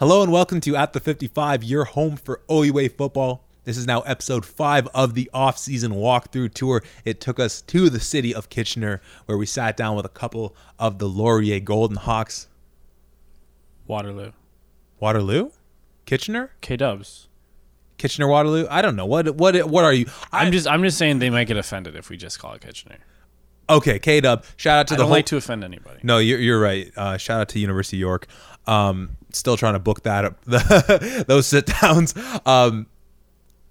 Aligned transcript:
Hello 0.00 0.22
and 0.22 0.32
welcome 0.32 0.62
to 0.62 0.76
At 0.76 0.94
the 0.94 0.98
55, 0.98 1.62
your 1.62 1.84
home 1.84 2.16
for 2.16 2.40
OUA 2.50 2.88
football. 2.88 3.44
This 3.64 3.76
is 3.76 3.86
now 3.86 4.00
episode 4.00 4.46
five 4.46 4.88
of 4.94 5.12
the 5.12 5.28
off-season 5.34 5.92
walkthrough 5.92 6.54
tour. 6.54 6.82
It 7.04 7.20
took 7.20 7.38
us 7.38 7.60
to 7.60 7.90
the 7.90 8.00
city 8.00 8.34
of 8.34 8.48
Kitchener, 8.48 9.02
where 9.26 9.36
we 9.36 9.44
sat 9.44 9.76
down 9.76 9.96
with 9.96 10.06
a 10.06 10.10
couple 10.10 10.56
of 10.78 11.00
the 11.00 11.06
Laurier 11.06 11.60
Golden 11.60 11.98
Hawks. 11.98 12.48
Waterloo. 13.86 14.32
Waterloo, 15.00 15.50
Kitchener, 16.06 16.52
K 16.62 16.78
Dubs. 16.78 17.28
Kitchener, 17.98 18.26
Waterloo. 18.26 18.66
I 18.70 18.80
don't 18.80 18.96
know 18.96 19.04
what 19.04 19.36
what 19.36 19.68
what 19.68 19.84
are 19.84 19.92
you? 19.92 20.06
I, 20.32 20.46
I'm 20.46 20.52
just 20.52 20.66
I'm 20.66 20.82
just 20.82 20.96
saying 20.96 21.18
they 21.18 21.28
might 21.28 21.46
get 21.46 21.58
offended 21.58 21.94
if 21.94 22.08
we 22.08 22.16
just 22.16 22.38
call 22.38 22.54
it 22.54 22.62
Kitchener. 22.62 22.96
okay. 23.68 23.98
K 23.98 24.22
Dub. 24.22 24.44
Shout 24.56 24.78
out 24.78 24.88
to 24.88 24.94
I 24.94 24.96
the 24.96 25.02
don't 25.02 25.08
whole. 25.08 25.16
like 25.16 25.26
to 25.26 25.36
offend 25.36 25.62
anybody. 25.62 26.00
no, 26.02 26.16
you're 26.18 26.38
you're 26.40 26.60
right. 26.60 26.90
Uh, 26.96 27.18
shout 27.18 27.40
out 27.42 27.48
to 27.50 27.58
University 27.58 27.98
of 27.98 28.00
York. 28.00 28.26
Um, 28.66 29.16
still 29.32 29.56
trying 29.56 29.74
to 29.74 29.78
book 29.78 30.02
that 30.02 30.24
up. 30.24 30.44
those 31.26 31.46
sit 31.46 31.66
downs. 31.66 32.14
Um, 32.46 32.86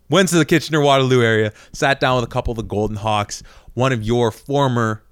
went 0.10 0.30
to 0.30 0.38
the 0.38 0.46
Kitchener 0.46 0.82
Waterloo 0.82 1.22
area, 1.22 1.54
sat 1.74 2.00
down 2.00 2.16
with 2.16 2.26
a 2.26 2.32
couple 2.32 2.52
of 2.52 2.58
the 2.58 2.64
Golden 2.64 2.98
Hawks, 2.98 3.44
one 3.74 3.94
of 3.94 4.04
your 4.04 4.32
former 4.32 5.04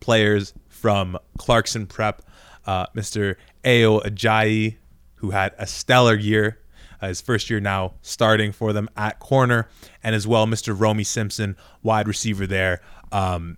players 0.00 0.54
from 0.68 1.18
Clarkson 1.38 1.86
Prep, 1.86 2.22
uh, 2.66 2.86
Mr. 2.96 3.36
Ayo 3.64 4.02
Ajayi, 4.02 4.76
who 5.16 5.30
had 5.30 5.54
a 5.58 5.66
stellar 5.66 6.16
year. 6.16 6.58
Uh, 7.02 7.08
his 7.08 7.20
first 7.20 7.48
year 7.48 7.60
now 7.60 7.94
starting 8.02 8.52
for 8.52 8.74
them 8.74 8.88
at 8.94 9.18
corner, 9.20 9.68
and 10.02 10.14
as 10.14 10.26
well 10.26 10.46
Mr. 10.46 10.78
Romy 10.78 11.04
Simpson, 11.04 11.56
wide 11.82 12.06
receiver 12.06 12.46
there. 12.46 12.82
Um, 13.10 13.56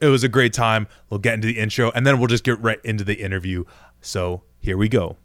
it 0.00 0.08
was 0.08 0.24
a 0.24 0.28
great 0.28 0.52
time. 0.52 0.88
We'll 1.08 1.20
get 1.20 1.34
into 1.34 1.46
the 1.46 1.58
intro, 1.58 1.92
and 1.94 2.04
then 2.04 2.18
we'll 2.18 2.26
just 2.26 2.42
get 2.42 2.60
right 2.60 2.80
into 2.84 3.04
the 3.04 3.14
interview. 3.14 3.64
So 4.04 4.42
here 4.60 4.76
we 4.76 4.90
go. 4.90 5.16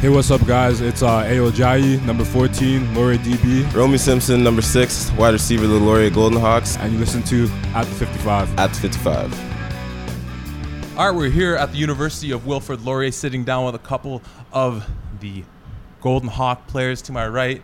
Hey, 0.00 0.08
what's 0.08 0.30
up, 0.30 0.46
guys? 0.46 0.80
It's 0.80 1.02
uh, 1.02 1.24
Ayo 1.24 1.50
Jayi, 1.50 2.00
number 2.04 2.24
14, 2.24 2.94
Laurier 2.94 3.18
DB, 3.18 3.72
Romy 3.74 3.98
Simpson, 3.98 4.44
number 4.44 4.62
six, 4.62 5.10
wide 5.12 5.32
receiver 5.32 5.64
of 5.64 5.70
the 5.70 5.78
Laurier 5.78 6.10
Golden 6.10 6.40
Hawks 6.40 6.76
and 6.76 6.92
you 6.92 6.98
listen 7.00 7.22
to 7.24 7.48
At 7.74 7.86
the 7.86 7.94
55. 7.94 8.56
at 8.58 8.68
the 8.72 8.76
55. 8.76 10.98
All 10.98 11.08
right, 11.10 11.16
we're 11.16 11.30
here 11.30 11.56
at 11.56 11.72
the 11.72 11.78
University 11.78 12.30
of 12.30 12.46
Wilfrid 12.46 12.84
Laurier, 12.84 13.10
sitting 13.10 13.42
down 13.42 13.66
with 13.66 13.74
a 13.74 13.78
couple 13.80 14.22
of 14.52 14.88
the 15.18 15.42
Golden 16.00 16.28
Hawk 16.28 16.68
players. 16.68 17.02
To 17.02 17.12
my 17.12 17.26
right, 17.26 17.60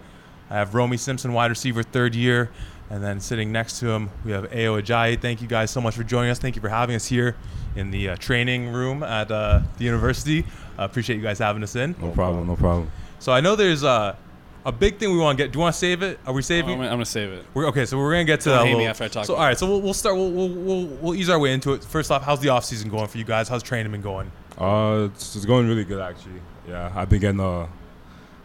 I 0.50 0.56
have 0.56 0.74
Romy 0.74 0.96
Simpson, 0.96 1.32
wide 1.32 1.50
receiver, 1.50 1.84
third 1.84 2.16
year, 2.16 2.50
and 2.90 3.02
then 3.02 3.20
sitting 3.20 3.52
next 3.52 3.78
to 3.80 3.88
him, 3.88 4.10
we 4.24 4.32
have 4.32 4.44
Ayo 4.50 4.80
Ajayi. 4.82 5.20
Thank 5.20 5.42
you 5.42 5.48
guys 5.48 5.70
so 5.70 5.80
much 5.80 5.94
for 5.94 6.04
joining 6.04 6.30
us. 6.30 6.38
Thank 6.38 6.56
you 6.56 6.62
for 6.62 6.68
having 6.68 6.96
us 6.96 7.06
here 7.06 7.36
in 7.76 7.90
the 7.90 8.10
uh, 8.10 8.16
training 8.16 8.72
room 8.72 9.02
at 9.02 9.30
uh, 9.30 9.60
the 9.76 9.84
university. 9.84 10.44
Uh, 10.78 10.82
appreciate 10.84 11.16
you 11.16 11.22
guys 11.22 11.38
having 11.38 11.62
us 11.62 11.76
in. 11.76 11.94
No 12.00 12.10
problem, 12.10 12.46
no 12.46 12.56
problem. 12.56 12.90
So 13.18 13.32
I 13.32 13.40
know 13.40 13.56
there's 13.56 13.84
uh, 13.84 14.16
a 14.64 14.72
big 14.72 14.98
thing 14.98 15.12
we 15.12 15.18
want 15.18 15.36
to 15.38 15.44
get. 15.44 15.52
Do 15.52 15.58
you 15.58 15.62
want 15.62 15.74
to 15.74 15.78
save 15.78 16.02
it? 16.02 16.18
Are 16.26 16.32
we 16.32 16.38
I'm 16.38 16.42
saving? 16.42 16.76
gonna, 16.78 16.88
I'm 16.88 16.94
gonna 16.94 17.04
save 17.04 17.30
it. 17.32 17.44
We're, 17.54 17.66
okay, 17.68 17.84
so 17.84 17.98
we're 17.98 18.12
gonna 18.12 18.24
get 18.24 18.40
to 18.42 18.50
Don't 18.50 18.58
that 18.58 18.64
hate 18.64 18.70
me 18.72 18.76
little- 18.78 18.90
after 18.90 19.04
I 19.04 19.08
talk 19.08 19.26
So 19.26 19.34
all 19.34 19.42
right, 19.44 19.58
so 19.58 19.66
we'll, 19.68 19.80
we'll 19.80 19.94
start. 19.94 20.16
We'll, 20.16 20.30
we'll 20.30 20.48
we'll 20.48 20.86
we'll 20.86 21.14
ease 21.14 21.28
our 21.28 21.38
way 21.38 21.52
into 21.52 21.72
it. 21.74 21.84
First 21.84 22.10
off, 22.10 22.22
how's 22.22 22.40
the 22.40 22.48
off 22.48 22.64
season 22.64 22.88
going 22.90 23.08
for 23.08 23.18
you 23.18 23.24
guys? 23.24 23.48
How's 23.48 23.62
training 23.62 23.92
been 23.92 24.02
going? 24.02 24.30
Uh, 24.56 25.08
it's, 25.12 25.36
it's 25.36 25.44
going 25.44 25.68
really 25.68 25.84
good, 25.84 26.00
actually. 26.00 26.40
Yeah, 26.68 26.92
I've 26.94 27.08
been 27.08 27.20
getting, 27.20 27.40
uh, 27.40 27.68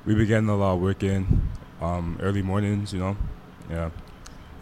we've 0.06 0.16
been 0.18 0.28
getting 0.28 0.48
a 0.50 0.56
lot 0.56 0.74
of 0.76 0.82
work 0.82 1.02
in 1.02 1.50
um, 1.82 2.18
early 2.22 2.42
mornings, 2.44 2.94
you 2.94 3.00
know? 3.00 3.18
Yeah. 3.70 3.90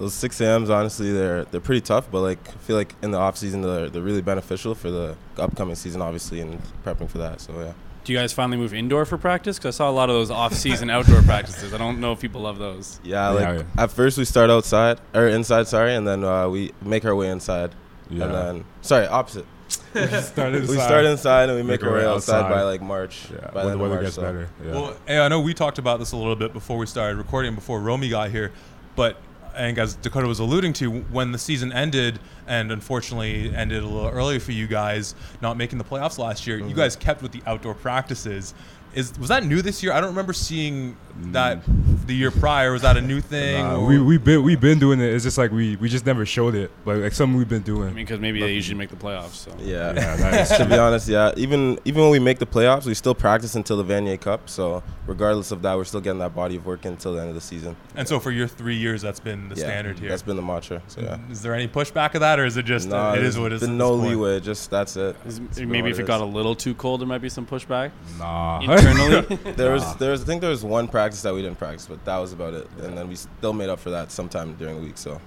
Those 0.01 0.13
6 0.15 0.41
a.m.s, 0.41 0.69
honestly, 0.69 1.11
they're 1.11 1.45
they're 1.45 1.61
pretty 1.61 1.81
tough, 1.81 2.09
but 2.11 2.21
like 2.21 2.39
I 2.49 2.51
feel 2.53 2.75
like 2.75 2.95
in 3.03 3.11
the 3.11 3.19
off 3.19 3.37
season 3.37 3.61
they're, 3.61 3.87
they're 3.89 4.01
really 4.01 4.21
beneficial 4.23 4.73
for 4.75 4.89
the 4.89 5.15
upcoming 5.37 5.75
season, 5.75 6.01
obviously, 6.01 6.41
and 6.41 6.59
prepping 6.83 7.07
for 7.07 7.19
that. 7.19 7.39
So 7.39 7.53
yeah, 7.59 7.73
Do 8.03 8.11
you 8.13 8.17
guys 8.17 8.33
finally 8.33 8.57
move 8.57 8.73
indoor 8.73 9.05
for 9.05 9.17
practice? 9.19 9.57
Because 9.59 9.75
I 9.75 9.77
saw 9.77 9.89
a 9.89 9.93
lot 9.93 10.09
of 10.09 10.15
those 10.15 10.31
off-season 10.31 10.89
outdoor 10.89 11.21
practices. 11.21 11.71
I 11.73 11.77
don't 11.77 11.99
know 11.99 12.13
if 12.13 12.19
people 12.19 12.41
love 12.41 12.57
those. 12.57 12.99
yeah. 13.03 13.31
Yeah, 13.33 13.49
Like 13.51 13.59
yeah. 13.77 13.83
at 13.83 13.91
first 13.91 14.17
we 14.17 14.25
start 14.25 14.49
outside 14.49 14.99
or 15.13 15.27
inside, 15.27 15.67
sorry, 15.67 15.93
and 15.95 16.07
then 16.07 16.23
uh, 16.23 16.49
we 16.49 16.73
make 16.81 17.05
our 17.05 17.15
way 17.15 17.29
inside, 17.29 17.75
Yeah. 18.09 18.23
and 18.25 18.33
then 18.33 18.65
sorry, 18.81 19.05
opposite. 19.05 19.45
started 20.21 20.63
We 20.67 20.77
start 20.79 21.05
inside 21.05 21.49
and 21.49 21.57
we 21.57 21.63
make 21.63 21.81
Make 21.81 21.83
our 21.83 21.89
our 21.89 21.95
way 21.97 22.05
way 22.05 22.11
outside, 22.11 22.39
outside. 22.45 22.49
by 22.49 22.63
like 22.63 22.81
March. 22.81 23.27
Yeah, 23.31 23.51
by 23.51 23.63
when 23.63 23.65
the 23.65 23.71
end 23.73 23.81
weather 23.81 23.93
March, 23.95 24.03
gets 24.05 24.15
so. 24.15 24.21
better. 24.23 24.49
Yeah. 24.65 24.71
Well, 24.71 24.95
hey, 25.07 25.19
I 25.19 25.27
know 25.27 25.39
we 25.41 25.53
talked 25.53 25.77
about 25.77 25.99
this 25.99 26.11
a 26.11 26.17
little 26.17 26.35
bit 26.35 26.53
before 26.53 26.77
we 26.77 26.87
started 26.87 27.17
recording, 27.17 27.53
before 27.55 27.79
Romy 27.79 28.09
got 28.09 28.31
here, 28.31 28.51
but 28.95 29.17
I 29.53 29.57
think 29.59 29.77
as 29.77 29.95
Dakota 29.95 30.27
was 30.27 30.39
alluding 30.39 30.73
to, 30.73 30.89
when 30.89 31.31
the 31.31 31.37
season 31.37 31.71
ended, 31.73 32.19
and 32.47 32.71
unfortunately 32.71 33.53
ended 33.55 33.83
a 33.83 33.85
little 33.87 34.09
early 34.09 34.39
for 34.39 34.51
you 34.51 34.67
guys, 34.67 35.13
not 35.41 35.57
making 35.57 35.77
the 35.77 35.83
playoffs 35.83 36.17
last 36.17 36.47
year, 36.47 36.57
Mm-hmm. 36.59 36.69
you 36.69 36.75
guys 36.75 36.95
kept 36.95 37.21
with 37.21 37.31
the 37.31 37.41
outdoor 37.45 37.73
practices. 37.73 38.53
Is 38.93 39.17
was 39.17 39.29
that 39.29 39.45
new 39.45 39.61
this 39.61 39.81
year? 39.83 39.93
I 39.93 39.99
don't 40.01 40.09
remember 40.09 40.33
seeing 40.33 40.97
that 41.31 41.61
the 42.07 42.13
year 42.15 42.31
prior. 42.31 42.71
Was 42.73 42.81
that 42.81 42.97
a 42.97 43.01
new 43.01 43.21
thing? 43.21 43.63
Nah, 43.63 43.85
we 43.85 44.01
we 44.01 44.17
been 44.17 44.43
we 44.43 44.55
been 44.57 44.79
doing 44.79 44.99
it. 44.99 45.13
It's 45.13 45.23
just 45.23 45.37
like 45.37 45.51
we 45.51 45.77
we 45.77 45.87
just 45.87 46.05
never 46.05 46.25
showed 46.25 46.55
it, 46.55 46.71
but 46.83 46.97
like 46.97 47.13
something 47.13 47.37
we've 47.37 47.47
been 47.47 47.61
doing. 47.61 47.83
I 47.83 47.93
mean, 47.93 48.05
because 48.05 48.19
maybe 48.19 48.41
they 48.41 48.51
usually 48.53 48.77
make 48.77 48.89
the 48.89 48.95
playoffs. 48.97 49.35
So 49.35 49.51
Yeah. 49.59 49.93
Yeah, 49.93 50.15
that 50.17 50.51
is 50.51 50.57
to 50.57 50.65
be 50.65 50.75
honest, 50.77 51.07
yeah. 51.07 51.31
Even 51.37 51.79
even 51.85 52.01
when 52.01 52.11
we 52.11 52.19
make 52.19 52.39
the 52.39 52.45
playoffs, 52.45 52.85
we 52.85 52.93
still 52.93 53.15
practice 53.15 53.55
until 53.55 53.81
the 53.81 53.85
Vanier 53.93 54.19
Cup. 54.19 54.49
So 54.49 54.83
regardless 55.07 55.51
of 55.51 55.61
that, 55.61 55.77
we're 55.77 55.85
still 55.85 56.01
getting 56.01 56.19
that 56.19 56.35
body 56.35 56.57
of 56.57 56.65
work 56.65 56.83
until 56.83 57.13
the 57.13 57.19
end 57.21 57.29
of 57.29 57.35
the 57.35 57.41
season. 57.41 57.77
and 57.95 58.05
so 58.07 58.19
for 58.19 58.31
your 58.31 58.47
three 58.47 58.75
years, 58.75 59.01
that's 59.01 59.19
been 59.21 59.47
the 59.47 59.55
Yeah, 59.55 59.63
standard 59.67 59.99
here. 59.99 60.09
That's 60.09 60.21
been 60.21 60.35
the 60.35 60.41
mantra. 60.41 60.81
So 60.87 60.99
yeah. 61.01 61.17
Is 61.29 61.41
there 61.41 61.53
any 61.55 61.69
pushback 61.69 62.13
of 62.15 62.19
that, 62.21 62.39
or 62.39 62.45
is 62.45 62.57
it 62.57 62.65
just 62.65 62.89
Nah, 62.89 63.11
uh, 63.11 63.13
it 63.13 63.19
is 63.23 63.35
there's 63.35 63.39
what 63.39 63.51
it 63.53 63.55
is? 63.55 63.61
been 63.61 63.77
no 63.77 63.93
leeway. 63.93 64.41
Just 64.41 64.69
that's 64.69 64.97
it. 64.97 65.15
Is- 65.25 65.39
It's 65.39 65.59
been 65.59 65.69
maybe 65.69 65.83
what 65.83 65.91
if 65.91 65.99
it 65.99 66.03
is. 66.03 66.07
got 66.07 66.19
a 66.19 66.25
little 66.25 66.55
too 66.55 66.73
cold, 66.73 66.99
there 66.99 67.07
might 67.07 67.21
be 67.21 67.29
some 67.29 67.45
pushback 67.45 67.91
nah. 68.17 68.59
Internally. 68.89 69.35
There 69.55 69.71
was 69.71 69.95
there 69.95 70.11
was 70.11 70.21
I 70.21 70.25
think 70.25 70.41
there 70.41 70.49
was 70.49 70.63
one 70.63 70.87
practice 70.87 71.21
that 71.23 71.33
we 71.33 71.41
didn't 71.41 71.57
practice, 71.57 71.85
but 71.87 72.03
that 72.05 72.17
was 72.17 72.33
about 72.33 72.53
it. 72.53 72.67
And 72.81 72.97
then 72.97 73.07
we 73.07 73.15
still 73.15 73.53
made 73.53 73.69
up 73.69 73.79
for 73.79 73.89
that 73.91 74.11
sometime 74.11 74.55
during 74.55 74.75
the 74.77 74.81
week. 74.81 74.97
So 74.97 75.19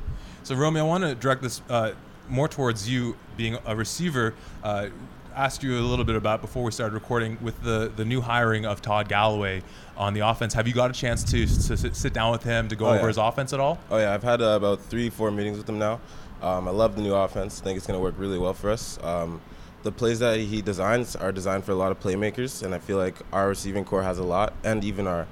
So, 0.42 0.54
Romy, 0.54 0.81
I 0.81 0.82
want 0.84 1.04
to 1.04 1.15
direct 1.15 1.42
this 1.42 1.62
uh, 1.69 1.93
more 2.28 2.48
towards 2.48 2.88
you 2.88 3.16
being 3.37 3.59
a 3.66 3.75
receiver. 3.76 4.34
Uh, 4.62 4.88
ask 5.34 5.62
you 5.64 5.76
a 5.76 5.81
little 5.81 6.04
bit 6.04 6.14
about 6.14 6.41
before 6.41 6.62
we 6.62 6.70
started 6.70 6.94
recording 6.94 7.37
with 7.43 7.60
the 7.62 7.91
the 7.97 8.04
new 8.04 8.20
hiring 8.20 8.64
of 8.66 8.81
Todd 8.82 9.09
Galloway 9.09 9.62
on 9.97 10.14
the 10.14 10.20
offense. 10.20 10.54
Have 10.54 10.66
you 10.69 10.75
got 10.75 10.91
a 10.91 10.94
chance 10.94 11.22
to, 11.25 11.44
to 11.47 11.76
sit- 11.76 11.97
sit 11.97 12.12
down 12.12 12.31
with 12.32 12.43
him 12.44 12.69
to 12.69 12.76
go 12.76 12.87
Oh, 12.87 12.91
over 12.91 13.00
yeah. 13.03 13.06
his 13.09 13.19
offense 13.19 13.53
at 13.53 13.60
all? 13.60 13.78
oh 13.91 13.98
yeah, 13.98 14.14
I've 14.14 14.22
had 14.22 14.41
uh, 14.41 14.56
about 14.56 14.81
three 14.81 15.10
four 15.10 15.31
meetings 15.31 15.59
with 15.59 15.69
him 15.69 15.78
now. 15.78 16.00
Um, 16.43 16.69
I 16.69 16.72
love 16.72 16.94
the 16.97 17.03
new 17.03 17.14
offense. 17.14 17.60
I 17.60 17.64
think 17.64 17.76
it's 17.78 17.87
gonna 17.87 18.00
work 18.00 18.14
really 18.19 18.38
well 18.38 18.54
for 18.54 18.70
us. 18.70 18.98
Um, 19.03 19.41
the 19.84 19.93
plays 19.93 20.19
that 20.19 20.41
he 20.41 20.62
designs 20.62 21.15
are 21.15 21.31
designed 21.31 21.65
for 21.65 21.72
a 21.72 21.77
lot 21.77 21.93
of 21.93 22.00
playmakers, 22.00 22.62
and 22.62 22.75
I 22.75 22.78
feel 22.78 22.97
like 22.97 23.17
our 23.33 23.49
receiving 23.49 23.84
corps 23.84 24.03
has 24.03 24.19
a 24.19 24.25
lot, 24.25 24.55
and 24.65 24.83
even 24.83 25.06
our 25.06 25.27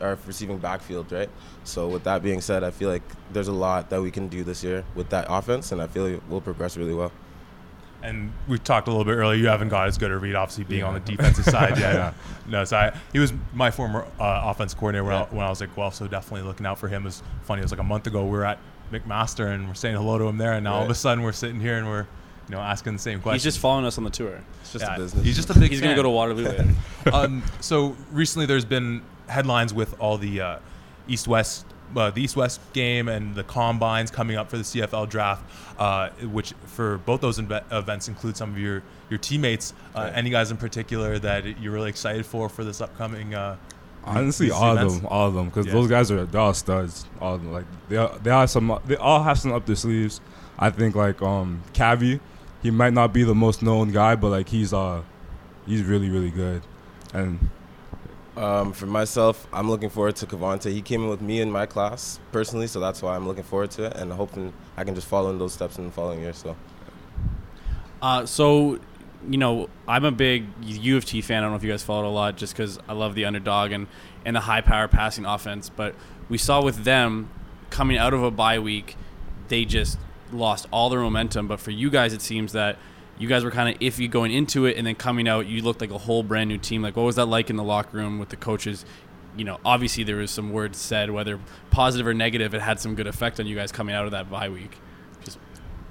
our 0.00 0.18
receiving 0.26 0.56
backfield, 0.56 1.12
right? 1.12 1.28
So 1.64 1.86
with 1.88 2.04
that 2.04 2.22
being 2.22 2.40
said, 2.40 2.64
I 2.64 2.70
feel 2.70 2.88
like 2.88 3.02
there's 3.32 3.48
a 3.48 3.52
lot 3.52 3.90
that 3.90 4.00
we 4.00 4.10
can 4.10 4.28
do 4.28 4.42
this 4.42 4.64
year 4.64 4.84
with 4.94 5.10
that 5.10 5.26
offense, 5.28 5.72
and 5.72 5.80
I 5.80 5.86
feel 5.86 6.08
like 6.08 6.22
we'll 6.28 6.40
progress 6.40 6.76
really 6.76 6.94
well. 6.94 7.12
And 8.02 8.32
we 8.48 8.58
talked 8.58 8.88
a 8.88 8.90
little 8.90 9.04
bit 9.04 9.14
earlier. 9.14 9.36
You 9.36 9.48
haven't 9.48 9.68
got 9.68 9.88
as 9.88 9.98
good 9.98 10.10
a 10.10 10.16
read, 10.16 10.34
obviously, 10.34 10.64
being 10.64 10.82
on 10.82 10.94
the 10.94 11.00
defensive 11.00 11.44
side 11.44 11.78
yet. 11.78 11.94
Yeah. 11.94 12.12
No, 12.46 12.64
so 12.64 12.76
I, 12.76 12.96
he 13.12 13.18
was 13.18 13.32
my 13.52 13.70
former 13.70 14.06
uh, 14.20 14.42
offense 14.44 14.74
coordinator 14.74 15.04
when, 15.04 15.14
I, 15.14 15.24
when 15.24 15.44
I 15.44 15.48
was 15.48 15.60
at 15.62 15.74
Guelph, 15.74 15.94
so 15.94 16.06
definitely 16.06 16.46
looking 16.46 16.66
out 16.66 16.78
for 16.78 16.88
him. 16.88 17.02
It 17.02 17.06
was 17.06 17.22
funny. 17.42 17.60
It 17.60 17.64
was 17.64 17.72
like 17.72 17.80
a 17.80 17.84
month 17.84 18.06
ago. 18.06 18.24
We 18.24 18.30
were 18.30 18.44
at 18.44 18.58
McMaster 18.92 19.52
and 19.52 19.68
we're 19.68 19.74
saying 19.74 19.96
hello 19.96 20.18
to 20.18 20.24
him 20.24 20.38
there, 20.38 20.52
and 20.52 20.64
now 20.64 20.74
all 20.74 20.84
of 20.84 20.90
a 20.90 20.94
sudden 20.94 21.22
we're 21.24 21.32
sitting 21.32 21.60
here 21.60 21.76
and 21.76 21.86
we're, 21.86 22.06
you 22.48 22.54
know, 22.54 22.60
asking 22.60 22.92
the 22.94 22.98
same 22.98 23.20
question. 23.20 23.34
He's 23.36 23.42
just 23.44 23.58
following 23.58 23.84
us 23.86 23.98
on 23.98 24.04
the 24.04 24.10
tour. 24.10 24.40
It's 24.62 24.72
just 24.72 24.84
Yeah, 24.84 24.94
a 24.94 24.98
business. 24.98 25.24
He's 25.24 25.36
just 25.36 25.50
a 25.50 25.58
big. 25.58 25.70
He's 25.70 25.80
gonna 25.80 25.94
go 25.96 26.02
to 26.02 26.08
Waterloo 26.10 26.44
later. 26.48 26.66
um, 27.12 27.42
so 27.60 27.96
recently, 28.12 28.46
there's 28.46 28.64
been 28.64 29.02
headlines 29.28 29.74
with 29.74 29.98
all 30.00 30.16
the 30.18 30.40
uh, 30.40 30.58
East 31.08 31.26
West, 31.28 31.66
uh, 31.96 32.10
the 32.10 32.22
East 32.22 32.36
West 32.36 32.60
game, 32.72 33.08
and 33.08 33.34
the 33.34 33.42
combines 33.44 34.10
coming 34.10 34.36
up 34.36 34.48
for 34.50 34.56
the 34.58 34.62
CFL 34.64 35.08
draft, 35.08 35.44
uh, 35.78 36.10
which 36.30 36.52
for 36.66 36.98
both 36.98 37.20
those 37.20 37.38
inve- 37.38 37.64
events 37.72 38.08
include 38.08 38.36
some 38.36 38.50
of 38.52 38.58
your 38.58 38.82
your 39.10 39.18
teammates. 39.18 39.72
Uh, 39.94 40.00
Right. 40.02 40.12
Any 40.16 40.30
guys 40.30 40.50
in 40.50 40.56
particular 40.56 41.18
that 41.18 41.60
you're 41.60 41.72
really 41.72 41.90
excited 41.90 42.24
for 42.26 42.48
for 42.48 42.64
this 42.64 42.80
upcoming? 42.80 43.34
Uh, 43.34 43.56
Honestly, 44.04 44.46
these 44.46 44.54
all 44.54 44.78
of 44.78 44.92
them, 44.94 45.06
all 45.10 45.26
of 45.26 45.34
them, 45.34 45.46
because 45.46 45.66
Yeah. 45.66 45.72
those 45.72 45.88
guys 45.88 46.12
are 46.12 46.24
they're 46.26 46.40
all 46.40 46.54
studs. 46.54 47.06
All 47.20 47.34
of 47.34 47.42
them, 47.42 47.52
like 47.52 47.64
they 47.88 47.96
are, 47.96 48.16
they 48.22 48.30
are 48.30 48.46
some, 48.46 48.78
they 48.86 48.94
all 48.94 49.20
have 49.24 49.36
some 49.36 49.52
up 49.52 49.66
their 49.66 49.74
sleeves. 49.74 50.20
I 50.58 50.70
think 50.70 50.94
like 50.94 51.20
um 51.22 51.62
Cavi, 51.74 52.20
he 52.62 52.70
might 52.70 52.92
not 52.92 53.12
be 53.12 53.22
the 53.22 53.34
most 53.34 53.62
known 53.62 53.92
guy, 53.92 54.16
but 54.16 54.30
like 54.30 54.48
he's 54.48 54.72
uh 54.72 55.02
he's 55.66 55.82
really 55.82 56.10
really 56.10 56.30
good, 56.30 56.62
and 57.12 57.50
Um, 58.36 58.74
for 58.74 58.84
myself, 58.84 59.46
I'm 59.50 59.70
looking 59.70 59.88
forward 59.88 60.16
to 60.16 60.26
Cavante. 60.26 60.70
He 60.70 60.82
came 60.82 61.02
in 61.04 61.08
with 61.08 61.22
me 61.22 61.40
in 61.40 61.50
my 61.50 61.64
class 61.64 62.20
personally, 62.32 62.66
so 62.66 62.80
that's 62.80 63.00
why 63.00 63.16
I'm 63.16 63.26
looking 63.26 63.44
forward 63.44 63.70
to 63.72 63.84
it 63.84 63.96
and 63.96 64.12
hoping 64.12 64.52
I 64.76 64.84
can 64.84 64.94
just 64.94 65.06
follow 65.08 65.30
in 65.30 65.38
those 65.38 65.54
steps 65.54 65.78
in 65.78 65.86
the 65.86 65.90
following 65.90 66.20
year. 66.20 66.34
So 66.34 66.54
Uh, 68.02 68.26
so, 68.26 68.78
you 69.26 69.38
know, 69.38 69.70
I'm 69.88 70.04
a 70.04 70.12
big 70.12 70.44
U 70.62 70.98
of 70.98 71.06
T 71.06 71.22
fan. 71.22 71.38
I 71.38 71.40
don't 71.42 71.52
know 71.52 71.56
if 71.56 71.64
you 71.64 71.70
guys 71.70 71.82
follow 71.82 72.04
it 72.04 72.08
a 72.08 72.10
lot, 72.10 72.36
just 72.36 72.52
because 72.52 72.78
I 72.86 72.92
love 72.92 73.14
the 73.14 73.24
underdog 73.24 73.72
and 73.72 73.86
and 74.26 74.36
the 74.36 74.40
high 74.40 74.60
power 74.60 74.86
passing 74.86 75.24
offense. 75.24 75.70
But 75.70 75.94
we 76.28 76.36
saw 76.36 76.62
with 76.62 76.84
them 76.84 77.30
coming 77.70 77.96
out 77.96 78.12
of 78.12 78.22
a 78.22 78.30
bye 78.30 78.58
week, 78.58 78.96
they 79.48 79.64
just 79.64 79.98
lost 80.32 80.66
all 80.70 80.90
their 80.90 81.00
momentum. 81.00 81.48
But 81.48 81.60
for 81.60 81.70
you 81.70 81.90
guys, 81.90 82.12
it 82.12 82.22
seems 82.22 82.52
that 82.52 82.78
you 83.18 83.28
guys 83.28 83.44
were 83.44 83.50
kind 83.50 83.74
of 83.74 83.80
iffy 83.80 84.10
going 84.10 84.32
into 84.32 84.66
it, 84.66 84.76
and 84.76 84.86
then 84.86 84.94
coming 84.94 85.26
out, 85.26 85.46
you 85.46 85.62
looked 85.62 85.80
like 85.80 85.90
a 85.90 85.98
whole 85.98 86.22
brand 86.22 86.48
new 86.48 86.58
team. 86.58 86.82
Like, 86.82 86.96
what 86.96 87.04
was 87.04 87.16
that 87.16 87.26
like 87.26 87.48
in 87.48 87.56
the 87.56 87.64
locker 87.64 87.96
room 87.96 88.18
with 88.18 88.28
the 88.28 88.36
coaches? 88.36 88.84
You 89.36 89.44
know, 89.44 89.58
obviously 89.64 90.04
there 90.04 90.16
was 90.16 90.30
some 90.30 90.52
words 90.52 90.78
said, 90.78 91.10
whether 91.10 91.38
positive 91.70 92.06
or 92.06 92.14
negative. 92.14 92.54
It 92.54 92.60
had 92.60 92.78
some 92.80 92.94
good 92.94 93.06
effect 93.06 93.40
on 93.40 93.46
you 93.46 93.54
guys 93.54 93.72
coming 93.72 93.94
out 93.94 94.04
of 94.04 94.10
that 94.12 94.30
bye 94.30 94.48
week. 94.48 94.76
Just 95.24 95.38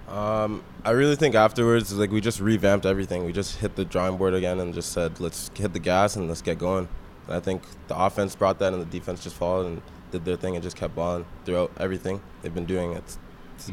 Um, 0.08 0.64
I 0.84 0.92
really 0.92 1.16
think 1.16 1.34
afterwards, 1.34 1.92
like 1.94 2.12
we 2.12 2.22
just 2.22 2.40
revamped 2.40 2.86
everything. 2.86 3.26
We 3.26 3.34
just 3.34 3.58
hit 3.58 3.76
the 3.76 3.86
drawing 3.86 4.18
board 4.18 4.34
again 4.36 4.60
and 4.60 4.74
just 4.74 4.92
said, 4.92 5.20
let's 5.20 5.50
hit 5.56 5.74
the 5.74 5.80
gas 5.80 6.16
and 6.16 6.28
let's 6.28 6.42
get 6.42 6.60
going. 6.60 6.88
And 7.28 7.36
I 7.36 7.40
think 7.40 7.64
the 7.88 7.98
offense 7.98 8.36
brought 8.36 8.60
that, 8.60 8.72
and 8.74 8.81
the 8.81 8.86
defense 8.86 9.24
just 9.24 9.36
followed 9.36 9.66
and 9.66 9.81
did 10.12 10.26
their 10.26 10.36
thing 10.36 10.56
and 10.56 10.62
just 10.62 10.76
kept 10.76 10.96
balling 10.96 11.26
throughout 11.44 11.72
everything 11.80 12.22
they've 12.42 12.54
been 12.54 12.66
doing. 12.66 12.94
It 12.94 13.18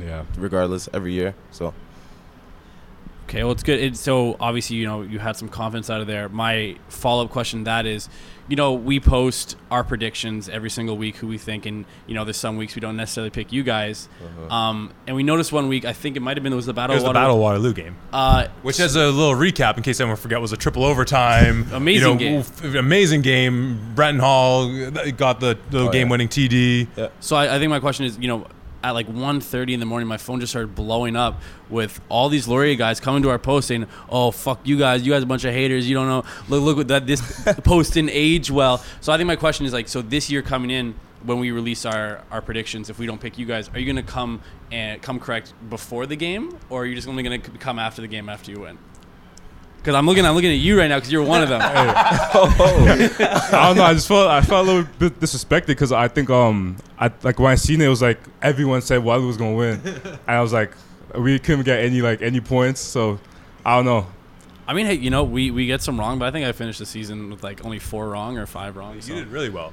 Yeah. 0.00 0.24
regardless 0.36 0.88
every 0.92 1.12
year. 1.12 1.34
So 1.50 1.74
Okay, 3.28 3.44
well, 3.44 3.52
it's 3.52 3.62
good. 3.62 3.80
It, 3.80 3.96
so 3.96 4.36
obviously, 4.40 4.76
you 4.76 4.84
know, 4.86 5.00
you 5.00 5.18
had 5.18 5.36
some 5.36 5.48
confidence 5.48 5.88
out 5.88 6.02
of 6.02 6.06
there. 6.06 6.28
My 6.28 6.76
follow 6.88 7.24
up 7.24 7.30
question 7.30 7.60
to 7.60 7.64
that 7.64 7.86
is, 7.86 8.10
you 8.46 8.56
know, 8.56 8.74
we 8.74 9.00
post 9.00 9.56
our 9.70 9.82
predictions 9.84 10.50
every 10.50 10.68
single 10.68 10.98
week, 10.98 11.16
who 11.16 11.28
we 11.28 11.38
think, 11.38 11.64
and 11.64 11.86
you 12.06 12.14
know, 12.14 12.24
there's 12.24 12.36
some 12.36 12.58
weeks 12.58 12.74
we 12.74 12.80
don't 12.80 12.96
necessarily 12.96 13.30
pick 13.30 13.50
you 13.50 13.62
guys. 13.62 14.06
Um, 14.50 14.92
and 15.06 15.16
we 15.16 15.22
noticed 15.22 15.50
one 15.50 15.68
week, 15.68 15.86
I 15.86 15.94
think 15.94 16.16
it 16.16 16.20
might 16.20 16.36
have 16.36 16.44
been 16.44 16.52
it 16.52 16.56
was 16.56 16.66
the 16.66 16.72
It 16.72 16.76
battle. 16.76 16.94
was 16.94 17.04
of 17.04 17.08
the 17.08 17.12
Battle 17.14 17.38
Waterloo 17.38 17.72
game. 17.72 17.96
Uh, 18.12 18.48
Which, 18.60 18.78
as 18.80 18.96
a 18.96 19.06
little 19.10 19.34
recap, 19.36 19.78
in 19.78 19.82
case 19.82 19.98
anyone 20.00 20.16
forget, 20.18 20.38
was 20.40 20.52
a 20.52 20.56
triple 20.58 20.84
overtime. 20.84 21.68
Amazing 21.72 22.02
you 22.08 22.14
know, 22.14 22.18
game. 22.18 22.40
f- 22.40 22.74
Amazing 22.74 23.22
game. 23.22 23.94
Brenton 23.94 24.20
Hall 24.20 24.68
got 25.16 25.40
the, 25.40 25.56
the 25.70 25.86
Oh, 25.86 25.90
game-winning 25.90 26.28
TD. 26.28 26.88
yeah, 26.96 27.08
So 27.20 27.36
I, 27.36 27.54
I 27.54 27.58
think 27.58 27.70
my 27.70 27.80
question 27.80 28.04
is, 28.04 28.18
you 28.18 28.28
know, 28.28 28.46
at 28.82 28.92
like 28.92 29.08
1.30 29.08 29.72
in 29.72 29.80
the 29.80 29.86
morning, 29.86 30.08
my 30.08 30.16
phone 30.16 30.40
just 30.40 30.52
started 30.52 30.74
blowing 30.74 31.16
up 31.16 31.40
with 31.70 32.00
all 32.08 32.28
these 32.28 32.48
Laurier 32.48 32.74
guys 32.74 33.00
coming 33.00 33.22
to 33.22 33.30
our 33.30 33.38
post 33.38 33.68
saying, 33.68 33.86
"Oh 34.08 34.30
fuck 34.30 34.60
you 34.64 34.78
guys, 34.78 35.02
you 35.06 35.12
guys 35.12 35.22
are 35.22 35.24
a 35.24 35.28
bunch 35.28 35.44
of 35.44 35.54
haters. 35.54 35.88
You 35.88 35.94
don't 35.94 36.08
know. 36.08 36.24
Look, 36.48 36.62
look 36.62 36.78
at 36.78 36.88
that. 36.88 37.06
This 37.06 37.20
post 37.64 37.94
didn't 37.94 38.10
age 38.12 38.50
well." 38.50 38.84
So 39.00 39.12
I 39.12 39.16
think 39.16 39.26
my 39.26 39.36
question 39.36 39.66
is 39.66 39.72
like, 39.72 39.88
so 39.88 40.02
this 40.02 40.30
year 40.30 40.42
coming 40.42 40.70
in, 40.70 40.94
when 41.24 41.38
we 41.38 41.50
release 41.50 41.84
our 41.86 42.22
our 42.30 42.42
predictions, 42.42 42.90
if 42.90 42.98
we 42.98 43.06
don't 43.06 43.20
pick 43.20 43.38
you 43.38 43.46
guys, 43.46 43.68
are 43.70 43.78
you 43.78 43.86
gonna 43.86 44.02
come 44.02 44.40
and 44.70 45.00
come 45.00 45.20
correct 45.20 45.54
before 45.68 46.06
the 46.06 46.16
game, 46.16 46.58
or 46.70 46.82
are 46.82 46.86
you 46.86 46.94
just 46.94 47.08
only 47.08 47.22
gonna 47.22 47.38
come 47.38 47.78
after 47.78 48.02
the 48.02 48.08
game 48.08 48.28
after 48.28 48.50
you 48.50 48.60
win? 48.60 48.78
Because 49.82 49.96
I'm 49.96 50.06
looking, 50.06 50.24
I'm 50.24 50.34
looking 50.36 50.52
at 50.52 50.58
you 50.58 50.78
right 50.78 50.86
now 50.86 50.98
because 50.98 51.10
you're 51.10 51.24
one 51.24 51.42
of 51.42 51.48
them. 51.48 51.60
I 51.64 53.48
don't 53.52 53.76
know. 53.76 53.82
I 53.84 53.94
just 53.94 54.06
felt 54.08 54.28
I 54.30 54.40
felt 54.40 54.66
a 54.66 54.70
little 54.72 54.88
bit 54.98 55.18
disrespected 55.20 55.66
because 55.68 55.92
I 55.92 56.08
think 56.08 56.30
um 56.30 56.76
I 56.98 57.10
like 57.22 57.38
when 57.38 57.50
I 57.50 57.56
seen 57.56 57.80
it, 57.80 57.86
it 57.86 57.88
was 57.88 58.02
like 58.02 58.20
everyone 58.40 58.80
said 58.82 59.02
Waterloo 59.02 59.26
was 59.26 59.36
gonna 59.36 59.54
win, 59.56 59.80
and 59.84 60.18
I 60.26 60.40
was 60.40 60.52
like 60.52 60.72
we 61.16 61.38
couldn't 61.38 61.64
get 61.64 61.80
any 61.80 62.00
like 62.00 62.22
any 62.22 62.40
points. 62.40 62.80
So 62.80 63.18
I 63.64 63.76
don't 63.76 63.84
know. 63.84 64.06
I 64.66 64.74
mean, 64.74 64.86
hey, 64.86 64.94
you 64.94 65.10
know, 65.10 65.24
we 65.24 65.50
we 65.50 65.66
get 65.66 65.82
some 65.82 65.98
wrong, 65.98 66.18
but 66.18 66.26
I 66.26 66.30
think 66.30 66.46
I 66.46 66.52
finished 66.52 66.78
the 66.78 66.86
season 66.86 67.30
with 67.30 67.42
like 67.42 67.64
only 67.64 67.78
four 67.78 68.08
wrong 68.08 68.38
or 68.38 68.46
five 68.46 68.76
wrong. 68.76 69.00
so- 69.00 69.12
You 69.12 69.20
did 69.20 69.28
really 69.32 69.50
well. 69.50 69.72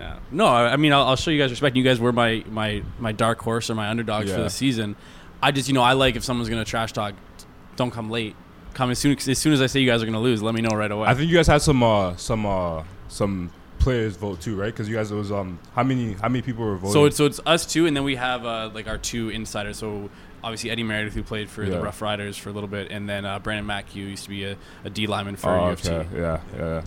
Yeah. 0.00 0.18
No, 0.32 0.46
I 0.46 0.72
I 0.72 0.76
mean, 0.76 0.92
I'll, 0.92 1.04
I'll 1.04 1.16
show 1.16 1.30
you 1.30 1.38
guys 1.38 1.50
respect. 1.50 1.76
You 1.76 1.84
guys 1.84 2.00
were 2.00 2.12
my 2.12 2.42
my 2.50 2.82
my 2.98 3.12
dark 3.12 3.40
horse 3.40 3.68
or 3.70 3.74
my 3.74 3.88
underdogs 3.88 4.30
for 4.32 4.40
the 4.42 4.50
season. 4.50 4.96
I 5.44 5.50
just, 5.50 5.68
you 5.68 5.74
know, 5.74 5.82
I 5.82 5.92
like 5.92 6.16
if 6.16 6.24
someone's 6.24 6.48
gonna 6.48 6.64
trash 6.64 6.92
talk, 6.92 7.14
don't 7.76 7.90
come 7.90 8.10
late. 8.10 8.34
Come 8.74 8.90
as 8.90 8.98
soon 8.98 9.16
as 9.16 9.38
soon 9.38 9.52
as 9.52 9.60
I 9.60 9.66
say 9.66 9.80
you 9.80 9.90
guys 9.90 10.02
are 10.02 10.06
gonna 10.06 10.20
lose, 10.20 10.42
let 10.42 10.54
me 10.54 10.60
know 10.60 10.76
right 10.76 10.90
away. 10.90 11.06
I 11.08 11.14
think 11.14 11.30
you 11.30 11.36
guys 11.36 11.46
had 11.46 11.62
some 11.62 11.82
uh 11.82 12.16
some 12.16 12.46
uh 12.46 12.84
some 13.08 13.50
players 13.78 14.16
vote 14.16 14.40
too, 14.40 14.56
right? 14.56 14.72
Because 14.72 14.88
you 14.88 14.94
guys 14.94 15.10
it 15.10 15.16
was 15.16 15.32
um 15.32 15.58
how 15.74 15.82
many 15.82 16.14
how 16.14 16.28
many 16.28 16.42
people 16.42 16.64
were 16.64 16.76
voting? 16.76 16.92
so 16.92 17.04
it's 17.04 17.16
so 17.16 17.26
it's 17.26 17.40
us 17.44 17.66
two, 17.66 17.86
and 17.86 17.96
then 17.96 18.04
we 18.04 18.16
have 18.16 18.44
uh, 18.44 18.70
like 18.72 18.88
our 18.88 18.98
two 18.98 19.28
insiders. 19.30 19.78
So 19.78 20.08
obviously 20.42 20.70
Eddie 20.70 20.84
Meredith, 20.84 21.14
who 21.14 21.22
played 21.22 21.50
for 21.50 21.68
the 21.68 21.80
Rough 21.80 22.00
Riders 22.00 22.36
for 22.36 22.50
a 22.50 22.52
little 22.52 22.68
bit, 22.68 22.90
and 22.90 23.08
then 23.08 23.24
uh, 23.24 23.38
Brandon 23.38 23.66
Mack, 23.66 23.90
who 23.90 24.00
used 24.00 24.24
to 24.24 24.30
be 24.30 24.44
a, 24.44 24.56
a 24.84 24.90
D 24.90 25.06
lineman 25.06 25.36
for 25.36 25.50
oh, 25.50 25.66
U 25.66 25.72
of 25.72 25.82
T. 25.82 25.90
okay. 25.90 26.08
yeah 26.16 26.40
yeah. 26.56 26.82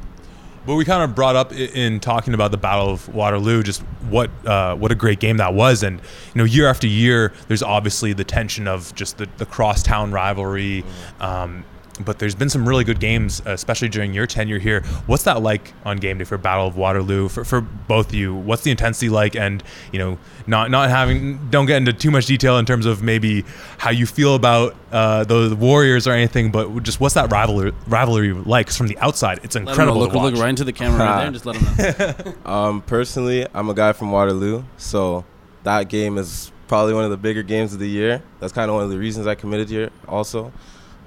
But 0.65 0.75
we 0.75 0.85
kind 0.85 1.03
of 1.03 1.13
brought 1.13 1.35
up 1.35 1.53
in 1.53 1.99
talking 1.99 2.33
about 2.33 2.49
the 2.49 2.57
Battle 2.57 2.89
of 2.89 3.13
Waterloo, 3.13 3.61
just 3.61 3.81
what 4.09 4.31
uh, 4.47 4.75
what 4.75 4.91
a 4.91 4.95
great 4.95 5.19
game 5.19 5.38
that 5.38 5.53
was, 5.53 5.83
and 5.83 5.99
you 5.99 6.39
know, 6.39 6.43
year 6.43 6.67
after 6.67 6.88
year, 6.88 7.33
there's 7.47 7.61
obviously 7.61 8.13
the 8.13 8.23
tension 8.23 8.67
of 8.67 8.93
just 8.95 9.17
the, 9.17 9.29
the 9.38 9.45
crosstown 9.45 10.11
rivalry. 10.11 10.83
Um, 11.19 11.63
but 12.03 12.19
there's 12.19 12.36
been 12.36 12.50
some 12.50 12.68
really 12.68 12.83
good 12.83 13.00
games, 13.00 13.42
especially 13.45 13.89
during 13.89 14.13
your 14.13 14.27
tenure 14.27 14.59
here. 14.59 14.81
What's 15.06 15.24
that 15.24 15.42
like 15.42 15.74
on 15.86 15.97
game 15.97 16.18
day 16.18 16.24
for 16.25 16.38
Battle 16.38 16.68
of 16.68 16.75
Waterloo 16.77 17.30
for, 17.30 17.44
for 17.45 17.62
both 17.62 18.09
of 18.09 18.15
you? 18.15 18.33
What's 18.36 18.63
the 18.63 18.71
intensity 18.71 19.09
like? 19.09 19.36
And 19.36 19.63
you 19.92 20.00
know, 20.00 20.18
not 20.47 20.71
not 20.71 20.89
having 20.89 21.50
don't 21.50 21.65
get 21.65 21.77
into 21.77 21.94
too 21.94 22.12
much 22.12 22.25
detail 22.25 22.57
in 22.57 22.65
terms 22.65 22.86
of 22.86 23.01
maybe 23.01 23.45
how 23.77 23.92
you 23.92 24.06
feel 24.06 24.36
about 24.36 24.75
uh, 24.92 25.24
the, 25.24 25.50
the 25.50 25.56
Warriors 25.56 26.07
or 26.07 26.12
anything, 26.12 26.51
but 26.51 26.83
just 26.83 27.00
what's 27.00 27.15
that 27.15 27.31
rivalry 27.31 27.71
rivalry 27.88 28.33
like? 28.33 28.68
'Cause 28.68 28.77
from 28.77 28.88
the 28.88 28.98
outside, 29.00 29.39
it's 29.44 29.56
Let 29.56 29.62
'em 29.62 29.65
know. 29.65 29.71
incredible. 29.71 30.00
Look, 30.00 30.12
to 30.12 30.18
watch. 30.18 30.33
look 30.33 30.41
right 30.41 30.50
into 30.50 30.63
the 30.63 30.74
camera 30.74 31.00
right 31.00 31.18
there, 31.18 31.25
and 31.27 31.36
just 31.36 31.45
let 31.45 31.56
them 31.56 32.25
know. 32.25 32.33
Um, 32.51 32.81
personally, 32.81 33.45
I'm 33.53 33.69
a 33.69 33.74
guy 33.74 33.94
from 33.94 34.12
Waterloo, 34.12 34.63
so 34.77 35.24
that 35.63 35.89
game 35.89 36.18
is 36.18 36.51
probably 36.68 36.94
one 36.94 37.03
of 37.03 37.12
the 37.12 37.18
bigger 37.18 37.44
games 37.44 37.74
of 37.74 37.80
the 37.80 37.88
year. 37.88 38.21
That's 38.39 38.51
kind 38.53 38.69
of 38.69 38.75
one 38.75 38.83
of 38.83 38.89
the 38.89 38.98
reasons 38.98 39.27
I 39.27 39.36
committed 39.36 39.69
here, 39.69 39.89
also. 40.07 40.51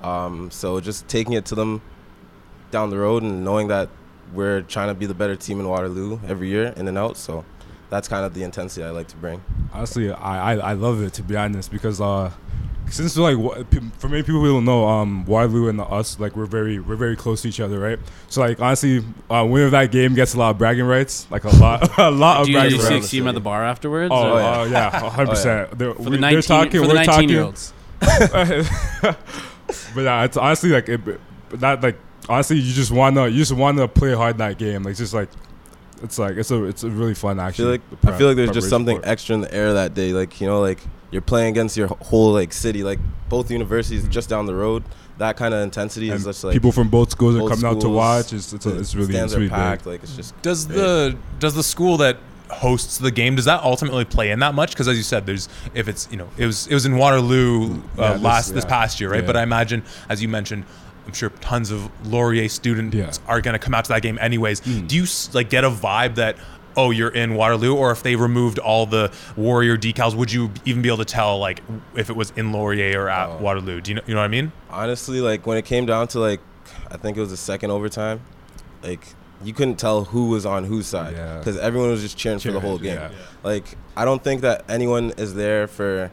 Um, 0.02 0.50
so 0.50 0.80
just 0.80 1.08
taking 1.08 1.32
it 1.34 1.44
to 1.46 1.54
them 1.54 1.82
down 2.70 2.90
the 2.90 2.98
road 2.98 3.22
and 3.22 3.44
knowing 3.44 3.68
that 3.68 3.88
we're 4.32 4.62
trying 4.62 4.88
to 4.88 4.94
be 4.94 5.06
the 5.06 5.14
better 5.14 5.36
team 5.36 5.58
in 5.60 5.68
Waterloo 5.68 6.20
every 6.28 6.48
year, 6.48 6.72
in 6.76 6.86
and 6.88 6.98
out. 6.98 7.16
So 7.16 7.44
that's 7.90 8.06
kind 8.08 8.24
of 8.26 8.34
the 8.34 8.42
intensity 8.42 8.84
I 8.84 8.90
like 8.90 9.08
to 9.08 9.16
bring. 9.16 9.42
Honestly, 9.72 10.12
I, 10.12 10.52
I 10.54 10.70
I 10.70 10.72
love 10.74 11.02
it 11.02 11.14
to 11.14 11.22
be 11.22 11.36
honest 11.36 11.70
because 11.72 12.00
uh 12.00 12.30
since 12.90 13.16
like 13.18 13.36
wa- 13.36 13.62
pe- 13.70 13.80
for 13.98 14.08
many 14.08 14.22
people 14.22 14.40
who 14.40 14.46
don't 14.52 14.64
know 14.64 14.86
um 14.88 15.24
Waterloo 15.26 15.68
and 15.68 15.78
us 15.80 16.18
like 16.20 16.34
we're 16.36 16.46
very 16.46 16.78
we're 16.78 16.96
very 16.96 17.16
close 17.16 17.42
to 17.42 17.48
each 17.48 17.60
other 17.60 17.78
right 17.78 17.98
so 18.28 18.40
like 18.40 18.60
honestly 18.60 19.04
uh, 19.30 19.46
winner 19.46 19.66
of 19.66 19.72
that 19.72 19.90
game 19.90 20.14
gets 20.14 20.32
a 20.34 20.38
lot 20.38 20.50
of 20.50 20.58
bragging 20.58 20.86
rights 20.86 21.26
like 21.30 21.44
a 21.44 21.50
lot 21.56 21.98
a 21.98 22.10
lot 22.10 22.40
of 22.40 22.46
Do 22.46 22.52
you, 22.52 22.58
bragging 22.58 22.78
you 22.80 22.84
rights. 22.86 23.04
see, 23.06 23.08
see 23.10 23.18
him 23.18 23.28
at 23.28 23.34
the 23.34 23.40
bar 23.40 23.62
afterwards? 23.64 24.10
Oh, 24.10 24.32
or- 24.36 24.40
uh, 24.40 24.64
yeah, 24.66 24.90
hundred 25.10 25.28
percent. 25.30 25.78
They're, 25.78 25.92
for 25.94 26.02
the 26.10 26.16
19 26.18 26.20
they're 26.20 26.42
talking. 26.42 26.80
for 26.80 26.86
the 26.86 26.94
19 26.94 27.04
talking. 27.14 27.28
year 27.28 27.42
olds. 27.42 27.72
but 29.94 30.02
yeah, 30.02 30.24
it's 30.24 30.36
honestly 30.36 30.70
like 30.70 30.88
it, 30.88 31.04
but 31.04 31.20
that 31.60 31.82
like 31.82 31.98
honestly 32.28 32.58
you 32.58 32.72
just 32.72 32.90
wanna 32.90 33.28
you 33.28 33.38
just 33.38 33.52
wanna 33.52 33.86
play 33.88 34.14
hard 34.14 34.38
that 34.38 34.58
game 34.58 34.82
like 34.82 34.96
just 34.96 35.14
like 35.14 35.28
it's 36.02 36.18
like 36.18 36.36
it's 36.36 36.50
a 36.50 36.64
it's 36.64 36.84
a 36.84 36.90
really 36.90 37.14
fun 37.14 37.38
I 37.40 37.50
feel 37.52 37.68
like 37.68 37.82
the 38.02 38.12
I 38.12 38.18
feel 38.18 38.28
like 38.28 38.36
there's 38.36 38.50
just 38.50 38.68
something 38.68 38.98
for 38.98 39.02
it. 39.02 39.08
extra 39.08 39.34
in 39.34 39.40
the 39.40 39.52
air 39.52 39.72
that 39.74 39.94
day. 39.94 40.12
Like 40.12 40.40
you 40.40 40.46
know, 40.46 40.60
like 40.60 40.80
you're 41.10 41.22
playing 41.22 41.50
against 41.50 41.76
your 41.76 41.88
whole 41.88 42.32
like 42.32 42.52
city, 42.52 42.82
like 42.82 42.98
both 43.28 43.50
universities 43.50 44.02
mm-hmm. 44.02 44.10
just 44.10 44.28
down 44.28 44.46
the 44.46 44.54
road. 44.54 44.84
That 45.18 45.36
kind 45.36 45.52
of 45.52 45.62
intensity 45.62 46.10
is 46.10 46.14
And 46.14 46.24
just 46.24 46.44
like 46.44 46.52
people 46.52 46.70
from 46.70 46.88
both 46.88 47.10
schools 47.10 47.34
are 47.34 47.40
both 47.40 47.50
coming 47.50 47.66
out 47.66 47.80
to 47.80 47.88
watch. 47.88 48.32
It's 48.32 48.52
it's, 48.52 48.66
a, 48.66 48.78
it's 48.78 48.94
really 48.94 49.12
stands 49.12 49.32
it's 49.32 49.38
really 49.38 49.50
are 49.50 49.56
packed. 49.56 49.84
big. 49.84 49.94
Like 49.94 50.02
it's 50.04 50.14
just 50.14 50.40
Does 50.42 50.66
great. 50.66 50.76
the 50.76 51.18
does 51.40 51.54
the 51.54 51.62
school 51.62 51.96
that 51.96 52.18
hosts 52.50 52.98
the 52.98 53.10
game 53.10 53.36
does 53.36 53.44
that 53.44 53.62
ultimately 53.62 54.04
play 54.04 54.30
in 54.30 54.38
that 54.40 54.54
much? 54.54 54.70
Because 54.70 54.88
as 54.88 54.96
you 54.96 55.02
said, 55.02 55.26
there's 55.26 55.48
if 55.74 55.88
it's 55.88 56.08
you 56.10 56.16
know 56.16 56.28
it 56.36 56.46
was 56.46 56.66
it 56.66 56.74
was 56.74 56.86
in 56.86 56.96
Waterloo 56.96 57.74
uh, 57.74 57.78
Yeah, 57.98 58.12
this- 58.14 58.22
last 58.22 58.54
this 58.54 58.64
yeah. 58.64 58.70
past 58.70 59.00
year, 59.00 59.10
right? 59.10 59.20
Yeah. 59.20 59.26
But 59.26 59.36
I 59.36 59.42
imagine, 59.42 59.82
as 60.08 60.22
you 60.22 60.28
mentioned. 60.28 60.64
I'm 61.06 61.14
sure 61.14 61.30
tons 61.40 61.70
of 61.70 61.88
Laurier 62.06 62.50
students 62.50 63.18
are 63.26 63.40
going 63.40 63.54
to 63.54 63.58
come 63.58 63.72
out 63.72 63.86
to 63.86 63.88
that 63.92 64.02
game 64.02 64.18
anyways. 64.20 64.60
Mm. 64.60 64.88
Do 64.88 64.94
you 64.96 65.04
s- 65.04 65.30
like 65.32 65.48
get 65.48 65.64
a 65.64 65.70
vibe 65.70 66.16
that 66.16 66.36
oh 66.76 66.90
you're 66.90 67.08
in 67.08 67.34
Waterloo, 67.34 67.74
or 67.74 67.92
if 67.92 68.02
they 68.02 68.14
removed 68.14 68.58
all 68.58 68.84
the 68.84 69.10
Warrior 69.34 69.78
decals, 69.78 70.14
would 70.14 70.30
you 70.30 70.50
even 70.66 70.82
be 70.82 70.90
able 70.90 70.98
to 70.98 71.06
tell 71.06 71.38
like 71.38 71.62
if 71.96 72.10
it 72.10 72.14
was 72.16 72.30
in 72.36 72.52
Laurier 72.52 73.04
or 73.04 73.08
at 73.08 73.30
Oh. 73.30 73.38
Waterloo? 73.40 73.80
Do 73.80 73.90
you 73.92 73.94
know 73.94 74.02
you 74.06 74.12
know 74.12 74.20
what 74.20 74.26
I 74.26 74.28
mean? 74.28 74.52
honestly, 74.68 75.22
like 75.22 75.46
when 75.46 75.56
it 75.56 75.64
came 75.64 75.86
down 75.86 76.08
to 76.08 76.20
like, 76.20 76.40
I 76.90 76.98
think 76.98 77.16
it 77.16 77.20
was 77.20 77.30
the 77.30 77.38
second 77.38 77.70
overtime, 77.70 78.20
like 78.82 79.06
you 79.44 79.52
couldn't 79.52 79.76
tell 79.76 80.04
who 80.04 80.28
was 80.28 80.44
on 80.44 80.64
whose 80.64 80.86
side 80.86 81.14
Yeah. 81.14 81.38
because 81.38 81.56
everyone 81.58 81.90
was 81.90 82.02
just 82.02 82.16
cheering, 82.16 82.38
for 82.40 82.50
the 82.52 82.60
whole 82.60 82.78
game. 82.78 82.96
Yeah. 82.96 83.10
Like 83.42 83.76
I 83.96 84.04
don't 84.04 84.22
think 84.22 84.40
that 84.42 84.64
anyone 84.68 85.12
is 85.16 85.34
there 85.34 85.66
for 85.66 86.10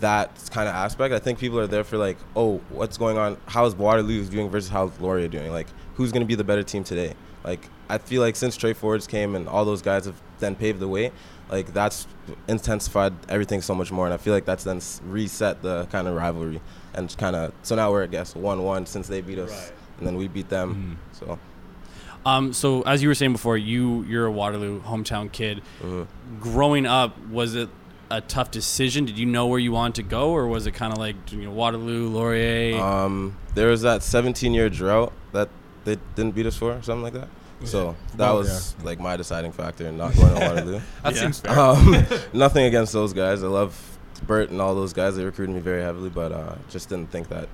that 0.00 0.30
kind 0.50 0.68
of 0.68 0.74
aspect. 0.74 1.14
I 1.14 1.18
think 1.18 1.38
people 1.38 1.58
are 1.58 1.66
there 1.66 1.84
for 1.84 1.96
like, 1.98 2.16
oh, 2.34 2.60
what's 2.70 2.98
going 2.98 3.18
on? 3.18 3.36
How's 3.46 3.74
Waterloo 3.74 4.24
doing 4.24 4.48
versus 4.50 4.70
how's 4.70 4.98
Laurier 5.00 5.28
doing? 5.28 5.52
Like, 5.52 5.68
who's 5.94 6.12
gonna 6.12 6.24
be 6.24 6.34
the 6.34 6.44
better 6.44 6.62
team 6.62 6.82
today? 6.84 7.14
Like, 7.44 7.68
I 7.88 7.98
feel 7.98 8.20
like 8.22 8.36
since 8.36 8.56
Tre 8.56 8.72
Fords 8.72 9.06
came 9.06 9.34
and 9.34 9.48
all 9.48 9.64
those 9.64 9.82
guys 9.82 10.06
have 10.06 10.20
then 10.38 10.54
paved 10.54 10.80
the 10.80 10.88
way, 10.88 11.12
like 11.50 11.72
that's 11.74 12.06
intensified 12.48 13.12
everything 13.28 13.60
so 13.60 13.74
much 13.74 13.90
more. 13.92 14.06
And 14.06 14.14
I 14.14 14.16
feel 14.16 14.32
like 14.32 14.44
that's 14.44 14.64
then 14.64 14.80
reset 15.04 15.62
the 15.62 15.86
kind 15.86 16.08
of 16.08 16.14
rivalry 16.14 16.60
and 16.94 17.14
kind 17.18 17.36
of 17.36 17.52
so 17.62 17.74
now 17.74 17.90
we're 17.90 18.04
I 18.04 18.06
guess 18.06 18.34
one 18.34 18.62
one 18.62 18.86
since 18.86 19.08
they 19.08 19.20
beat 19.20 19.38
us 19.38 19.72
and 19.98 20.06
then 20.06 20.16
we 20.16 20.28
beat 20.28 20.48
them. 20.48 20.98
Mhm. 21.14 21.18
So. 21.18 21.38
Um, 22.24 22.52
so 22.52 22.82
as 22.82 23.02
you 23.02 23.08
were 23.08 23.14
saying 23.14 23.32
before, 23.32 23.56
you 23.56 24.02
you're 24.04 24.26
a 24.26 24.30
Waterloo 24.32 24.80
hometown 24.82 25.30
kid. 25.30 25.62
mhm. 25.82 26.06
Growing 26.40 26.86
up, 26.86 27.18
was 27.28 27.54
it 27.54 27.68
a 28.10 28.20
tough 28.20 28.50
decision? 28.50 29.04
Did 29.06 29.18
you 29.18 29.26
know 29.26 29.46
where 29.46 29.58
you 29.58 29.72
wanted 29.72 29.96
to 29.96 30.02
go, 30.04 30.30
or 30.30 30.46
was 30.46 30.66
it 30.66 30.72
kind 30.72 30.92
of 30.92 30.98
like 30.98 31.16
you 31.32 31.42
know 31.42 31.50
Waterloo, 31.50 32.08
Laurier? 32.08 32.80
Um, 32.80 33.36
there 33.54 33.68
was 33.68 33.82
that 33.82 34.02
17 34.02 34.54
year 34.54 34.68
drought 34.70 35.12
that 35.32 35.48
they 35.84 35.96
didn't 36.14 36.34
beat 36.34 36.46
us 36.46 36.56
for, 36.56 36.72
or 36.72 36.82
something 36.82 37.02
like 37.02 37.14
that. 37.14 37.28
So 37.64 37.94
that 38.16 38.28
Oh, 38.30 38.38
was 38.38 38.74
like 38.82 38.98
my 38.98 39.16
deciding 39.16 39.52
factor 39.52 39.86
in 39.86 39.96
not 39.96 40.14
going 40.16 40.34
to 40.34 40.40
Waterloo. 40.40 40.80
That 41.04 41.14
Yeah. 41.14 41.20
seems 41.20 41.38
fair. 41.40 41.56
Um, 41.58 41.94
nothing 42.32 42.64
against 42.64 42.92
those 42.92 43.12
guys. 43.12 43.44
I 43.44 43.46
love 43.46 43.98
Bert 44.26 44.50
and 44.50 44.60
all 44.60 44.74
those 44.74 44.92
guys, 44.92 45.14
they 45.16 45.24
recruited 45.24 45.54
me 45.54 45.60
very 45.60 45.80
heavily, 45.82 46.10
but 46.10 46.32
uh, 46.32 46.54
just 46.70 46.88
didn't 46.88 47.10
think 47.12 47.28
that 47.28 47.48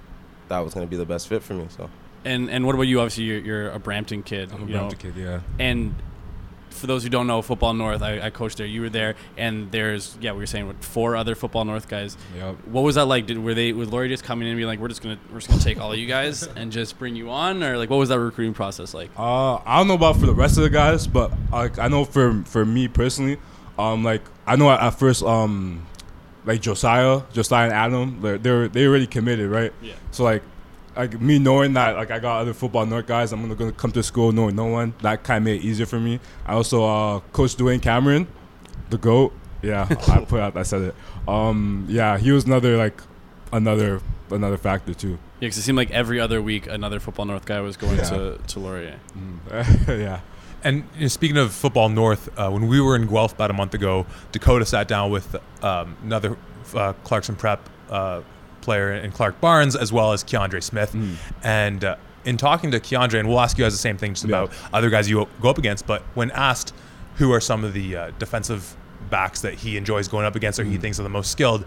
that 0.49 0.61
was 0.61 0.73
going 0.73 0.87
to 0.87 0.91
be 0.91 0.97
the 0.97 1.05
best 1.05 1.29
fit 1.29 1.43
for 1.43 1.53
me. 1.55 1.67
So 1.69 1.91
And 2.25 2.51
and 2.51 2.67
what 2.67 2.75
about 2.75 2.83
you? 2.83 3.01
Obviously, 3.01 3.25
you're, 3.25 3.41
you're 3.41 3.71
a 3.71 3.79
Brampton 3.79 4.23
kid. 4.23 4.51
I'm 4.53 4.65
a 4.65 4.67
you 4.67 4.73
know, 4.73 4.79
Brampton 4.89 5.13
kid, 5.13 5.23
yeah. 5.23 5.41
And 5.59 5.95
for 6.71 6.87
those 6.87 7.03
who 7.03 7.09
don't 7.09 7.27
know, 7.27 7.43
Football 7.43 7.75
North, 7.75 8.03
I, 8.03 8.21
I 8.21 8.31
coached 8.31 8.59
there. 8.59 8.67
You 8.67 8.83
were 8.83 8.89
there, 8.89 9.17
and 9.37 9.71
there's 9.71 10.17
yeah, 10.21 10.33
we 10.33 10.39
were 10.39 10.47
saying 10.47 10.67
what, 10.67 10.83
four 10.85 11.17
other 11.17 11.35
Football 11.35 11.65
North 11.65 11.89
guys. 11.89 12.17
Yep. 12.37 12.57
What 12.67 12.83
was 12.83 12.95
that 12.95 13.07
like? 13.07 13.27
Did 13.27 13.39
were 13.39 13.55
they 13.55 13.73
was 13.73 13.91
Laurier 13.91 14.09
just 14.09 14.25
coming 14.25 14.47
in 14.47 14.53
and 14.53 14.59
be 14.59 14.65
like, 14.65 14.79
we're 14.79 14.89
just 14.89 15.03
gonna 15.03 15.19
we're 15.31 15.39
just 15.39 15.49
gonna 15.49 15.63
take 15.63 15.81
all 15.81 15.93
of 15.93 15.99
you 15.99 16.07
guys 16.07 16.43
and 16.57 16.73
just 16.73 16.99
bring 16.99 17.17
you 17.17 17.31
on, 17.31 17.63
or 17.63 17.77
like 17.77 17.91
what 17.91 17.97
was 17.97 18.09
that 18.09 18.19
recruiting 18.19 18.55
process 18.55 18.95
like? 18.95 19.11
Uh, 19.17 19.57
I 19.57 19.79
don't 19.79 19.89
know 19.89 19.95
about 19.95 20.17
for 20.17 20.27
the 20.27 20.35
rest 20.35 20.57
of 20.57 20.63
the 20.63 20.71
guys, 20.71 21.07
but 21.07 21.33
like 21.53 21.79
I 21.79 21.89
know 21.89 22.05
for 22.05 22.43
for 22.45 22.65
me 22.65 22.89
personally, 22.89 23.39
um, 23.79 24.05
like 24.05 24.23
I 24.47 24.57
know 24.57 24.71
at, 24.71 24.81
at 24.81 24.91
first, 24.91 25.23
um, 25.23 25.87
like 26.45 26.61
Josiah, 26.61 27.23
Josiah 27.33 27.65
and 27.65 27.73
Adam, 27.73 28.21
they're 28.21 28.39
they're 28.39 28.69
they 28.69 28.87
already 28.87 29.07
committed, 29.07 29.51
right? 29.51 29.73
Yeah. 29.83 29.95
So 30.11 30.25
like, 30.25 30.43
like 30.99 31.21
me 31.21 31.39
knowing 31.39 31.73
that 31.75 31.97
like 31.97 32.11
I 32.11 32.19
got 32.19 32.41
other 32.41 32.53
football 32.53 32.85
North 32.85 33.07
guys, 33.07 33.33
I'm 33.33 33.41
gonna, 33.41 33.55
gonna 33.55 33.73
come 33.73 33.93
to 33.93 34.03
school 34.03 34.33
knowing 34.33 34.57
no 34.57 34.67
one. 34.67 34.93
That 35.03 35.23
kind 35.23 35.39
of 35.39 35.45
made 35.45 35.61
it 35.63 35.65
easier 35.65 35.87
for 35.87 35.99
me. 36.01 36.19
I 36.45 36.55
also 36.55 36.85
uh, 36.85 37.21
coach 37.33 37.57
Dwayne 37.57 37.81
Cameron, 37.81 38.27
the 38.91 38.99
goat. 38.99 39.33
Yeah, 39.63 39.87
I 39.89 39.95
put 40.25 40.41
out 40.41 40.57
I 40.57 40.63
said 40.65 40.83
it. 40.83 40.95
Um, 41.27 41.87
yeah, 41.89 42.19
he 42.19 42.33
was 42.33 42.45
another 42.45 42.77
like 42.77 43.01
another 43.53 44.01
another 44.31 44.57
factor 44.59 44.93
too. 44.93 45.19
Yeah, 45.41 45.47
because 45.47 45.59
it 45.59 45.63
seemed 45.63 45.79
like 45.79 45.91
every 45.93 46.19
other 46.21 46.43
week 46.43 46.67
another 46.67 46.99
Football 47.01 47.27
North 47.27 47.47
guy 47.47 47.61
was 47.61 47.77
going 47.77 47.97
Yeah. 47.97 48.05
to 48.11 48.39
to 48.49 48.59
Laurier. 48.61 48.99
Mm. 49.17 49.87
yeah. 50.01 50.21
And 50.65 50.85
you 50.97 51.03
know, 51.03 51.07
speaking 51.09 51.37
of 51.37 51.53
football 51.53 51.89
north, 51.89 52.29
uh, 52.37 52.51
when 52.51 52.67
we 52.67 52.81
were 52.81 52.97
in 52.97 53.07
Guelph 53.07 53.35
about 53.35 53.49
a 53.51 53.55
month 53.55 53.75
ago, 53.75 54.07
Dakota 54.33 54.67
sat 54.67 54.89
down 54.89 55.13
with 55.13 55.37
um, 55.63 55.97
another 56.03 56.37
uh, 56.75 56.95
Clarkson 57.05 57.37
Prep 57.37 57.61
uh, 57.89 58.23
player 58.69 58.93
in 58.93 59.11
Clark 59.13 59.41
Barnes, 59.41 59.75
as 59.75 59.91
well 59.93 60.13
as 60.13 60.23
Keandre 60.23 60.63
Smith. 60.63 60.93
Mm. 60.93 61.15
And 61.43 61.85
uh, 61.85 61.97
in 62.27 62.37
talking 62.37 62.71
to 62.73 62.81
Keandre, 62.81 63.19
and 63.19 63.27
we'll 63.29 63.41
ask 63.41 63.57
you 63.57 63.65
guys 63.65 63.73
the 63.73 63.79
same 63.79 63.97
thing 63.97 64.13
just 64.13 64.27
Yeah. 64.27 64.43
about 64.43 64.53
other 64.75 64.91
guys 64.91 65.09
you 65.09 65.27
go 65.41 65.49
up 65.49 65.57
against, 65.59 65.87
but 65.87 66.03
when 66.15 66.31
asked 66.33 66.75
who 67.17 67.33
are 67.33 67.41
some 67.41 67.65
of 67.65 67.73
the 67.73 67.97
uh, 67.97 68.11
defensive 68.19 68.77
backs 69.09 69.41
that 69.41 69.55
he 69.55 69.77
enjoys 69.79 70.07
going 70.07 70.27
up 70.27 70.37
against 70.37 70.61
or 70.61 70.65
he 70.65 70.77
Mm. 70.77 70.81
thinks 70.83 71.01
are 71.01 71.03
the 71.05 71.09
most 71.09 71.31
skilled, 71.31 71.65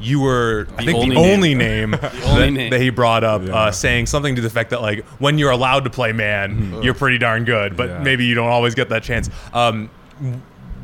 you 0.00 0.18
were, 0.18 0.66
I 0.76 0.84
think, 0.84 0.98
only 0.98 1.14
the 1.14 1.20
name. 1.22 1.32
only 1.34 1.54
name, 1.68 1.94
only 1.94 2.40
that, 2.40 2.50
name. 2.50 2.70
that 2.70 2.80
he 2.80 2.90
brought 2.90 3.22
up, 3.22 3.46
Yeah. 3.46 3.54
uh, 3.54 3.70
saying 3.70 4.06
something 4.06 4.34
to 4.34 4.40
the 4.40 4.48
effect 4.48 4.70
that, 4.70 4.82
like, 4.82 5.04
when 5.20 5.38
you're 5.38 5.52
allowed 5.52 5.84
to 5.84 5.90
play 5.90 6.10
man, 6.12 6.80
you're 6.82 6.94
pretty 6.94 7.18
darn 7.18 7.44
good, 7.44 7.76
but 7.76 7.88
Yeah. 7.88 8.02
maybe 8.02 8.24
you 8.24 8.34
don't 8.34 8.48
always 8.48 8.74
get 8.74 8.88
that 8.88 9.04
chance. 9.04 9.30
Um, 9.54 9.88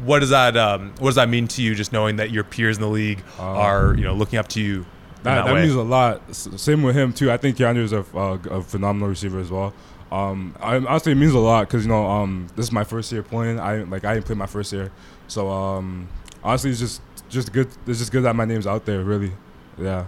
what 0.04 0.20
does 0.20 0.30
that 0.30 0.56
um, 0.56 0.92
What 1.00 1.08
does 1.08 1.16
that 1.16 1.28
mean 1.28 1.48
to 1.48 1.62
you? 1.62 1.74
Just 1.74 1.92
knowing 1.92 2.16
that 2.16 2.30
your 2.30 2.44
peers 2.44 2.76
in 2.76 2.82
the 2.82 2.88
league 2.88 3.20
are, 3.40 3.94
you 3.98 4.04
know, 4.04 4.14
looking 4.14 4.38
up 4.38 4.46
to 4.48 4.60
you. 4.60 4.86
That, 5.22 5.44
that, 5.44 5.46
that, 5.46 5.60
means 5.60 5.75
a 5.75 5.82
lot. 5.82 6.22
S- 6.30 6.48
Same 6.56 6.82
with 6.82 6.96
him 6.96 7.12
too. 7.12 7.30
I 7.30 7.37
think 7.37 7.56
Keanu 7.56 7.78
is 7.78 7.92
a, 7.92 8.04
uh, 8.14 8.38
a 8.50 8.62
phenomenal 8.62 9.08
receiver 9.08 9.40
as 9.40 9.50
well. 9.50 9.75
Um, 10.10 10.54
I, 10.60 10.76
honestly, 10.76 11.12
it 11.12 11.16
means 11.16 11.34
a 11.34 11.38
lot 11.38 11.66
because 11.68 11.84
you 11.84 11.90
know 11.90 12.06
um, 12.06 12.46
this 12.56 12.66
is 12.66 12.72
my 12.72 12.84
first 12.84 13.12
year 13.12 13.22
playing. 13.22 13.60
I 13.60 13.82
like 13.82 14.04
I 14.04 14.14
didn't 14.14 14.26
play 14.26 14.37
my 14.37 14.46
first 14.46 14.72
year, 14.72 14.90
so 15.26 15.50
um, 15.50 16.08
honestly, 16.42 16.70
it's 16.70 16.80
just 16.80 17.02
just 17.28 17.52
good. 17.52 17.68
It's 17.87 17.98
just 17.98 18.10
good 18.10 18.22
that 18.22 18.34
my 18.34 18.44
name's 18.44 18.66
out 18.66 18.87
there. 18.87 19.02
Really, 19.02 19.32
yeah. 19.78 20.06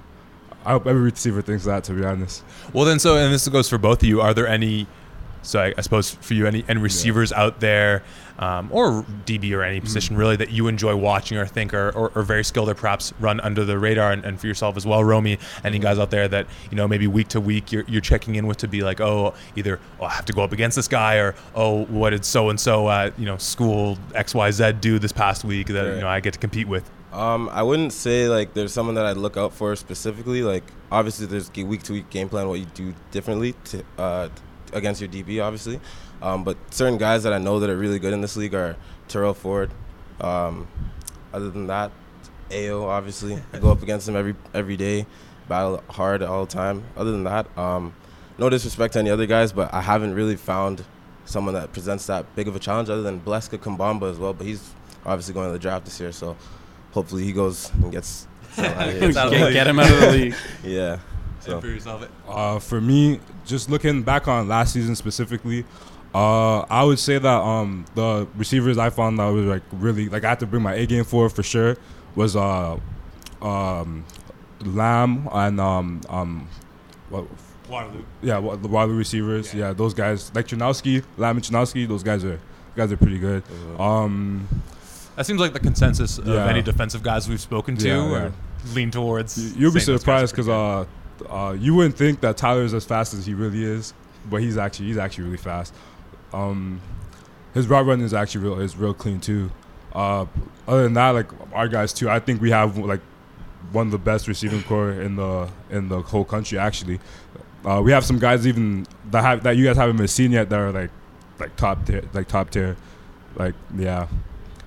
I 0.64 0.72
hope 0.72 0.86
every 0.86 1.02
receiver 1.02 1.42
thinks 1.42 1.64
that. 1.64 1.84
To 1.84 1.92
be 1.92 2.04
honest, 2.04 2.44
Well, 2.72 2.84
then, 2.84 2.98
so 2.98 3.16
and 3.16 3.32
this 3.32 3.48
goes 3.48 3.68
for 3.68 3.78
both 3.78 4.02
of 4.02 4.08
you. 4.08 4.20
Are 4.20 4.32
there 4.34 4.46
any? 4.46 4.86
So 5.42 5.60
I, 5.60 5.74
I 5.76 5.80
suppose 5.80 6.10
for 6.10 6.34
you, 6.34 6.46
any 6.46 6.64
any 6.68 6.80
receivers 6.80 7.32
out 7.32 7.60
there, 7.60 8.02
um, 8.38 8.68
or 8.72 9.04
DB 9.26 9.52
or 9.52 9.62
any 9.62 9.80
position 9.80 10.16
really 10.16 10.36
that 10.36 10.50
you 10.50 10.68
enjoy 10.68 10.96
watching 10.96 11.38
or 11.38 11.46
think 11.46 11.74
are, 11.74 11.90
or, 11.90 12.10
or 12.14 12.22
very 12.22 12.44
skilled 12.44 12.68
or 12.68 12.74
perhaps 12.74 13.12
run 13.20 13.40
under 13.40 13.64
the 13.64 13.78
radar, 13.78 14.12
and, 14.12 14.24
and 14.24 14.40
for 14.40 14.46
yourself 14.46 14.76
as 14.76 14.86
well, 14.86 15.04
Romy. 15.04 15.38
Any 15.64 15.78
guys 15.78 15.98
out 15.98 16.10
there 16.10 16.28
that 16.28 16.46
you 16.70 16.76
know 16.76 16.88
maybe 16.88 17.06
week 17.06 17.28
to 17.28 17.40
week 17.40 17.72
you're, 17.72 17.84
you're 17.86 18.00
checking 18.00 18.34
in 18.34 18.46
with 18.46 18.58
to 18.58 18.68
be 18.68 18.82
like, 18.82 19.00
oh, 19.00 19.34
either 19.56 19.78
oh 20.00 20.06
I 20.06 20.10
have 20.10 20.24
to 20.26 20.32
go 20.32 20.42
up 20.42 20.52
against 20.52 20.76
this 20.76 20.88
guy, 20.88 21.16
or 21.16 21.34
oh 21.54 21.84
what 21.86 22.10
did 22.10 22.24
so 22.24 22.50
and 22.50 22.58
so 22.58 22.90
at 22.90 23.18
you 23.18 23.26
know 23.26 23.36
school 23.36 23.98
X 24.14 24.34
Y 24.34 24.50
Z 24.50 24.72
do 24.80 24.98
this 24.98 25.12
past 25.12 25.44
week 25.44 25.68
that 25.68 25.94
you 25.94 26.00
know 26.00 26.08
I 26.08 26.20
get 26.20 26.34
to 26.34 26.38
compete 26.38 26.68
with. 26.68 26.90
Um, 27.12 27.48
I 27.48 27.62
wouldn't 27.62 27.92
say 27.92 28.28
like 28.28 28.54
there's 28.54 28.72
someone 28.72 28.94
that 28.94 29.04
I'd 29.04 29.16
look 29.16 29.36
out 29.36 29.52
for 29.52 29.74
specifically. 29.76 30.42
Like 30.42 30.64
obviously 30.90 31.26
there's 31.26 31.50
week 31.52 31.82
to 31.84 31.92
week 31.92 32.10
game 32.10 32.28
plan 32.28 32.48
what 32.48 32.60
you 32.60 32.66
do 32.66 32.94
differently 33.10 33.54
to, 33.64 33.84
uh, 33.98 34.28
against 34.72 35.00
your 35.00 35.10
DB 35.10 35.42
obviously. 35.42 35.80
Um, 36.22 36.44
but 36.44 36.56
certain 36.72 36.98
guys 36.98 37.22
that 37.22 37.32
I 37.32 37.38
know 37.38 37.60
that 37.60 37.70
are 37.70 37.76
really 37.76 37.98
good 37.98 38.12
in 38.12 38.20
this 38.20 38.36
league 38.36 38.54
are 38.54 38.76
Terrell 39.08 39.34
Ford. 39.34 39.70
Um, 40.20 40.68
other 41.32 41.50
than 41.50 41.66
that, 41.68 41.92
Ayo 42.50 42.84
obviously 42.84 43.40
I 43.52 43.58
go 43.58 43.70
up 43.70 43.82
against 43.82 44.08
him 44.08 44.16
every 44.16 44.34
every 44.52 44.76
day, 44.76 45.06
battle 45.48 45.82
hard 45.88 46.22
all 46.22 46.44
the 46.44 46.52
time. 46.52 46.84
Other 46.96 47.12
than 47.12 47.24
that, 47.24 47.46
um, 47.56 47.94
no 48.38 48.50
disrespect 48.50 48.94
to 48.94 48.98
any 48.98 49.10
other 49.10 49.26
guys, 49.26 49.52
but 49.52 49.72
I 49.72 49.80
haven't 49.80 50.14
really 50.14 50.36
found 50.36 50.84
someone 51.24 51.54
that 51.54 51.72
presents 51.72 52.06
that 52.06 52.34
big 52.34 52.48
of 52.48 52.56
a 52.56 52.58
challenge 52.58 52.90
other 52.90 53.02
than 53.02 53.20
Bleska 53.20 53.58
Kambamba 53.58 54.10
as 54.10 54.18
well. 54.18 54.34
But 54.34 54.46
he's 54.46 54.74
obviously 55.06 55.34
going 55.34 55.48
to 55.48 55.52
the 55.52 55.58
draft 55.58 55.84
this 55.84 56.00
year, 56.00 56.12
so 56.12 56.36
hopefully 56.92 57.24
he 57.24 57.32
goes 57.32 57.72
and 57.74 57.92
gets. 57.92 58.26
some 58.52 58.64
out 58.64 58.88
of 58.88 58.94
here. 58.94 59.04
It's 59.04 59.16
out 59.16 59.26
of 59.26 59.32
the 59.32 59.38
get, 59.38 59.52
get 59.52 59.66
him 59.68 59.78
out 59.78 59.90
of 59.90 60.00
the 60.00 60.10
league. 60.10 60.34
yeah. 60.64 60.98
So 61.40 61.60
yourself, 61.64 62.06
Uh, 62.28 62.58
for 62.58 62.80
me, 62.80 63.20
just 63.46 63.70
looking 63.70 64.02
back 64.02 64.28
on 64.28 64.46
last 64.48 64.72
season 64.74 64.94
specifically, 64.94 65.64
uh, 66.14 66.60
I 66.60 66.84
would 66.84 66.98
say 66.98 67.18
that 67.18 67.40
um, 67.40 67.84
the 67.94 68.26
receivers 68.36 68.76
I 68.78 68.90
found 68.90 69.18
that 69.18 69.26
was 69.28 69.46
like 69.46 69.62
really 69.72 70.08
like 70.08 70.24
I 70.24 70.30
had 70.30 70.40
to 70.40 70.46
bring 70.46 70.62
my 70.62 70.74
A 70.74 70.86
game 70.86 71.04
for 71.04 71.28
for 71.30 71.42
sure 71.42 71.76
was 72.14 72.36
uh, 72.36 72.76
um, 73.42 74.04
Lamb 74.64 75.28
and 75.32 75.60
um, 75.60 76.00
um, 76.08 76.48
what, 77.08 77.24
Waterloo. 77.68 78.02
yeah, 78.22 78.34
the 78.40 78.68
Waterloo 78.68 78.98
receivers. 78.98 79.54
Yeah. 79.54 79.72
those 79.72 79.94
guys 79.94 80.30
like 80.34 80.46
Ternowski, 80.46 81.02
Lamb 81.16 81.36
and 81.36 81.44
Ternowski. 81.44 81.86
Those 81.88 82.02
guys 82.02 82.24
are 82.24 82.38
guys 82.76 82.92
are 82.92 82.96
pretty 82.96 83.18
good. 83.18 83.42
Um, 83.78 84.46
That 85.16 85.26
seems 85.26 85.40
like 85.40 85.52
the 85.52 85.60
consensus 85.60 86.18
of 86.18 86.26
Yeah. 86.26 86.46
any 86.48 86.62
defensive 86.62 87.02
guys 87.02 87.28
we've 87.28 87.40
spoken 87.40 87.76
to 87.78 87.88
Yeah, 87.88 88.10
or 88.10 88.32
lean 88.74 88.90
towards. 88.90 89.38
You- 89.38 89.60
You'll 89.62 89.72
be 89.72 89.80
saying 89.80 89.94
those 89.98 90.04
guys 90.04 90.30
surprised 90.30 90.32
because 90.34 90.48
uh, 90.48 90.84
uh, 91.28 91.56
you 91.58 91.74
wouldn't 91.74 91.96
think 91.96 92.20
that 92.20 92.36
Tyler 92.36 92.62
is 92.62 92.74
as 92.74 92.84
fast 92.84 93.14
as 93.14 93.26
he 93.26 93.34
really 93.34 93.64
is, 93.64 93.94
but 94.28 94.40
he's 94.40 94.56
actually 94.56 94.86
he's 94.86 94.98
actually 94.98 95.24
really 95.24 95.36
fast. 95.36 95.74
Um, 96.32 96.80
his 97.54 97.66
route 97.66 97.86
running 97.86 98.04
is 98.04 98.14
actually 98.14 98.44
real 98.44 98.60
is 98.60 98.76
real 98.76 98.94
clean 98.94 99.20
too. 99.20 99.50
Uh, 99.92 100.26
other 100.68 100.84
than 100.84 100.94
that, 100.94 101.10
like 101.10 101.28
our 101.52 101.68
guys 101.68 101.92
too, 101.92 102.08
I 102.08 102.20
think 102.20 102.40
we 102.40 102.50
have 102.50 102.78
like 102.78 103.00
one 103.72 103.86
of 103.86 103.92
the 103.92 103.98
best 103.98 104.28
receiving 104.28 104.62
corps 104.62 104.92
in 104.92 105.16
the 105.16 105.48
in 105.70 105.88
the 105.88 106.00
whole 106.00 106.24
country. 106.24 106.58
Actually, 106.58 107.00
uh, 107.64 107.80
we 107.84 107.92
have 107.92 108.04
some 108.04 108.18
guys 108.18 108.46
even 108.46 108.86
that 109.10 109.22
have 109.22 109.42
that 109.42 109.56
you 109.56 109.64
guys 109.64 109.76
haven't 109.76 109.96
been 109.96 110.08
seen 110.08 110.32
yet 110.32 110.48
that 110.50 110.58
are 110.58 110.72
like 110.72 110.90
like 111.38 111.56
top 111.56 111.84
tier, 111.86 112.04
like 112.12 112.28
top 112.28 112.50
tier, 112.50 112.76
like 113.36 113.54
yeah. 113.76 114.06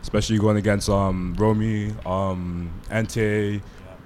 Especially 0.01 0.37
going 0.37 0.57
against 0.57 0.89
um 0.89 1.33
Romy, 1.39 1.93
um 2.05 2.69
Ante, 2.89 3.61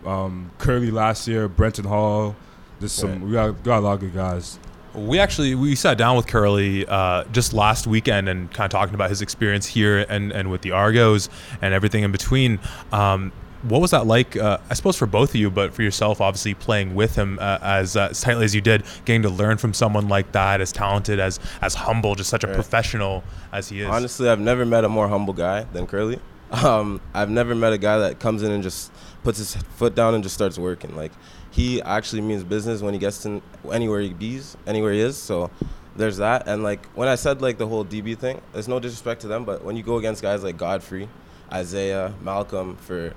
um, 0.06 0.52
Kurleigh 0.60 0.92
last 0.92 1.28
year, 1.28 1.48
Brenton 1.48 1.86
Hall. 1.86 2.36
There's 2.80 2.92
some 2.92 3.10
Right. 3.12 3.22
we 3.22 3.32
got, 3.34 3.64
got 3.64 3.80
a 3.80 3.82
lot 3.82 3.94
of 3.94 4.00
good 4.02 4.14
guys. 4.14 4.60
We 4.94 5.20
actually 5.20 5.54
we 5.56 5.76
sat 5.76 5.98
down 5.98 6.16
with 6.18 6.26
Kurleigh 6.28 6.86
uh, 6.88 7.24
just 7.32 7.54
last 7.54 7.86
weekend 7.88 8.30
and 8.30 8.52
kind 8.52 8.66
of 8.66 8.72
talking 8.72 8.96
about 8.96 9.10
his 9.10 9.22
experience 9.22 9.66
here 9.68 10.06
and, 10.10 10.32
and 10.32 10.50
with 10.50 10.62
the 10.62 10.72
Argos 10.72 11.30
and 11.62 11.74
everything 11.74 12.04
in 12.04 12.12
between. 12.12 12.60
Um, 12.92 13.32
what 13.64 13.82
was 13.82 13.92
that 13.92 14.06
like? 14.08 14.38
Uh, 14.38 14.60
I 14.70 14.74
suppose 14.76 14.96
for 14.96 15.08
both 15.08 15.32
of 15.32 15.36
you, 15.36 15.50
but 15.52 15.74
for 15.74 15.82
yourself, 15.82 16.22
obviously 16.22 16.54
playing 16.54 16.96
with 16.96 17.16
him 17.16 17.38
uh, 17.42 17.58
as, 17.62 17.98
uh, 17.98 18.08
as 18.12 18.22
tightly 18.22 18.46
as 18.46 18.54
you 18.56 18.62
did, 18.62 18.84
getting 19.06 19.24
to 19.24 19.30
learn 19.30 19.58
from 19.58 19.74
someone 19.74 20.08
like 20.08 20.32
that, 20.34 20.62
as 20.62 20.72
talented, 20.72 21.20
as 21.20 21.40
as 21.62 21.74
humble, 21.74 22.14
just 22.16 22.30
such 22.30 22.44
a 22.44 22.48
Right. 22.48 22.54
professional 22.56 23.24
as 23.52 23.70
he 23.70 23.82
is. 23.82 23.88
Honestly, 23.90 24.30
I've 24.30 24.40
never 24.40 24.66
met 24.66 24.84
a 24.86 24.90
more 24.90 25.08
humble 25.10 25.34
guy 25.34 25.64
than 25.74 25.86
Kurleigh. 25.88 26.20
Um, 26.50 27.02
I've 27.14 27.30
never 27.30 27.54
met 27.54 27.74
a 27.74 27.78
guy 27.78 27.98
that 27.98 28.20
comes 28.20 28.42
in 28.42 28.52
and 28.52 28.64
just 28.64 28.90
puts 29.28 29.40
his 29.40 29.56
foot 29.76 29.94
down 29.94 30.14
and 30.14 30.24
just 30.24 30.34
starts 30.34 30.58
working. 30.58 30.96
Like 30.96 31.12
he 31.52 31.82
actually 31.82 32.22
means 32.22 32.46
business 32.46 32.82
when 32.82 32.94
he 32.94 33.00
gets 33.00 33.26
in 33.26 33.42
anywhere 33.70 34.00
he 34.00 34.14
bees, 34.14 34.56
anywhere 34.66 34.94
he 34.94 35.02
is. 35.02 35.18
So 35.18 35.52
there's 35.98 36.16
that. 36.16 36.48
And 36.48 36.64
like 36.64 36.86
when 36.96 37.10
I 37.10 37.16
said 37.16 37.42
like 37.42 37.58
the 37.58 37.68
whole 37.68 37.84
DB 37.84 38.18
thing, 38.18 38.40
there's 38.54 38.70
no 38.70 38.80
disrespect 38.80 39.20
to 39.24 39.28
them, 39.28 39.44
but 39.44 39.66
when 39.66 39.76
you 39.76 39.84
go 39.84 39.98
against 39.98 40.22
guys 40.22 40.46
like 40.46 40.56
Godfrey, 40.56 41.10
Isaiah, 41.52 42.14
Malcolm 42.22 42.78
for 42.78 43.14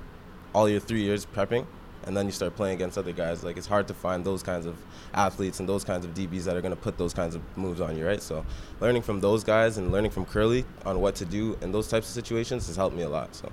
all 0.53 0.67
your 0.67 0.81
three 0.81 1.01
years 1.01 1.25
prepping, 1.25 1.65
and 2.03 2.17
then 2.17 2.25
you 2.25 2.33
start 2.33 2.57
playing 2.57 2.75
against 2.75 2.97
other 2.97 3.13
guys, 3.13 3.41
like 3.45 3.55
it's 3.55 3.67
hard 3.67 3.87
to 3.87 3.93
find 3.93 4.25
those 4.25 4.43
kinds 4.43 4.65
of 4.65 4.75
athletes 5.13 5.61
and 5.61 5.69
those 5.69 5.85
kinds 5.85 6.03
of 6.03 6.13
DBs 6.13 6.43
that 6.43 6.57
are 6.57 6.61
going 6.61 6.75
to 6.75 6.81
put 6.81 6.97
those 6.97 7.13
kinds 7.13 7.35
of 7.35 7.41
moves 7.55 7.79
on 7.79 7.97
you, 7.97 8.05
right? 8.05 8.21
So 8.21 8.45
learning 8.81 9.03
from 9.03 9.21
those 9.21 9.45
guys 9.45 9.77
and 9.77 9.93
learning 9.93 10.11
from 10.11 10.25
Kurleigh 10.25 10.65
on 10.85 10.99
what 10.99 11.15
to 11.15 11.25
do 11.25 11.57
in 11.61 11.71
those 11.71 11.87
types 11.87 12.09
of 12.09 12.13
situations 12.13 12.67
has 12.67 12.75
helped 12.75 12.97
me 12.97 13.03
a 13.03 13.09
lot. 13.09 13.33
So 13.33 13.49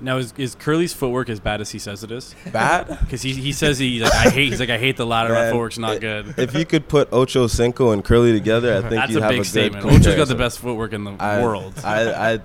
Now 0.00 0.18
is, 0.18 0.34
is 0.36 0.54
Kurleigh's 0.54 0.92
footwork 0.92 1.28
as 1.30 1.40
bad 1.40 1.60
as 1.60 1.70
he 1.70 1.78
says 1.78 2.04
it 2.04 2.10
is? 2.10 2.34
bad. 2.52 2.98
Because 3.00 3.22
he, 3.22 3.32
he 3.32 3.52
says 3.52 3.78
he 3.78 4.00
like 4.00 4.12
I 4.14 4.28
hate 4.30 4.50
he's 4.50 4.60
like 4.60 4.68
I 4.70 4.78
hate 4.78 4.96
the 4.96 5.06
ladder. 5.06 5.32
My 5.32 5.50
footwork's 5.50 5.78
not 5.78 5.92
i- 5.92 5.98
good. 5.98 6.34
If 6.38 6.54
you 6.54 6.64
could 6.66 6.86
put 6.88 7.08
Ocho 7.12 7.46
Cinco 7.46 7.92
and 7.92 8.04
Kurleigh 8.04 8.32
together, 8.34 8.76
I 8.76 8.80
think 8.80 8.90
That's 8.92 9.12
you'd 9.12 9.18
a 9.18 9.22
have 9.22 9.30
big 9.30 9.38
a 9.40 9.42
good 9.42 9.48
statement. 9.48 9.84
Ocho's 9.86 9.92
got 9.92 10.02
the 10.02 10.10
comparison. 10.10 10.36
best 10.38 10.58
footwork 10.58 10.92
in 10.92 11.04
the 11.04 11.12
I, 11.18 11.42
world. 11.42 11.74
I, 11.84 12.34
I, 12.34 12.40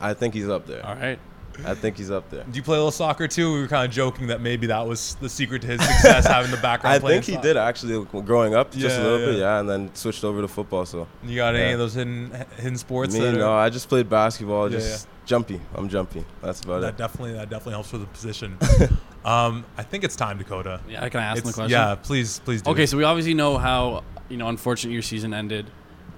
I 0.00 0.14
think 0.14 0.34
he's 0.34 0.48
up 0.48 0.66
there. 0.66 0.84
All 0.84 0.94
right. 0.96 1.18
I 1.66 1.74
think 1.74 1.96
he's 1.96 2.10
up 2.10 2.30
there. 2.30 2.44
Do 2.44 2.56
you 2.56 2.62
play 2.62 2.76
a 2.76 2.78
little 2.78 2.92
soccer 2.92 3.26
too? 3.26 3.52
We 3.52 3.60
were 3.62 3.66
kind 3.66 3.84
of 3.84 3.92
joking 3.92 4.28
that 4.28 4.40
maybe 4.40 4.68
that 4.68 4.86
was 4.86 5.16
the 5.16 5.28
secret 5.28 5.60
to 5.62 5.66
his 5.68 5.80
success, 5.84 6.24
having 6.36 6.52
the 6.52 6.56
background. 6.58 6.94
I 6.94 6.98
playing 7.00 7.22
think 7.22 7.26
he 7.26 7.32
soccer. 7.32 7.48
did 7.48 7.56
actually 7.56 8.04
growing 8.22 8.54
up 8.54 8.70
just 8.70 8.96
Yeah, 8.96 9.02
a 9.02 9.04
little 9.04 9.26
bit, 9.26 9.34
yeah. 9.38 9.54
yeah, 9.54 9.60
and 9.60 9.68
then 9.68 9.92
switched 9.94 10.22
over 10.22 10.40
to 10.40 10.46
football. 10.46 10.86
So 10.86 11.08
You 11.24 11.34
got 11.34 11.56
any 11.56 11.72
of 11.72 11.80
those 11.80 11.94
hidden 11.94 12.30
hidden 12.58 12.78
sports? 12.78 13.12
me, 13.12 13.32
no, 13.32 13.52
I 13.52 13.70
just 13.70 13.88
played 13.88 14.08
basketball, 14.08 14.70
Yeah, 14.70 14.78
just 14.78 15.08
jumpy. 15.28 15.60
I'm 15.74 15.88
jumpy. 15.88 16.24
That's 16.42 16.60
about 16.62 16.80
that 16.80 16.88
it. 16.94 16.96
definitely 16.96 17.34
that 17.34 17.48
definitely 17.50 17.74
helps 17.74 17.92
with 17.92 18.00
the 18.00 18.06
position. 18.08 18.56
um, 19.24 19.64
I 19.76 19.82
think 19.84 20.02
it's 20.02 20.16
time, 20.16 20.38
Dakota. 20.38 20.80
Yeah, 20.88 21.08
can 21.08 21.20
I 21.20 21.24
ask 21.24 21.38
It's- 21.38 21.52
the 21.54 21.60
question? 21.60 21.70
Yeah, 21.78 21.94
please, 21.94 22.40
please 22.40 22.62
do. 22.62 22.70
Okay, 22.72 22.84
it. 22.84 22.88
so 22.88 22.96
we 22.96 23.04
obviously 23.04 23.34
know 23.34 23.58
how 23.58 24.02
you 24.28 24.36
know 24.38 24.48
unfortunate 24.48 24.92
your 24.92 25.02
season 25.02 25.32
ended. 25.34 25.70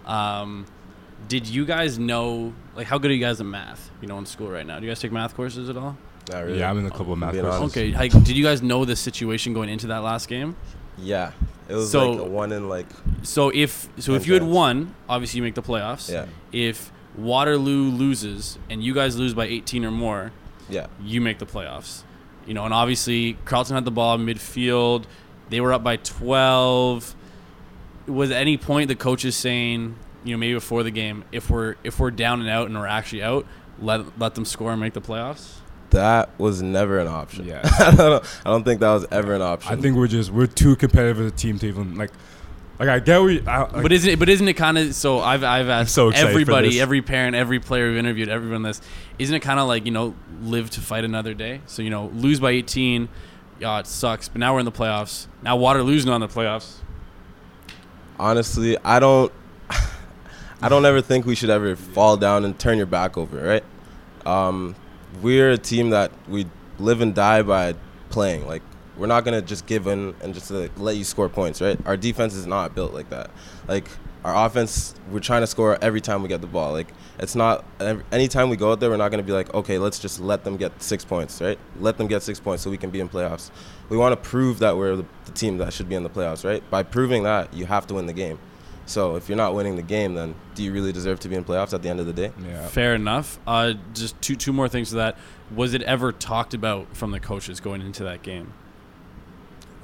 Um, 0.06 0.64
did 1.28 1.46
you 1.46 1.66
guys 1.66 1.98
know 1.98 2.54
like 2.76 2.86
how 2.86 2.96
good 2.98 3.10
are 3.10 3.14
you 3.14 3.20
guys 3.20 3.40
at 3.40 3.46
math? 3.46 3.90
You 4.00 4.08
know, 4.08 4.16
in 4.18 4.26
school 4.26 4.48
right 4.48 4.66
now, 4.66 4.78
do 4.78 4.86
you 4.86 4.90
guys 4.90 5.00
take 5.00 5.12
math 5.12 5.34
courses 5.34 5.68
at 5.68 5.76
all? 5.76 5.96
Not 6.30 6.44
really. 6.44 6.60
Yeah, 6.60 6.70
I'm 6.70 6.78
in 6.78 6.86
a 6.86 6.90
couple 6.90 7.12
of 7.12 7.18
math 7.18 7.32
Being 7.32 7.44
courses. 7.44 7.60
honest. 7.60 7.76
Okay, 7.76 7.92
like, 7.92 8.12
did 8.12 8.36
you 8.36 8.44
guys 8.44 8.62
know 8.62 8.84
the 8.84 8.94
situation 8.94 9.52
going 9.52 9.68
into 9.68 9.88
that 9.88 9.98
last 9.98 10.28
game? 10.28 10.54
Yeah, 10.96 11.32
it 11.68 11.74
was 11.74 11.90
So- 11.90 12.10
like 12.12 12.20
a 12.20 12.24
one 12.24 12.52
in 12.52 12.68
like 12.68 12.86
So 13.22 13.50
if 13.52 13.88
so, 13.98 14.14
if 14.14 14.22
Ten 14.22 14.28
you 14.28 14.34
had 14.34 14.42
won, 14.44 14.94
obviously 15.08 15.38
you 15.38 15.42
make 15.42 15.54
the 15.56 15.62
playoffs. 15.62 16.10
yeah, 16.12 16.26
If 16.52 16.92
Waterloo 17.16 17.90
loses 17.90 18.58
and 18.68 18.82
you 18.82 18.94
guys 18.94 19.16
lose 19.16 19.34
by 19.34 19.46
18 19.46 19.84
or 19.84 19.90
more, 19.90 20.32
yeah. 20.68 20.86
you 21.02 21.20
make 21.20 21.38
the 21.38 21.46
playoffs. 21.46 22.02
You 22.46 22.54
know, 22.54 22.64
and 22.64 22.74
obviously 22.74 23.34
Carleton 23.44 23.74
had 23.74 23.84
the 23.84 23.90
ball 23.90 24.14
in 24.14 24.26
midfield. 24.26 25.04
They 25.50 25.60
were 25.60 25.72
up 25.72 25.84
by 25.84 25.96
12. 25.96 27.14
Was 28.06 28.30
at 28.30 28.38
any 28.38 28.56
point 28.56 28.88
the 28.88 28.96
coaches 28.96 29.36
saying, 29.36 29.96
you 30.24 30.34
know, 30.34 30.38
maybe 30.38 30.54
before 30.54 30.82
the 30.82 30.90
game, 30.90 31.24
if 31.32 31.50
we're 31.50 31.76
if 31.84 32.00
we're 32.00 32.10
down 32.10 32.40
and 32.40 32.48
out 32.48 32.66
and 32.66 32.78
we're 32.78 32.86
actually 32.86 33.22
out, 33.22 33.46
let 33.78 34.18
let 34.18 34.34
them 34.34 34.44
score 34.44 34.72
and 34.72 34.80
make 34.80 34.94
the 34.94 35.00
playoffs? 35.00 35.56
That 35.90 36.30
was 36.38 36.62
never 36.62 36.98
an 36.98 37.08
option. 37.08 37.46
Yeah. 37.46 37.60
I 37.78 37.94
don't. 37.94 38.40
I 38.44 38.50
don't 38.50 38.64
think 38.64 38.80
that 38.80 38.92
was 38.92 39.06
ever 39.10 39.34
an 39.34 39.42
option. 39.42 39.72
I 39.72 39.80
think 39.80 39.96
we're 39.96 40.06
just 40.06 40.30
we're 40.30 40.46
too 40.46 40.76
competitive 40.76 41.20
as 41.20 41.32
a 41.32 41.34
team 41.34 41.58
to 41.60 41.68
even 41.68 41.96
like 41.96 42.10
like 42.80 42.88
I 42.88 42.98
get 42.98 43.20
we 43.20 43.46
I, 43.46 43.60
like, 43.60 43.82
but 43.82 43.92
isn't 43.92 44.10
it? 44.10 44.18
But 44.18 44.30
isn't 44.30 44.48
it 44.48 44.54
kind 44.54 44.78
of? 44.78 44.94
So 44.94 45.20
I've 45.20 45.44
I've 45.44 45.68
asked 45.68 45.94
so 45.94 46.08
everybody, 46.08 46.80
every 46.80 47.02
parent, 47.02 47.36
every 47.36 47.60
player 47.60 47.90
we've 47.90 47.98
interviewed, 47.98 48.30
everyone 48.30 48.62
this. 48.62 48.80
Isn't 49.18 49.36
it 49.36 49.40
kind 49.40 49.60
of 49.60 49.68
like 49.68 49.84
you 49.84 49.90
know 49.90 50.14
live 50.40 50.70
to 50.70 50.80
fight 50.80 51.04
another 51.04 51.34
day? 51.34 51.60
So 51.66 51.82
you 51.82 51.90
know 51.90 52.06
lose 52.14 52.40
by 52.40 52.52
18, 52.52 53.10
yeah, 53.58 53.80
it 53.80 53.86
sucks. 53.86 54.30
But 54.30 54.38
now 54.38 54.54
we're 54.54 54.60
in 54.60 54.64
the 54.64 54.72
playoffs. 54.72 55.26
Now 55.42 55.56
Waterloo's 55.56 56.06
not 56.06 56.14
in 56.14 56.20
the 56.22 56.28
playoffs. 56.28 56.76
honestly, 58.18 58.78
I 58.82 58.98
don't. 58.98 59.30
I 60.62 60.70
don't 60.70 60.86
ever 60.86 61.02
think 61.02 61.26
we 61.26 61.34
should 61.34 61.50
ever 61.50 61.76
fall 61.76 62.16
down 62.16 62.46
and 62.46 62.58
turn 62.58 62.78
your 62.78 62.86
back 62.86 63.18
over, 63.18 63.42
right? 63.42 63.64
Um, 64.24 64.74
we're 65.20 65.50
a 65.50 65.58
team 65.58 65.90
that 65.90 66.12
we 66.30 66.46
live 66.78 67.02
and 67.02 67.14
die 67.14 67.42
by 67.42 67.74
playing. 68.08 68.46
Like 68.46 68.62
we're 69.00 69.06
not 69.06 69.24
gonna 69.24 69.40
just 69.40 69.66
give 69.66 69.86
in 69.86 70.14
and 70.20 70.34
just 70.34 70.50
like, 70.50 70.70
let 70.78 70.96
you 70.96 71.04
score 71.04 71.28
points, 71.28 71.60
right? 71.62 71.78
Our 71.86 71.96
defense 71.96 72.34
is 72.34 72.46
not 72.46 72.74
built 72.74 72.92
like 72.92 73.08
that. 73.10 73.30
Like 73.66 73.88
our 74.24 74.46
offense, 74.46 74.94
we're 75.10 75.20
trying 75.20 75.40
to 75.40 75.46
score 75.46 75.78
every 75.80 76.02
time 76.02 76.22
we 76.22 76.28
get 76.28 76.42
the 76.42 76.46
ball. 76.46 76.72
Like 76.72 76.88
it's 77.18 77.34
not 77.34 77.64
ev- 77.80 78.04
anytime 78.12 78.50
we 78.50 78.56
go 78.56 78.72
out 78.72 78.80
there, 78.80 78.90
we're 78.90 78.98
not 78.98 79.08
gonna 79.08 79.22
be 79.22 79.32
like, 79.32 79.52
okay, 79.54 79.78
let's 79.78 79.98
just 79.98 80.20
let 80.20 80.44
them 80.44 80.58
get 80.58 80.82
six 80.82 81.02
points, 81.02 81.40
right? 81.40 81.58
Let 81.80 81.96
them 81.96 82.08
get 82.08 82.22
six 82.22 82.38
points 82.38 82.62
so 82.62 82.70
we 82.70 82.76
can 82.76 82.90
be 82.90 83.00
in 83.00 83.08
playoffs. 83.08 83.50
We 83.88 83.96
want 83.96 84.12
to 84.12 84.28
prove 84.28 84.58
that 84.58 84.76
we're 84.76 84.96
the, 84.96 85.06
the 85.24 85.32
team 85.32 85.56
that 85.58 85.72
should 85.72 85.88
be 85.88 85.94
in 85.94 86.02
the 86.02 86.10
playoffs, 86.10 86.44
right? 86.44 86.62
By 86.70 86.82
proving 86.82 87.22
that, 87.22 87.54
you 87.54 87.64
have 87.64 87.86
to 87.86 87.94
win 87.94 88.04
the 88.04 88.12
game. 88.12 88.38
So 88.84 89.14
if 89.16 89.28
you're 89.28 89.36
not 89.36 89.54
winning 89.54 89.76
the 89.76 89.82
game, 89.82 90.14
then 90.14 90.34
do 90.54 90.64
you 90.64 90.72
really 90.72 90.92
deserve 90.92 91.20
to 91.20 91.28
be 91.28 91.36
in 91.36 91.44
playoffs 91.44 91.72
at 91.72 91.80
the 91.80 91.88
end 91.88 92.00
of 92.00 92.06
the 92.06 92.12
day? 92.12 92.32
yeah. 92.44 92.66
Fair 92.66 92.94
enough. 92.94 93.38
Uh, 93.46 93.74
just 93.94 94.20
two 94.20 94.36
two 94.36 94.52
more 94.52 94.68
things 94.68 94.90
to 94.90 94.96
that. 94.96 95.16
Was 95.54 95.74
it 95.74 95.82
ever 95.82 96.12
talked 96.12 96.54
about 96.54 96.96
from 96.96 97.12
the 97.12 97.20
coaches 97.20 97.60
going 97.60 97.80
into 97.80 98.04
that 98.04 98.22
game? 98.22 98.52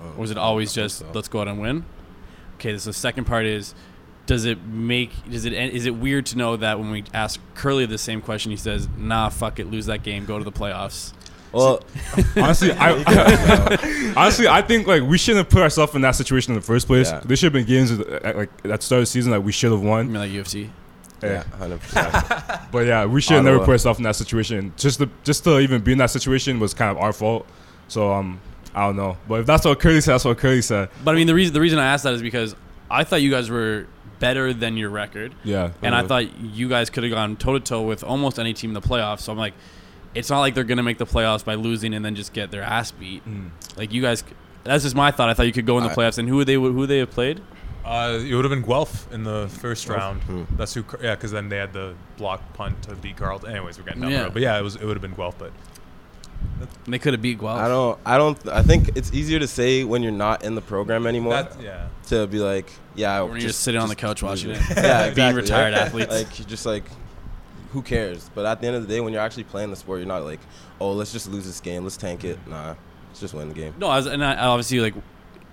Or 0.00 0.20
was 0.20 0.30
it 0.30 0.38
always 0.38 0.72
just 0.72 0.98
so. 1.00 1.06
let's 1.14 1.28
go 1.28 1.40
out 1.40 1.48
and 1.48 1.60
win? 1.60 1.84
Okay, 2.56 2.76
so 2.78 2.90
the 2.90 2.94
second 2.94 3.24
part 3.24 3.46
is 3.46 3.74
does 4.26 4.44
it 4.44 4.64
make 4.64 5.10
does 5.30 5.44
it 5.44 5.52
is 5.52 5.86
it 5.86 5.94
weird 5.94 6.26
to 6.26 6.38
know 6.38 6.56
that 6.56 6.78
when 6.78 6.90
we 6.90 7.04
ask 7.14 7.40
Kurleigh 7.54 7.88
the 7.88 7.98
same 7.98 8.20
question 8.20 8.50
he 8.50 8.56
says, 8.56 8.88
"Nah, 8.96 9.28
fuck 9.28 9.58
it, 9.58 9.70
lose 9.70 9.86
that 9.86 10.02
game, 10.02 10.24
go 10.24 10.38
to 10.38 10.44
the 10.44 10.52
playoffs." 10.52 11.12
Well, 11.52 11.82
honestly, 12.36 12.72
I, 12.72 14.12
honestly, 14.16 14.48
I 14.48 14.62
think 14.62 14.86
like 14.86 15.02
we 15.02 15.16
shouldn't 15.16 15.46
have 15.46 15.50
put 15.50 15.62
ourselves 15.62 15.94
in 15.94 16.02
that 16.02 16.16
situation 16.16 16.52
in 16.52 16.60
the 16.60 16.66
first 16.66 16.86
place. 16.86 17.10
Yeah. 17.10 17.20
There 17.24 17.36
should 17.36 17.46
have 17.46 17.52
been 17.52 17.66
games 17.66 17.92
at, 17.92 18.36
like 18.36 18.50
at 18.64 18.80
the 18.80 18.82
start 18.82 18.98
of 18.98 19.02
the 19.02 19.06
season 19.06 19.32
that 19.32 19.42
we 19.42 19.52
should 19.52 19.70
have 19.70 19.82
I 19.82 19.86
won. 19.86 20.12
mean 20.12 20.20
like 20.20 20.30
UFC. 20.30 20.70
yeah, 21.22 21.44
hundred 21.44 21.80
percent. 21.80 22.12
But 22.72 22.86
yeah, 22.86 23.06
we 23.06 23.20
should 23.20 23.36
have 23.36 23.44
never 23.44 23.60
put 23.60 23.70
ourselves 23.70 23.98
in 23.98 24.02
that 24.04 24.16
situation. 24.16 24.72
Just 24.76 24.98
to 24.98 25.08
just 25.24 25.44
to 25.44 25.60
even 25.60 25.82
be 25.82 25.92
in 25.92 25.98
that 25.98 26.10
situation 26.10 26.58
was 26.58 26.74
kind 26.74 26.90
of 26.90 26.98
our 27.02 27.12
fault. 27.12 27.46
So 27.88 28.12
um, 28.12 28.40
I 28.76 28.86
don't 28.86 28.96
know. 28.96 29.16
But 29.26 29.40
if 29.40 29.46
that's 29.46 29.64
what 29.64 29.80
Kurleigh 29.80 30.02
said, 30.02 30.12
that's 30.12 30.24
what 30.24 30.38
Kurleigh 30.38 30.62
said. 30.62 30.90
But 31.02 31.14
I 31.14 31.16
mean 31.16 31.26
the 31.26 31.34
reason 31.34 31.54
the 31.54 31.60
reason 31.60 31.78
I 31.78 31.86
asked 31.86 32.04
that 32.04 32.14
is 32.14 32.22
because 32.22 32.54
I 32.90 33.02
thought 33.04 33.22
you 33.22 33.30
guys 33.30 33.50
were 33.50 33.86
better 34.20 34.52
than 34.52 34.76
your 34.76 34.90
record. 34.90 35.34
Yeah. 35.44 35.70
And 35.82 35.94
I 35.94 36.02
Mhm. 36.02 36.08
thought 36.08 36.38
you 36.40 36.68
guys 36.68 36.88
could 36.90 37.02
have 37.02 37.12
gone 37.12 37.36
toe 37.36 37.54
to 37.54 37.60
toe 37.60 37.82
with 37.82 38.04
almost 38.04 38.38
any 38.38 38.52
team 38.54 38.70
in 38.70 38.74
the 38.74 38.80
playoffs. 38.80 39.20
So 39.20 39.32
I'm 39.32 39.38
like, 39.38 39.54
it's 40.14 40.30
not 40.30 40.40
like 40.40 40.54
they're 40.54 40.64
gonna 40.64 40.82
make 40.82 40.98
the 40.98 41.06
playoffs 41.06 41.44
by 41.44 41.54
losing 41.54 41.92
and 41.94 42.04
then 42.04 42.14
just 42.14 42.32
get 42.32 42.50
their 42.50 42.62
ass 42.62 42.90
beat. 42.92 43.26
Mm. 43.28 43.50
Like 43.76 43.92
you 43.92 44.00
guys, 44.02 44.22
that's 44.64 44.84
just 44.84 44.94
my 44.94 45.10
thought. 45.10 45.28
I 45.28 45.34
thought 45.34 45.46
you 45.46 45.52
could 45.52 45.66
go 45.66 45.78
in 45.78 45.84
the 45.84 45.90
I- 45.90 45.94
playoffs. 45.94 46.18
And 46.18 46.28
who 46.28 46.36
would 46.36 46.46
they 46.46 46.54
who 46.54 46.72
would 46.72 46.88
they 46.88 46.98
have 46.98 47.10
played? 47.10 47.40
Uh, 47.84 48.18
it 48.20 48.34
would 48.34 48.44
have 48.44 48.50
been 48.50 48.62
Guelph 48.66 49.06
in 49.12 49.22
the 49.22 49.48
first 49.48 49.88
round. 49.88 50.22
Hmm. 50.24 50.42
That's 50.56 50.74
who. 50.74 50.84
Yeah, 51.00 51.14
because 51.14 51.30
then 51.30 51.48
they 51.48 51.56
had 51.56 51.72
the 51.72 51.94
block 52.16 52.52
punt 52.54 52.82
to 52.82 52.94
beat 52.96 53.16
Carleton. 53.16 53.50
Anyways, 53.50 53.78
we're 53.78 53.84
getting 53.84 54.02
down 54.02 54.10
Yeah. 54.10 54.18
the 54.18 54.24
road. 54.24 54.32
But 54.34 54.42
yeah, 54.42 54.58
it 54.58 54.62
was. 54.62 54.74
It 54.76 54.84
would 54.84 54.96
have 54.96 55.02
been 55.02 55.14
Guelph. 55.14 55.38
But 55.38 55.52
And 56.84 56.94
they 56.94 56.98
could 56.98 57.12
have 57.12 57.20
beat 57.22 57.38
Guelph. 57.38 57.58
I 57.58 57.68
don't. 57.68 57.98
I 58.06 58.16
don't. 58.16 58.48
I 58.48 58.62
think 58.62 58.96
it's 58.96 59.12
easier 59.12 59.38
to 59.38 59.46
say 59.46 59.84
when 59.84 60.02
you're 60.02 60.12
not 60.12 60.44
in 60.44 60.54
the 60.54 60.60
program 60.62 61.06
anymore 61.06 61.34
that, 61.34 61.60
yeah. 61.60 61.88
to 62.08 62.26
be 62.26 62.38
like, 62.38 62.70
yeah, 62.94 63.20
When 63.22 63.32
you're 63.32 63.40
just 63.40 63.60
sitting 63.60 63.80
on 63.80 63.88
the 63.88 63.94
couch 63.96 64.22
watching 64.22 64.50
it. 64.50 64.60
yeah, 64.76 65.10
Being 65.10 65.34
retired 65.34 65.74
right? 65.74 65.82
athletes. 65.82 66.10
Like 66.10 66.46
just 66.46 66.64
like, 66.64 66.84
who 67.72 67.82
cares? 67.82 68.30
But 68.34 68.46
at 68.46 68.60
the 68.60 68.68
end 68.68 68.76
of 68.76 68.86
the 68.86 68.88
day, 68.88 69.00
when 69.00 69.12
you're 69.12 69.22
actually 69.22 69.44
playing 69.44 69.70
the 69.70 69.76
sport, 69.76 69.98
you're 69.98 70.08
not 70.08 70.24
like, 70.24 70.40
oh, 70.80 70.92
let's 70.92 71.12
just 71.12 71.28
lose 71.30 71.44
this 71.44 71.60
game, 71.60 71.82
let's 71.84 71.96
tank 71.96 72.24
it. 72.24 72.38
Nah, 72.46 72.74
let's 73.08 73.20
just 73.20 73.34
win 73.34 73.48
the 73.48 73.54
game. 73.54 73.74
No, 73.78 73.88
I 73.88 73.96
was, 73.96 74.06
and 74.06 74.24
I, 74.24 74.36
obviously 74.46 74.80
like. 74.80 74.94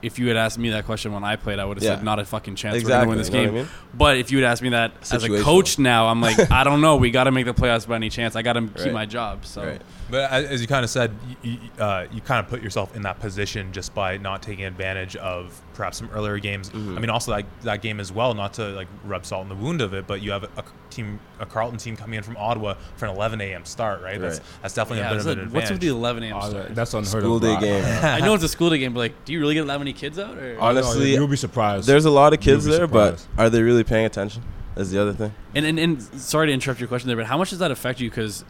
If 0.01 0.19
you 0.19 0.27
had 0.27 0.35
asked 0.35 0.57
me 0.57 0.71
that 0.71 0.83
question 0.85 1.13
when 1.13 1.23
I 1.23 1.37
played, 1.37 1.59
I 1.59 1.63
would 1.63 1.77
have 1.77 1.83
Yeah. 1.83 1.95
said 1.95 2.03
not 2.03 2.19
a 2.19 2.25
fucking 2.25 2.55
chance. 2.55 2.75
Exactly. 2.75 2.91
We're 2.93 2.99
gonna 2.99 3.09
win 3.09 3.17
this 3.19 3.29
you 3.29 3.33
know 3.35 3.45
game. 3.45 3.53
I 3.53 3.57
mean? 3.59 3.67
But 3.93 4.17
if 4.17 4.31
you 4.33 4.39
had 4.39 4.51
asked 4.51 4.61
me 4.61 4.67
that 4.71 4.91
as 5.09 5.23
a 5.23 5.41
coach 5.41 5.79
now, 5.79 6.07
I'm 6.07 6.19
like, 6.19 6.37
I 6.51 6.65
don't 6.65 6.81
know. 6.81 6.97
We 6.97 7.09
got 7.09 7.23
to 7.23 7.31
make 7.31 7.45
the 7.45 7.53
playoffs 7.53 7.87
by 7.87 7.95
any 7.95 8.09
chance. 8.09 8.35
I 8.35 8.41
got 8.41 8.53
to 8.53 8.63
keep 8.63 8.77
Right. 8.79 8.91
my 8.91 9.05
job. 9.05 9.45
So 9.45 9.65
Right. 9.65 9.81
But 10.13 10.29
as 10.31 10.45
as 10.45 10.61
you 10.61 10.67
kind 10.67 10.83
of 10.83 10.91
said, 10.91 11.11
you, 11.41 11.57
uh, 11.79 12.05
you 12.11 12.21
kind 12.21 12.39
of 12.39 12.47
put 12.47 12.61
yourself 12.61 12.95
in 12.95 13.01
that 13.01 13.19
position 13.19 13.71
just 13.73 13.95
by 13.95 14.17
not 14.17 14.43
taking 14.43 14.63
advantage 14.63 15.15
of 15.15 15.59
perhaps 15.73 15.97
some 15.97 16.07
earlier 16.13 16.37
games. 16.37 16.69
Mhm. 16.69 16.95
I 16.95 16.99
mean, 16.99 17.09
also 17.09 17.31
that, 17.35 17.45
that 17.63 17.81
game 17.81 17.99
as 17.99 18.11
well. 18.11 18.35
Not 18.35 18.53
to 18.53 18.67
like 18.69 18.87
rub 19.05 19.25
salt 19.25 19.41
in 19.41 19.49
the 19.49 19.55
wound 19.55 19.81
of 19.81 19.95
it, 19.95 20.05
but 20.05 20.21
you 20.21 20.29
have 20.31 20.43
a, 20.43 20.49
a 20.57 20.63
team, 20.91 21.19
a 21.39 21.47
Carleton 21.47 21.79
team 21.79 21.97
coming 21.97 22.17
in 22.17 22.23
from 22.23 22.37
Ottawa 22.37 22.75
for 22.95 23.07
an 23.07 23.15
11 23.15 23.41
a.m. 23.41 23.65
start, 23.65 24.03
right? 24.03 24.21
That's 24.21 24.37
Right. 24.37 24.47
that's 24.61 24.75
definitely 24.75 24.99
yeah, 24.99 25.07
a 25.07 25.09
bit 25.09 25.17
it's 25.17 25.25
of 25.25 25.31
an 25.31 25.39
advantage. 25.45 25.55
what's 25.55 25.71
with 25.71 25.81
the 25.81 25.87
11 25.87 26.23
a.m. 26.23 26.41
Start? 26.41 26.53
that- 26.67 26.75
that's 26.75 26.93
unheard 26.93 27.07
School 27.07 27.37
of. 27.37 27.41
School 27.43 27.59
day 27.59 27.59
game. 27.59 27.83
I 28.03 28.19
know 28.19 28.35
it's 28.35 28.43
a 28.43 28.47
school 28.47 28.69
day 28.69 28.77
game, 28.77 28.93
but 28.93 28.99
like, 28.99 29.25
do 29.25 29.33
you 29.33 29.39
really 29.39 29.55
get 29.55 29.65
that 29.65 29.79
many 29.79 29.93
kids 29.93 30.19
out? 30.19 30.37
Or? 30.37 30.59
Honestly, 30.59 31.11
you'll 31.13 31.27
be 31.27 31.37
surprised. 31.37 31.87
There's 31.87 32.05
a 32.05 32.11
lot 32.11 32.33
of 32.33 32.39
kids 32.39 32.65
be 32.65 32.71
there, 32.71 32.85
but 32.85 33.25
are 33.35 33.49
they 33.49 33.63
really 33.63 33.83
paying 33.83 34.05
attention? 34.05 34.43
Is 34.75 34.89
the 34.91 34.99
other 34.99 35.13
thing. 35.13 35.31
And, 35.53 35.65
and 35.67 35.77
and 35.79 36.01
sorry 36.19 36.47
to 36.47 36.53
interrupt 36.53 36.79
your 36.79 36.87
question 36.87 37.07
there, 37.07 37.15
but 37.17 37.27
how 37.27 37.37
much 37.37 37.51
does 37.51 37.59
that 37.59 37.69
affect 37.69 37.99
you? 37.99 38.09
Because 38.09 38.43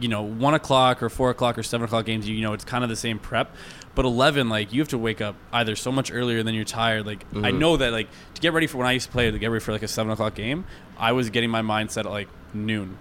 you 0.00 0.08
know, 0.08 0.22
one 0.22 0.54
o'clock 0.54 1.02
or 1.02 1.08
four 1.08 1.30
o'clock 1.30 1.58
or 1.58 1.62
seven 1.62 1.84
o'clock 1.84 2.04
games, 2.06 2.28
you, 2.28 2.34
you 2.34 2.42
know, 2.42 2.52
it's 2.52 2.64
kind 2.64 2.84
of 2.84 2.90
the 2.90 2.96
same 2.96 3.18
prep. 3.18 3.54
But 3.94 4.04
eleven, 4.04 4.48
like 4.48 4.72
you 4.72 4.80
have 4.80 4.88
to 4.88 4.98
wake 4.98 5.20
up 5.20 5.34
either 5.52 5.74
so 5.74 5.90
much 5.90 6.12
earlier 6.12 6.42
than 6.42 6.54
you're 6.54 6.64
tired. 6.64 7.04
Like 7.06 7.24
I 7.34 7.50
Mhm. 7.50 7.58
know 7.58 7.76
that 7.78 7.90
like 7.92 8.08
to 8.34 8.40
get 8.40 8.52
ready 8.52 8.66
for 8.68 8.78
when 8.78 8.86
I 8.86 8.92
used 8.92 9.06
to 9.06 9.12
play 9.12 9.30
to 9.30 9.38
get 9.38 9.50
ready 9.50 9.64
for 9.64 9.72
like 9.72 9.82
a 9.82 9.88
seven 9.88 10.12
o'clock 10.12 10.34
game, 10.34 10.64
I 10.98 11.12
was 11.12 11.30
getting 11.30 11.50
my 11.50 11.62
mindset 11.62 12.04
at 12.04 12.10
like 12.10 12.28
noon. 12.54 12.96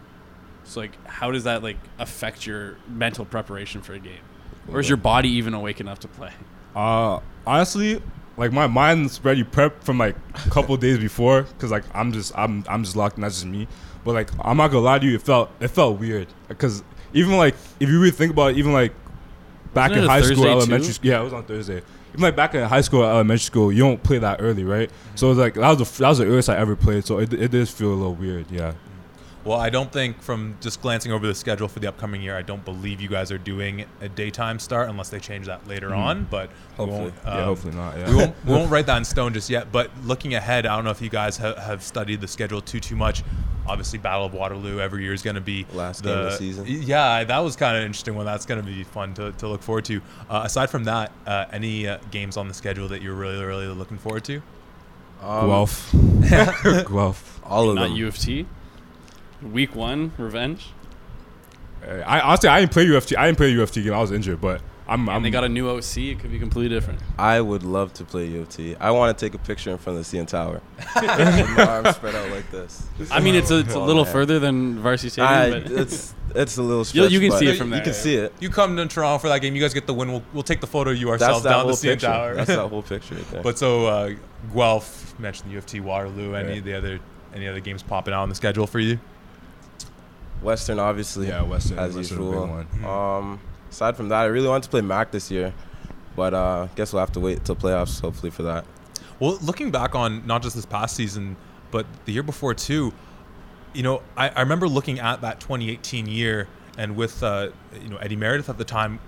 So 0.63 0.79
like, 0.81 1.05
how 1.07 1.31
does 1.31 1.43
that 1.43 1.61
like 1.63 1.77
affect 1.99 2.45
your 2.47 2.77
mental 2.87 3.25
preparation 3.25 3.81
for 3.81 3.93
a 3.93 3.99
game? 3.99 4.19
Or 4.71 4.79
is 4.79 4.89
your 4.89 4.97
body 4.97 5.29
even 5.29 5.53
awake 5.53 5.79
enough 5.79 5.99
to 5.99 6.07
play? 6.07 6.31
Uh, 6.75 7.19
honestly, 7.45 8.01
like 8.37 8.51
my 8.51 8.67
mind's 8.67 9.23
ready 9.23 9.43
prepped 9.43 9.83
from 9.83 9.97
like 9.97 10.15
a 10.33 10.49
couple 10.49 10.77
days 10.85 10.99
before, 10.99 11.43
cause 11.59 11.71
like 11.71 11.83
I'm 11.93 12.11
just 12.13 12.37
I'm 12.37 12.63
I'm 12.69 12.83
just 12.83 12.95
locked, 12.95 13.15
and 13.15 13.23
that's 13.23 13.35
just 13.35 13.47
me. 13.47 13.67
But 14.05 14.13
like 14.13 14.29
I'm 14.39 14.57
not 14.57 14.69
gonna 14.69 14.81
lie 14.81 14.99
to 14.99 15.05
you, 15.05 15.15
it 15.15 15.21
felt 15.21 15.49
it 15.59 15.69
felt 15.69 15.99
weird, 15.99 16.27
cause 16.57 16.83
even 17.13 17.35
like 17.35 17.55
if 17.79 17.89
you 17.89 17.99
really 17.99 18.11
think 18.11 18.31
about 18.31 18.51
it, 18.51 18.57
even 18.57 18.73
like 18.73 18.93
back 19.73 19.89
Wasn't 19.89 20.05
in 20.05 20.09
high 20.09 20.21
school, 20.21 20.47
elementary 20.47 20.93
school, 20.93 21.09
yeah, 21.09 21.19
it 21.19 21.23
was 21.23 21.33
on 21.33 21.43
Thursday. 21.43 21.81
Even 22.09 22.21
like 22.21 22.35
back 22.35 22.55
in 22.55 22.63
high 22.63 22.81
school, 22.81 23.03
elementary 23.03 23.39
school, 23.43 23.71
you 23.71 23.83
don't 23.83 24.01
play 24.01 24.17
that 24.19 24.41
early, 24.41 24.63
right? 24.63 24.89
So 25.15 25.31
it's 25.31 25.39
like 25.39 25.55
that 25.55 25.77
was 25.77 25.77
the 25.79 26.03
that 26.03 26.09
was 26.09 26.17
the 26.19 26.25
earliest 26.25 26.49
I 26.49 26.57
ever 26.57 26.75
played, 26.75 27.05
so 27.05 27.19
it 27.19 27.33
it 27.33 27.51
does 27.51 27.69
feel 27.69 27.89
a 27.89 27.95
little 27.95 28.15
weird, 28.15 28.49
yeah. 28.51 28.73
Well, 29.47 29.59
I 29.59 29.69
don't 29.69 29.91
think 29.91 30.21
from 30.21 30.57
just 30.61 30.81
glancing 30.81 31.11
over 31.11 31.25
the 31.25 31.33
schedule 31.33 31.67
for 31.67 31.79
the 31.79 31.87
upcoming 31.87 32.21
year, 32.21 32.35
I 32.37 32.41
don't 32.41 32.65
believe 32.65 32.99
you 32.99 33.07
guys 33.07 33.31
are 33.31 33.37
doing 33.37 33.85
a 34.01 34.09
daytime 34.09 34.59
start 34.59 34.89
unless 34.89 35.09
they 35.09 35.19
change 35.19 35.45
that 35.47 35.65
later 35.67 35.89
Hmm. 35.89 35.99
on. 36.01 36.27
But 36.29 36.49
we 36.49 36.85
Hopefully. 36.85 36.99
won't, 36.99 37.13
yeah, 37.23 37.31
um, 37.37 37.43
hopefully 37.45 37.73
not. 37.75 37.97
Yeah. 37.97 38.09
we 38.09 38.15
won't 38.15 38.45
we 38.45 38.53
won't 38.57 38.69
write 38.71 38.85
that 38.87 38.97
in 38.97 39.05
stone 39.05 39.33
just 39.33 39.49
yet. 39.49 39.71
But 39.71 39.89
looking 40.03 40.35
ahead, 40.35 40.65
I 40.65 40.75
don't 40.75 40.83
know 40.83 40.91
if 40.91 41.01
you 41.01 41.09
guys 41.09 41.37
have, 41.37 41.57
have 41.57 41.81
studied 41.83 42.19
the 42.21 42.27
schedule 42.27 42.59
too 42.61 42.79
too 42.81 42.95
much. 42.97 43.23
obviously, 43.67 43.99
Battle 43.99 44.25
of 44.25 44.33
Waterloo 44.33 44.79
every 44.79 45.03
year 45.03 45.13
is 45.13 45.21
going 45.21 45.35
to 45.35 45.41
be 45.41 45.65
Last 45.73 46.03
game 46.03 46.17
of 46.17 46.25
the 46.25 46.31
season. 46.37 46.65
Yeah, 46.67 47.23
that 47.23 47.39
was 47.39 47.55
kind 47.55 47.75
of 47.77 47.83
interesting 47.83 48.15
one. 48.15 48.25
That's 48.25 48.45
going 48.45 48.61
to 48.61 48.65
be 48.65 48.83
fun 48.83 49.13
to, 49.15 49.31
to 49.33 49.47
look 49.47 49.61
forward 49.61 49.85
to. 49.85 50.01
Uh, 50.29 50.41
aside 50.45 50.69
from 50.69 50.83
that, 50.85 51.11
uh, 51.25 51.45
any 51.53 51.87
uh, 51.87 51.97
games 52.11 52.35
on 52.37 52.47
the 52.49 52.53
schedule 52.53 52.87
that 52.89 53.01
you're 53.01 53.15
really 53.15 53.43
really 53.45 53.67
looking 53.67 53.97
forward 53.97 54.23
to? 54.25 54.41
Um, 55.21 55.47
Guelph. 55.47 55.93
Guelph. 56.29 57.39
all 57.45 57.69
of 57.69 57.75
Not 57.75 57.87
them. 57.89 57.93
U 57.97 58.07
of 58.07 58.17
T. 58.17 58.45
Week 59.41 59.75
one, 59.75 60.11
revenge. 60.17 60.67
Uh, 61.87 61.91
I 62.05 62.19
honestly 62.21 62.49
I 62.49 62.59
didn't 62.59 62.71
play 62.71 62.83
U 62.85 62.95
of 62.97 63.05
T. 63.05 63.15
I 63.15 63.27
didn't 63.27 63.37
play 63.37 63.49
U 63.51 63.61
of 63.61 63.71
T 63.71 63.83
game. 63.83 63.93
I 63.93 63.99
was 64.01 64.11
injured, 64.11 64.41
but 64.41 64.61
I'm. 64.87 65.07
I'm 65.09 65.17
And 65.17 65.25
they 65.25 65.29
got 65.29 65.43
a 65.43 65.49
new 65.49 65.69
OC. 65.69 65.97
It 65.97 66.19
could 66.19 66.31
be 66.31 66.39
completely 66.39 66.73
different. 66.75 66.99
I 67.19 67.39
would 67.39 67.61
love 67.61 67.93
to 67.93 68.03
play 68.03 68.25
U 68.25 68.41
of 68.41 68.49
T. 68.49 68.75
I 68.77 68.89
want 68.91 69.15
to 69.15 69.25
take 69.25 69.35
a 69.35 69.37
picture 69.37 69.69
in 69.69 69.77
front 69.77 69.99
of 69.99 70.09
the 70.09 70.17
CN 70.17 70.27
Tower. 70.27 70.61
My 70.95 71.65
arms 71.69 71.95
spread 71.95 72.15
out 72.15 72.31
like 72.31 72.49
this. 72.49 72.83
I 73.11 73.19
mean, 73.19 73.35
it's 73.35 73.51
a, 73.51 73.59
it's 73.59 73.75
a 73.75 73.79
Oh, 73.79 73.85
little 73.85 74.05
man. 74.05 74.13
further 74.13 74.39
than 74.39 74.79
Varsity 74.79 75.21
I, 75.21 75.49
Stadium, 75.49 75.63
but 75.71 75.81
it's 75.81 76.15
it's 76.33 76.57
a 76.57 76.61
little 76.63 76.77
You'll- 76.77 76.85
stretch. 76.85 77.11
you 77.11 77.19
can 77.19 77.29
but 77.29 77.39
see 77.39 77.47
it 77.47 77.57
from 77.57 77.69
there. 77.69 77.79
You 77.79 77.85
there. 77.85 77.93
can 77.93 78.01
see 78.01 78.15
it. 78.15 78.33
You 78.39 78.49
come 78.49 78.75
to 78.77 78.87
Toronto 78.87 79.19
for 79.19 79.27
that 79.29 79.41
game. 79.41 79.55
You 79.55 79.61
guys 79.61 79.73
get 79.75 79.85
the 79.85 79.93
win. 79.93 80.11
We'll, 80.11 80.23
we'll 80.33 80.43
take 80.43 80.61
the 80.61 80.67
photo 80.67 80.89
of 80.91 80.97
you 80.97 81.09
ourselves 81.11 81.43
that 81.43 81.49
down 81.51 81.59
whole 81.65 81.69
the 81.69 81.75
CN 81.77 81.83
picture. 81.91 82.07
Tower. 82.07 82.35
That's 82.35 82.47
that 82.49 82.67
whole 82.69 82.81
picture 82.93 83.15
right 83.15 83.29
there. 83.29 83.43
But 83.43 83.59
so 83.59 83.85
uh, 83.85 84.13
Guelph 84.53 85.17
mentioned 85.19 85.49
the 85.49 85.53
U 85.53 85.57
of 85.59 85.65
T 85.67 85.79
Waterloo. 85.79 86.33
Any 86.33 86.53
Yeah. 86.53 86.57
of 86.57 86.63
the 86.63 86.73
other 86.73 86.99
any 87.35 87.47
other 87.47 87.59
games 87.59 87.83
popping 87.83 88.15
out 88.15 88.23
on 88.23 88.29
the 88.29 88.35
schedule 88.35 88.65
for 88.65 88.79
you? 88.79 88.99
Western, 90.41 90.79
obviously. 90.79 91.27
Yeah, 91.27 91.43
Western. 91.43 91.79
as 91.79 91.95
Western 91.95 92.17
a 92.17 92.21
big 92.21 92.29
usual. 92.29 92.47
one. 92.47 92.85
Um, 92.85 93.39
aside 93.69 93.95
from 93.97 94.09
that, 94.09 94.21
I 94.21 94.25
really 94.25 94.47
wanted 94.47 94.63
to 94.63 94.69
play 94.69 94.81
Mac 94.81 95.11
this 95.11 95.31
year, 95.31 95.53
but 96.15 96.33
uh, 96.33 96.67
guess 96.75 96.93
we'll 96.93 96.99
have 96.99 97.11
to 97.13 97.19
wait 97.19 97.43
till 97.45 97.55
playoffs, 97.55 98.01
hopefully, 98.01 98.29
for 98.29 98.43
that. 98.43 98.65
Well, 99.19 99.37
looking 99.41 99.71
back 99.71 99.95
on 99.95 100.25
not 100.27 100.43
just 100.43 100.55
this 100.55 100.65
past 100.65 100.95
season, 100.95 101.37
but 101.71 101.85
the 102.05 102.13
year 102.13 102.23
before 102.23 102.53
too, 102.53 102.93
you 103.73 103.83
know, 103.83 104.01
I, 104.15 104.29
I 104.29 104.41
remember 104.41 104.67
looking 104.67 104.99
at 104.99 105.21
that 105.21 105.39
2018 105.39 106.05
year, 106.07 106.47
and 106.77 106.95
with 106.95 107.23
uh, 107.23 107.49
you 107.81 107.89
know 107.89 107.97
Eddie 107.97 108.15
Meredith 108.15 108.49
at 108.49 108.57
the 108.57 108.63
time, 108.63 108.99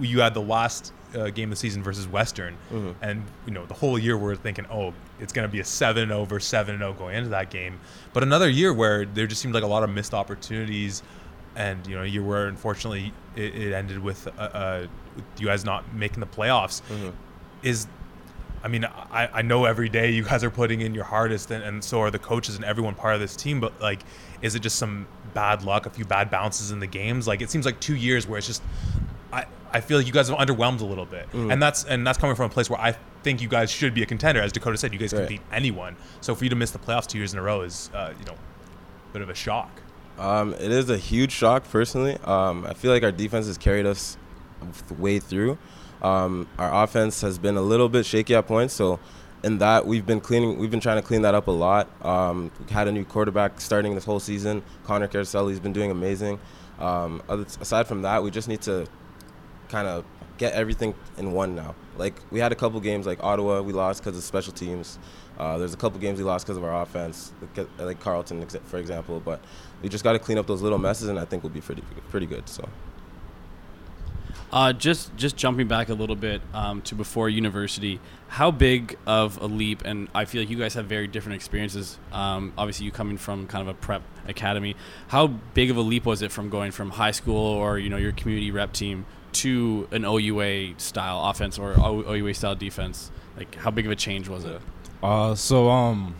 you 0.00 0.20
had 0.20 0.34
the 0.34 0.40
last 0.42 0.92
uh, 1.14 1.30
game 1.30 1.44
of 1.48 1.50
the 1.50 1.56
season 1.56 1.82
versus 1.82 2.06
Western, 2.06 2.56
Mhm. 2.72 2.94
and 3.02 3.24
you 3.46 3.52
know 3.52 3.64
the 3.66 3.74
whole 3.74 3.98
year 3.98 4.16
we're 4.16 4.36
thinking, 4.36 4.66
oh, 4.70 4.92
it's 5.20 5.32
going 5.32 5.46
to 5.48 5.52
be 5.52 5.60
a 5.60 5.64
seven 5.64 6.10
over 6.12 6.38
seven 6.40 6.58
seven 6.76 6.78
zero 6.78 6.92
going 6.92 7.16
into 7.16 7.30
that 7.30 7.50
game, 7.50 7.78
but 8.12 8.22
another 8.22 8.48
year 8.48 8.72
where 8.72 9.04
there 9.04 9.26
just 9.26 9.40
seemed 9.40 9.54
like 9.54 9.62
a 9.64 9.66
lot 9.66 9.82
of 9.82 9.90
missed 9.90 10.12
opportunities. 10.14 11.02
And 11.56 11.84
you 11.88 11.96
know, 11.96 12.02
you 12.04 12.22
were 12.22 12.46
unfortunately 12.46 13.12
it, 13.34 13.54
it 13.54 13.72
ended 13.72 13.98
with, 13.98 14.28
uh, 14.38 14.40
uh, 14.42 14.86
with 15.16 15.24
you 15.38 15.46
guys 15.46 15.64
not 15.64 15.92
making 15.94 16.20
the 16.20 16.26
playoffs. 16.26 16.82
Mhm. 16.90 17.12
Is 17.62 17.86
I 18.62 18.68
mean, 18.68 18.84
I, 18.84 19.28
I 19.32 19.42
know 19.42 19.64
every 19.66 19.88
day 19.88 20.10
you 20.10 20.24
guys 20.24 20.42
are 20.42 20.50
putting 20.50 20.80
in 20.80 20.92
your 20.94 21.04
hardest, 21.04 21.50
and, 21.52 21.62
and 21.64 21.82
so 21.82 22.00
are 22.00 22.10
the 22.10 22.18
coaches 22.18 22.56
and 22.56 22.64
everyone 22.64 22.94
part 22.94 23.14
of 23.14 23.20
this 23.20 23.34
team. 23.36 23.60
But 23.60 23.80
like, 23.80 24.00
is 24.42 24.54
it 24.56 24.60
just 24.60 24.76
some 24.76 25.06
bad 25.32 25.62
luck, 25.62 25.86
a 25.86 25.90
few 25.90 26.04
bad 26.04 26.28
bounces 26.30 26.70
in 26.72 26.80
the 26.80 26.86
games? 26.88 27.28
Like, 27.28 27.40
it 27.40 27.50
seems 27.50 27.64
like 27.66 27.78
two 27.78 27.94
years 27.94 28.26
where 28.26 28.36
it's 28.38 28.48
just, 28.48 28.62
I, 29.72 29.80
feel 29.80 29.98
like 29.98 30.06
you 30.06 30.12
guys 30.12 30.28
have 30.28 30.38
underwhelmed 30.38 30.80
a 30.80 30.84
little 30.84 31.04
bit, 31.06 31.30
Mm. 31.32 31.52
and 31.52 31.62
that's 31.62 31.84
and 31.84 32.06
that's 32.06 32.18
coming 32.18 32.36
from 32.36 32.46
a 32.46 32.48
place 32.48 32.68
where 32.70 32.80
I 32.80 32.96
think 33.22 33.40
you 33.42 33.48
guys 33.48 33.70
should 33.70 33.94
be 33.94 34.02
a 34.02 34.06
contender. 34.06 34.40
As 34.40 34.52
Dakota 34.52 34.76
said, 34.76 34.92
you 34.92 34.98
guys 34.98 35.12
can 35.12 35.26
beat 35.26 35.40
anyone. 35.52 35.96
So 36.20 36.34
for 36.34 36.44
you 36.44 36.50
to 36.50 36.56
miss 36.56 36.70
the 36.70 36.78
playoffs 36.78 37.06
two 37.06 37.18
years 37.18 37.32
in 37.32 37.38
a 37.38 37.42
row 37.42 37.62
is, 37.62 37.90
uh, 37.94 38.12
you 38.18 38.24
know, 38.24 38.34
a 38.34 39.12
bit 39.12 39.22
of 39.22 39.28
a 39.28 39.34
shock. 39.34 39.70
Um, 40.18 40.54
it 40.54 40.70
is 40.72 40.90
a 40.90 40.98
huge 40.98 41.32
shock, 41.32 41.64
personally. 41.70 42.16
Um, 42.24 42.64
I 42.66 42.74
feel 42.74 42.90
like 42.92 43.02
our 43.02 43.12
defense 43.12 43.46
has 43.46 43.56
carried 43.58 43.86
us 43.86 44.16
way 44.98 45.18
through. 45.18 45.58
Um, 46.02 46.48
our 46.58 46.84
offense 46.84 47.20
has 47.22 47.38
been 47.38 47.56
a 47.56 47.60
little 47.62 47.88
bit 47.88 48.06
shaky 48.06 48.34
at 48.34 48.46
points, 48.46 48.74
so 48.74 48.98
in 49.42 49.58
that 49.58 49.86
we've 49.86 50.06
been 50.06 50.20
cleaning. 50.20 50.58
We've 50.58 50.70
been 50.70 50.80
trying 50.80 51.00
to 51.00 51.06
clean 51.06 51.22
that 51.22 51.34
up 51.34 51.46
a 51.46 51.52
lot. 51.52 51.88
Um, 52.04 52.50
we 52.66 52.72
had 52.72 52.88
a 52.88 52.92
new 52.92 53.04
quarterback 53.04 53.60
starting 53.60 53.94
this 53.94 54.04
whole 54.04 54.20
season. 54.20 54.62
Connor 54.84 55.08
Caroselli's 55.08 55.60
been 55.60 55.72
doing 55.72 55.90
amazing. 55.90 56.38
Um, 56.78 57.22
other, 57.28 57.44
aside 57.60 57.86
from 57.88 58.02
that, 58.02 58.22
we 58.22 58.30
just 58.30 58.48
need 58.48 58.60
to 58.62 58.86
kind 59.68 59.88
of 59.88 60.04
get 60.38 60.52
everything 60.52 60.94
in 61.16 61.32
one 61.32 61.54
now. 61.54 61.74
Like 61.96 62.14
we 62.30 62.40
had 62.40 62.52
a 62.52 62.54
couple 62.54 62.80
games 62.80 63.06
like 63.06 63.22
Ottawa, 63.22 63.60
we 63.60 63.72
lost 63.72 64.02
because 64.02 64.16
of 64.16 64.24
special 64.24 64.52
teams. 64.52 64.98
Uh, 65.36 65.56
there's 65.58 65.74
a 65.74 65.76
couple 65.76 65.98
games 66.00 66.18
we 66.18 66.24
lost 66.24 66.44
because 66.44 66.56
of 66.56 66.64
our 66.64 66.82
offense, 66.82 67.32
like, 67.78 68.00
Carleton, 68.00 68.44
for 68.44 68.78
example. 68.78 69.20
But 69.20 69.40
we 69.82 69.88
just 69.88 70.02
got 70.02 70.12
to 70.12 70.18
clean 70.18 70.36
up 70.36 70.48
those 70.48 70.62
little 70.62 70.78
messes, 70.78 71.08
and 71.08 71.18
I 71.18 71.24
think 71.24 71.44
we'll 71.44 71.52
be 71.52 71.60
pretty 71.60 71.82
pretty 72.10 72.26
good. 72.26 72.48
So 72.48 72.68
Uh, 74.50 74.72
just 74.72 75.14
just 75.16 75.36
jumping 75.36 75.68
back 75.68 75.90
a 75.90 75.94
little 75.94 76.16
bit 76.16 76.40
um, 76.54 76.80
to 76.82 76.94
before 76.94 77.28
university, 77.28 78.00
how 78.28 78.50
big 78.50 78.96
of 79.06 79.40
a 79.42 79.46
leap? 79.46 79.82
And 79.84 80.08
I 80.14 80.24
feel 80.24 80.40
like 80.40 80.48
you 80.48 80.58
guys 80.58 80.74
have 80.74 80.86
very 80.86 81.06
different 81.06 81.36
experiences. 81.36 81.98
Um, 82.12 82.52
obviously, 82.56 82.86
you 82.86 82.92
coming 82.92 83.18
from 83.18 83.46
kind 83.46 83.62
of 83.62 83.68
a 83.68 83.78
prep 83.78 84.02
academy, 84.26 84.74
how 85.08 85.26
big 85.26 85.70
of 85.70 85.76
a 85.76 85.82
leap 85.82 86.06
was 86.06 86.22
it 86.22 86.32
from 86.32 86.48
going 86.48 86.72
from 86.72 86.90
high 86.90 87.10
school 87.10 87.36
or 87.36 87.78
you 87.78 87.90
know 87.90 87.98
your 87.98 88.12
community 88.12 88.50
rep 88.50 88.72
team 88.72 89.04
to 89.42 89.88
an 89.90 90.04
OUA 90.04 90.78
style 90.78 91.28
offense 91.30 91.58
or 91.58 91.74
OUA 91.78 92.34
style 92.34 92.54
defense? 92.54 93.10
Like, 93.36 93.54
how 93.54 93.70
big 93.70 93.86
of 93.86 93.92
a 93.92 93.96
change 93.96 94.28
was 94.28 94.44
it? 94.44 94.60
Uh, 95.02 95.34
so 95.34 95.70
um, 95.70 96.14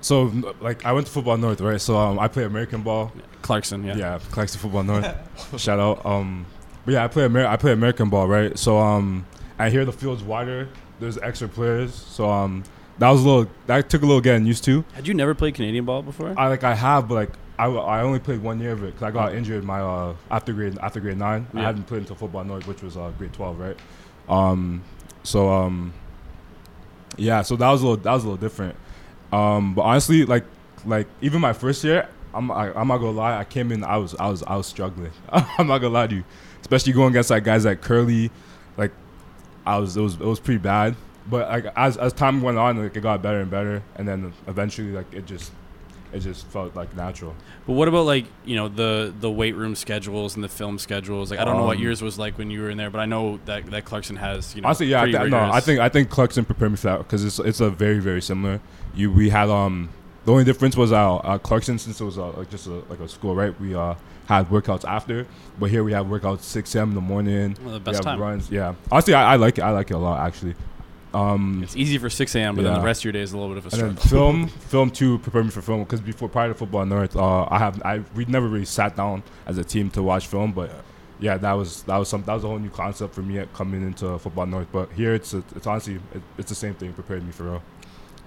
so 0.00 0.24
like 0.60 0.84
I 0.84 0.92
went 0.92 1.06
to 1.06 1.12
football 1.12 1.36
north, 1.36 1.60
right? 1.60 1.80
So 1.80 1.96
um, 1.96 2.18
I 2.18 2.28
play 2.28 2.44
American 2.44 2.82
ball. 2.82 3.12
Clarkson, 3.42 3.84
yeah. 3.84 3.96
Yeah, 3.96 4.18
Clarkson 4.30 4.60
football 4.60 4.82
north. 4.82 5.14
Shout 5.60 5.78
out. 5.78 6.04
Um, 6.04 6.46
but 6.84 6.92
yeah, 6.92 7.04
I 7.04 7.08
play 7.08 7.24
Amer- 7.24 7.46
I 7.46 7.56
play 7.56 7.72
American 7.72 8.10
ball, 8.10 8.28
right? 8.28 8.58
So 8.58 8.78
um, 8.78 9.26
I 9.58 9.70
hear 9.70 9.84
the 9.84 9.92
field's 9.92 10.22
wider. 10.22 10.68
There's 11.00 11.18
extra 11.18 11.48
players, 11.48 11.94
so 11.94 12.30
um, 12.30 12.64
that 12.98 13.10
was 13.10 13.22
a 13.22 13.28
little 13.28 13.50
that 13.66 13.88
took 13.90 14.02
a 14.02 14.06
little 14.06 14.20
getting 14.20 14.46
used 14.46 14.64
to. 14.64 14.84
Had 14.92 15.08
you 15.08 15.14
never 15.14 15.34
played 15.34 15.54
Canadian 15.54 15.84
ball 15.84 16.02
before? 16.02 16.34
I 16.36 16.48
like 16.48 16.64
I 16.64 16.74
have, 16.74 17.08
but 17.08 17.14
like 17.14 17.30
I, 17.58 17.66
I 17.66 18.02
only 18.02 18.18
played 18.18 18.42
one 18.42 18.58
year 18.60 18.72
of 18.72 18.82
it 18.82 18.86
because 18.86 19.02
I 19.02 19.10
got 19.10 19.34
injured 19.34 19.62
my 19.64 19.80
uh 19.80 20.14
after 20.30 20.52
grade 20.52 20.76
after 20.82 21.00
grade 21.00 21.18
nine. 21.18 21.46
I 21.54 21.58
Yeah. 21.60 21.66
hadn't 21.66 21.84
played 21.84 22.00
until 22.00 22.16
football 22.16 22.42
north, 22.44 22.66
which 22.66 22.82
was 22.82 22.96
uh, 22.96 23.12
grade 23.18 23.32
twelve, 23.32 23.58
right? 23.58 23.76
Um, 24.28 24.82
so 25.22 25.50
um, 25.52 25.92
yeah, 27.16 27.42
so 27.42 27.56
that 27.56 27.70
was 27.70 27.82
a 27.82 27.86
little 27.86 28.02
that 28.02 28.12
was 28.12 28.24
a 28.24 28.26
little 28.28 28.40
different. 28.40 28.74
Um, 29.32 29.74
but 29.74 29.82
honestly, 29.82 30.24
like 30.24 30.44
like 30.84 31.06
even 31.20 31.40
my 31.40 31.52
first 31.52 31.84
year, 31.84 32.08
I'm 32.32 32.50
I, 32.50 32.72
I'm 32.74 32.88
not 32.88 32.98
gonna 32.98 33.12
lie, 33.12 33.38
I 33.38 33.44
came 33.44 33.70
in 33.72 33.84
I 33.84 33.96
was 33.98 34.14
I 34.16 34.28
was 34.28 34.42
I 34.42 34.56
was 34.56 34.66
struggling. 34.66 35.12
I'm 35.30 35.66
not 35.68 35.78
gonna 35.78 35.94
lie 35.94 36.06
to 36.08 36.14
you, 36.16 36.24
especially 36.60 36.92
going 36.92 37.10
against 37.10 37.30
like 37.30 37.44
guys 37.44 37.64
like 37.64 37.82
Kurleigh, 37.82 38.30
like 38.76 38.90
I 39.64 39.78
was 39.78 39.96
it 39.96 40.00
was 40.00 40.14
it 40.14 40.20
was 40.20 40.40
pretty 40.40 40.58
bad. 40.58 40.96
But 41.30 41.48
like 41.48 41.72
as 41.76 41.96
as 41.96 42.12
time 42.12 42.42
went 42.42 42.58
on, 42.58 42.82
like 42.82 42.96
it 42.96 43.00
got 43.00 43.22
better 43.22 43.40
and 43.40 43.50
better, 43.50 43.82
and 43.96 44.06
then 44.08 44.32
eventually 44.46 44.90
like 44.92 45.12
it 45.14 45.24
just 45.26 45.52
it 46.14 46.20
just 46.20 46.46
felt 46.46 46.74
like 46.76 46.94
natural. 46.96 47.34
But 47.66 47.72
what 47.74 47.88
about 47.88 48.06
like 48.06 48.26
you 48.44 48.56
know 48.56 48.68
the 48.68 49.12
the 49.20 49.30
weight 49.30 49.54
room 49.56 49.74
schedules 49.74 50.34
and 50.34 50.44
the 50.44 50.48
film 50.48 50.78
schedules? 50.78 51.30
Like 51.30 51.40
I 51.40 51.44
don't 51.44 51.56
know 51.56 51.64
what 51.66 51.76
Um, 51.78 51.82
yours 51.82 52.02
was 52.02 52.18
like 52.18 52.38
when 52.38 52.50
you 52.50 52.60
were 52.62 52.70
in 52.70 52.78
there, 52.78 52.90
but 52.90 53.00
I 53.00 53.06
know 53.06 53.40
that 53.46 53.66
that 53.70 53.84
Clarkson 53.84 54.16
has 54.16 54.54
you 54.54 54.62
know. 54.62 54.66
Honestly, 54.68 54.86
yeah, 54.86 55.02
I 55.02 55.06
th- 55.10 55.30
no, 55.30 55.38
I 55.38 55.60
think 55.60 55.80
I 55.80 55.88
think 55.88 56.10
Clarkson 56.10 56.44
prepared 56.44 56.70
me 56.70 56.76
for 56.76 56.86
that 56.88 56.98
because 56.98 57.24
it's 57.24 57.38
it's 57.38 57.60
a 57.60 57.70
very 57.70 57.98
very 57.98 58.22
similar. 58.22 58.60
You 58.94 59.10
we 59.12 59.28
had 59.30 59.48
um 59.50 59.90
the 60.24 60.32
only 60.32 60.44
difference 60.44 60.76
was 60.76 60.92
uh, 60.92 61.16
uh 61.16 61.38
Clarkson 61.38 61.78
since 61.78 62.00
it 62.00 62.04
was 62.04 62.18
uh, 62.18 62.30
like 62.32 62.48
just 62.50 62.66
a, 62.66 62.74
like 62.88 63.00
a 63.00 63.08
school 63.08 63.34
right 63.34 63.58
we 63.60 63.74
uh 63.74 63.94
had 64.26 64.48
workouts 64.48 64.84
after, 64.88 65.26
but 65.58 65.68
here 65.70 65.84
we 65.84 65.92
have 65.92 66.06
workouts 66.06 66.40
six 66.42 66.74
a.m. 66.74 66.90
in 66.90 66.94
the 66.94 67.00
morning. 67.00 67.56
Well, 67.62 67.74
the 67.74 67.78
we 67.80 67.84
best 67.84 67.96
have 67.96 68.04
time. 68.04 68.20
runs. 68.20 68.50
Yeah, 68.50 68.74
honestly, 68.90 69.12
I, 69.14 69.34
I 69.34 69.36
like 69.36 69.58
it. 69.58 69.62
I 69.62 69.70
like 69.70 69.90
it 69.90 69.94
a 69.94 69.98
lot 69.98 70.26
actually. 70.26 70.54
Um, 71.14 71.60
It's 71.62 71.76
easy 71.76 71.96
for 71.98 72.10
6 72.10 72.34
a.m., 72.34 72.56
but 72.56 72.62
then 72.62 72.74
the 72.74 72.80
rest 72.80 73.00
of 73.00 73.04
your 73.04 73.12
day 73.12 73.20
is 73.22 73.32
a 73.32 73.38
little 73.38 73.54
bit 73.54 73.64
of 73.64 73.72
a 73.72 73.76
and 73.84 73.98
struggle. 73.98 74.32
then 74.34 74.48
film, 74.48 74.48
film 74.48 74.90
too 74.90 75.18
prepared 75.20 75.44
me 75.44 75.50
for 75.50 75.62
film 75.62 75.80
because 75.84 76.00
before 76.00 76.28
prior 76.28 76.48
to 76.48 76.54
football 76.54 76.84
north, 76.84 77.16
uh, 77.16 77.46
I 77.50 77.58
have 77.58 77.80
I 77.82 78.02
we 78.14 78.24
never 78.26 78.48
really 78.48 78.64
sat 78.64 78.96
down 78.96 79.22
as 79.46 79.56
a 79.58 79.64
team 79.64 79.90
to 79.90 80.02
watch 80.02 80.26
film, 80.26 80.52
but 80.52 80.70
yeah, 81.20 81.36
that 81.38 81.52
was 81.52 81.82
that 81.84 81.96
was 81.96 82.08
some 82.08 82.24
that 82.24 82.34
was 82.34 82.44
a 82.44 82.48
whole 82.48 82.58
new 82.58 82.70
concept 82.70 83.14
for 83.14 83.22
me 83.22 83.38
at 83.38 83.52
coming 83.54 83.82
into 83.82 84.18
football 84.18 84.46
north. 84.46 84.66
But 84.72 84.90
here 84.92 85.14
it's 85.14 85.32
it's 85.32 85.66
honestly 85.66 85.94
it, 86.14 86.22
it's 86.38 86.48
the 86.48 86.54
same 86.56 86.74
thing. 86.74 86.92
Prepared 86.92 87.24
me 87.24 87.32
for 87.32 87.44
real. 87.44 87.62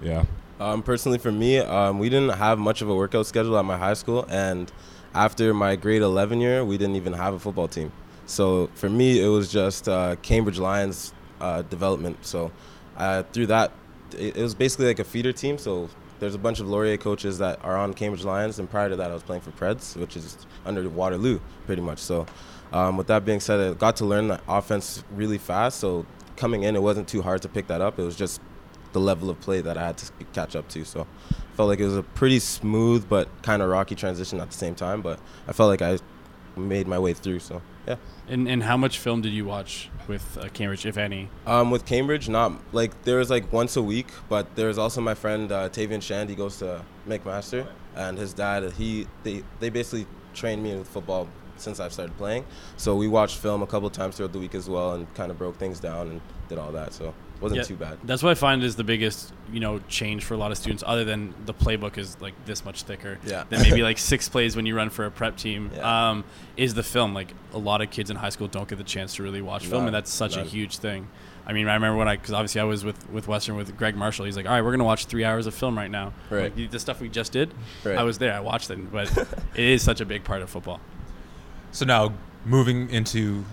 Yeah. 0.02 0.24
Um, 0.60 0.82
personally, 0.82 1.18
for 1.18 1.30
me, 1.30 1.58
um, 1.58 1.98
we 2.00 2.08
didn't 2.08 2.36
have 2.36 2.58
much 2.58 2.82
of 2.82 2.88
a 2.88 2.94
workout 2.94 3.26
schedule 3.26 3.56
at 3.58 3.64
my 3.64 3.76
high 3.76 3.94
school, 3.94 4.26
and 4.28 4.72
after 5.14 5.54
my 5.54 5.76
grade 5.76 6.02
11 6.02 6.40
year, 6.40 6.64
we 6.64 6.76
didn't 6.78 6.96
even 6.96 7.12
have 7.12 7.32
a 7.34 7.38
football 7.38 7.68
team. 7.68 7.92
So 8.26 8.68
for 8.74 8.88
me, 8.88 9.22
it 9.24 9.28
was 9.28 9.52
just 9.52 9.88
uh, 9.88 10.16
Cambridge 10.22 10.58
Lions 10.58 11.12
uh, 11.40 11.62
development. 11.62 12.16
So 12.26 12.50
uh, 12.98 13.22
through 13.32 13.46
that, 13.46 13.72
it, 14.16 14.36
it 14.36 14.42
was 14.42 14.54
basically 14.54 14.86
like 14.86 14.98
a 14.98 15.04
feeder 15.04 15.32
team. 15.32 15.56
So 15.56 15.88
there's 16.20 16.34
a 16.34 16.38
bunch 16.38 16.60
of 16.60 16.68
Laurier 16.68 16.96
coaches 16.96 17.38
that 17.38 17.64
are 17.64 17.76
on 17.76 17.94
Cambridge 17.94 18.24
Lions, 18.24 18.58
and 18.58 18.68
prior 18.68 18.88
to 18.88 18.96
that, 18.96 19.10
I 19.10 19.14
was 19.14 19.22
playing 19.22 19.42
for 19.42 19.52
Preds, 19.52 19.96
which 19.96 20.16
is 20.16 20.46
under 20.66 20.86
Waterloo, 20.88 21.40
pretty 21.66 21.82
much. 21.82 21.98
So 21.98 22.26
um, 22.72 22.96
with 22.96 23.06
that 23.06 23.24
being 23.24 23.40
said, 23.40 23.60
I 23.60 23.74
got 23.74 23.96
to 23.96 24.04
learn 24.04 24.28
the 24.28 24.40
offense 24.48 25.04
really 25.12 25.38
fast. 25.38 25.78
So 25.78 26.04
coming 26.36 26.64
in, 26.64 26.76
it 26.76 26.82
wasn't 26.82 27.08
too 27.08 27.22
hard 27.22 27.42
to 27.42 27.48
pick 27.48 27.68
that 27.68 27.80
up. 27.80 27.98
It 27.98 28.02
was 28.02 28.16
just 28.16 28.40
the 28.92 29.00
level 29.00 29.30
of 29.30 29.40
play 29.40 29.60
that 29.60 29.76
I 29.76 29.86
had 29.86 29.98
to 29.98 30.12
catch 30.32 30.56
up 30.56 30.68
to. 30.70 30.84
So 30.84 31.06
I 31.30 31.56
felt 31.56 31.68
like 31.68 31.78
it 31.78 31.84
was 31.84 31.96
a 31.96 32.02
pretty 32.02 32.38
smooth 32.38 33.08
but 33.08 33.28
kind 33.42 33.62
of 33.62 33.68
rocky 33.68 33.94
transition 33.94 34.40
at 34.40 34.50
the 34.50 34.56
same 34.56 34.74
time. 34.74 35.02
But 35.02 35.20
I 35.46 35.52
felt 35.52 35.68
like 35.68 35.82
I 35.82 35.98
made 36.56 36.88
my 36.88 36.98
way 36.98 37.12
through. 37.12 37.40
So 37.40 37.62
yeah, 37.86 37.96
And 38.28 38.48
and 38.48 38.62
how 38.62 38.76
much 38.76 38.98
film 38.98 39.20
did 39.20 39.32
you 39.32 39.44
watch 39.44 39.90
with 40.08 40.38
uh, 40.38 40.48
Cambridge, 40.48 40.86
if 40.86 40.96
any? 40.96 41.28
Um, 41.46 41.70
with 41.70 41.84
Cambridge, 41.84 42.28
not 42.28 42.52
like 42.72 43.02
there's 43.04 43.30
like 43.30 43.52
once 43.52 43.76
a 43.76 43.82
week, 43.82 44.08
but 44.28 44.56
there's 44.56 44.78
also 44.78 45.00
my 45.00 45.14
friend 45.14 45.52
uh, 45.52 45.68
Tavian 45.68 46.02
Shand. 46.02 46.30
He 46.30 46.36
goes 46.36 46.58
to 46.58 46.82
McMaster, 47.06 47.66
and 47.94 48.18
his 48.18 48.32
dad. 48.32 48.72
He 48.72 49.06
they 49.22 49.44
they 49.60 49.68
basically 49.68 50.06
trained 50.34 50.62
me 50.62 50.74
with 50.74 50.88
football 50.88 51.28
since 51.56 51.80
I've 51.80 51.92
started 51.92 52.16
playing. 52.16 52.46
So 52.76 52.94
we 52.96 53.08
watched 53.08 53.38
film 53.38 53.62
a 53.62 53.66
couple 53.66 53.90
times 53.90 54.16
throughout 54.16 54.32
the 54.32 54.38
week 54.38 54.54
as 54.54 54.68
well, 54.68 54.94
and 54.94 55.12
kind 55.14 55.30
of 55.30 55.38
broke 55.38 55.58
things 55.58 55.80
down 55.80 56.08
and 56.08 56.20
did 56.48 56.58
all 56.58 56.72
that. 56.72 56.92
So 56.92 57.14
wasn't 57.40 57.58
Yeah, 57.58 57.64
too 57.64 57.76
bad. 57.76 57.98
That's 58.04 58.22
what 58.22 58.30
I 58.30 58.34
find 58.34 58.62
is 58.62 58.76
the 58.76 58.84
biggest, 58.84 59.32
you 59.52 59.60
know, 59.60 59.78
change 59.88 60.24
for 60.24 60.34
a 60.34 60.36
lot 60.36 60.50
of 60.50 60.58
students. 60.58 60.82
Other 60.86 61.04
than 61.04 61.34
the 61.46 61.54
playbook 61.54 61.98
is 61.98 62.20
like 62.20 62.34
this 62.44 62.64
much 62.64 62.82
thicker. 62.82 63.18
Yeah. 63.24 63.44
Than 63.48 63.62
maybe 63.62 63.82
like 63.82 63.98
six 64.12 64.28
plays 64.28 64.56
when 64.56 64.66
you 64.66 64.76
run 64.76 64.90
for 64.90 65.06
a 65.06 65.10
prep 65.10 65.36
team. 65.36 65.70
Yeah. 65.74 66.10
Um, 66.10 66.24
is 66.56 66.74
the 66.74 66.82
film 66.82 67.14
like 67.14 67.32
a 67.52 67.58
lot 67.58 67.80
of 67.80 67.90
kids 67.90 68.10
in 68.10 68.16
high 68.16 68.30
school 68.30 68.48
don't 68.48 68.68
get 68.68 68.78
the 68.78 68.84
chance 68.84 69.14
to 69.16 69.22
really 69.22 69.42
watch 69.42 69.66
film, 69.66 69.86
and 69.86 69.94
that's 69.94 70.12
such 70.12 70.36
a 70.36 70.42
huge 70.42 70.78
thing. 70.78 71.08
I 71.46 71.54
mean, 71.54 71.66
I 71.66 71.74
remember 71.74 71.96
when 71.96 72.08
I, 72.08 72.16
because 72.16 72.34
obviously 72.34 72.60
I 72.60 72.64
was 72.64 72.84
with, 72.84 73.08
with 73.10 73.26
Western 73.26 73.56
with 73.56 73.74
Greg 73.74 73.96
Marshall. 73.96 74.26
He's 74.26 74.36
like, 74.36 74.44
all 74.44 74.52
right, 74.52 74.62
we're 74.62 74.72
gonna 74.72 74.84
watch 74.84 75.06
three 75.06 75.24
hours 75.24 75.46
of 75.46 75.54
film 75.54 75.78
right 75.78 75.90
now. 75.90 76.12
Right. 76.28 76.54
Like, 76.54 76.70
the 76.70 76.78
stuff 76.78 77.00
we 77.00 77.08
just 77.08 77.32
did. 77.32 77.54
Right. 77.84 77.96
I 77.96 78.02
was 78.02 78.18
there. 78.18 78.34
I 78.34 78.40
watched 78.40 78.70
it, 78.70 78.92
but 78.92 79.16
it 79.54 79.64
is 79.64 79.82
such 79.82 80.02
a 80.02 80.04
big 80.04 80.24
part 80.24 80.42
of 80.42 80.50
football. 80.50 80.78
So 81.72 81.86
now 81.86 82.12
moving 82.44 82.90
into 82.90 83.44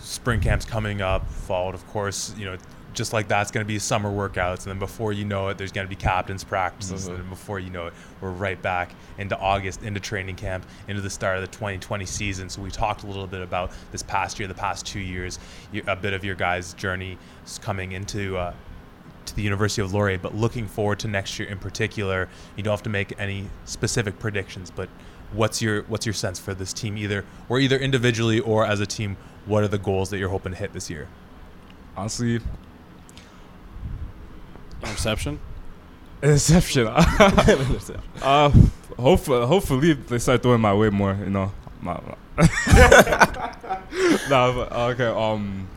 spring 0.00 0.40
camps 0.40 0.66
coming 0.66 1.00
up, 1.00 1.28
fall, 1.30 1.72
of 1.72 1.86
course, 1.88 2.34
you 2.36 2.44
know, 2.44 2.58
just 2.92 3.12
like 3.12 3.28
that's 3.28 3.50
going 3.50 3.64
to 3.64 3.68
be 3.68 3.78
summer 3.78 4.10
workouts, 4.10 4.58
and 4.64 4.66
then 4.66 4.78
before 4.78 5.12
you 5.12 5.24
know 5.24 5.48
it, 5.48 5.58
there's 5.58 5.72
going 5.72 5.86
to 5.86 5.88
be 5.88 5.96
captains 5.96 6.44
practices, 6.44 7.08
Mhm. 7.08 7.14
and 7.20 7.30
before 7.30 7.58
you 7.58 7.70
know 7.70 7.86
it, 7.86 7.94
we're 8.20 8.30
right 8.30 8.60
back 8.60 8.94
into 9.18 9.38
August, 9.38 9.82
into 9.82 10.00
training 10.00 10.36
camp, 10.36 10.64
into 10.88 11.00
the 11.00 11.10
start 11.10 11.36
of 11.36 11.42
the 11.42 11.48
2020 11.48 12.04
season. 12.06 12.48
So 12.48 12.60
we 12.62 12.70
talked 12.70 13.02
a 13.04 13.06
little 13.06 13.26
bit 13.26 13.42
about 13.42 13.70
this 13.92 14.02
past 14.02 14.38
year, 14.38 14.48
the 14.48 14.54
past 14.54 14.84
two 14.86 15.00
years, 15.00 15.38
a 15.86 15.96
bit 15.96 16.12
of 16.12 16.24
your 16.24 16.34
guys' 16.34 16.72
journey 16.74 17.18
coming 17.60 17.92
into. 17.92 18.36
Uh, 18.36 18.52
to 19.26 19.36
the 19.36 19.42
University 19.42 19.80
of 19.82 19.92
Laurier, 19.92 20.18
but 20.18 20.34
looking 20.34 20.66
forward 20.66 20.98
to 21.00 21.06
next 21.06 21.38
year 21.38 21.46
in 21.48 21.58
particular. 21.58 22.26
You 22.56 22.62
don't 22.64 22.72
have 22.72 22.82
to 22.84 22.90
make 22.90 23.12
any 23.18 23.48
specific 23.66 24.18
predictions, 24.18 24.70
but 24.72 24.88
what's 25.32 25.60
your 25.62 25.82
what's 25.82 26.04
your 26.06 26.14
sense 26.14 26.40
for 26.40 26.52
this 26.54 26.72
team 26.72 26.96
either 26.96 27.24
or 27.48 27.60
either 27.60 27.76
individually 27.76 28.40
or 28.40 28.64
as 28.66 28.80
a 28.80 28.86
team? 28.86 29.16
What 29.44 29.62
are 29.62 29.68
the 29.68 29.78
goals 29.78 30.08
that 30.10 30.18
you're 30.18 30.30
hoping 30.30 30.52
to 30.52 30.58
hit 30.58 30.72
this 30.72 30.88
year? 30.90 31.06
Honestly, 31.96 32.40
Interception. 34.82 35.40
interception. 36.22 36.86
uh, 38.22 38.50
hopefully, 38.98 39.46
hopefully 39.46 39.92
they 39.94 40.18
start 40.18 40.42
throwing 40.42 40.60
my 40.60 40.74
way 40.74 40.90
more. 40.90 41.14
You 41.14 41.30
know, 41.30 41.52
my, 41.80 41.94
nah, 44.28 44.52
but, 44.52 44.72
okay. 44.72 45.06
Um, 45.06 45.68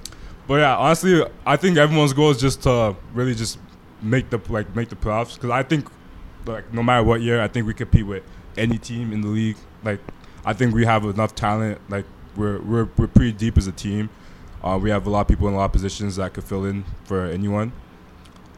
but 0.48 0.56
yeah, 0.56 0.76
honestly, 0.78 1.24
I 1.46 1.56
think 1.56 1.78
everyone's 1.78 2.13
goal 2.13 2.32
is 2.32 2.39
just 2.39 2.63
to 2.63 2.96
really 3.13 3.36
just 3.36 3.58
make 4.02 4.30
the 4.30 4.39
like 4.50 4.76
make 4.76 4.89
the 4.89 4.96
playoffs. 4.96 5.36
Because 5.36 5.50
I 5.50 5.63
think 5.63 5.88
like 6.46 6.74
no 6.74 6.84
matter 6.84 7.04
what 7.04 7.22
year, 7.22 7.42
I 7.42 7.48
think 7.48 7.66
we 7.66 7.74
compete 7.74 8.06
with 8.06 8.24
any 8.58 8.78
team 8.78 9.13
in 9.13 9.22
the 9.22 9.30
league. 9.30 9.58
Like 9.84 10.00
I 10.46 10.54
think 10.54 10.74
we 10.74 10.86
have 10.86 11.06
enough 11.06 11.36
talent. 11.36 11.80
Like 11.89 12.06
we're 12.36 12.60
we're 12.60 12.89
we're 12.98 13.08
pretty 13.08 13.32
deep 13.32 13.58
as 13.58 13.68
a 13.68 13.72
team. 13.72 14.10
Uh, 14.63 14.80
we 14.82 14.89
have 14.89 15.06
a 15.06 15.10
lot 15.10 15.22
of 15.22 15.28
people 15.28 15.48
in 15.48 15.54
a 15.54 15.58
lot 15.58 15.66
of 15.66 15.74
positions 15.74 16.16
that 16.16 16.34
could 16.34 16.44
fill 16.44 16.66
in 16.66 16.86
for 17.04 17.26
anyone. 17.26 17.74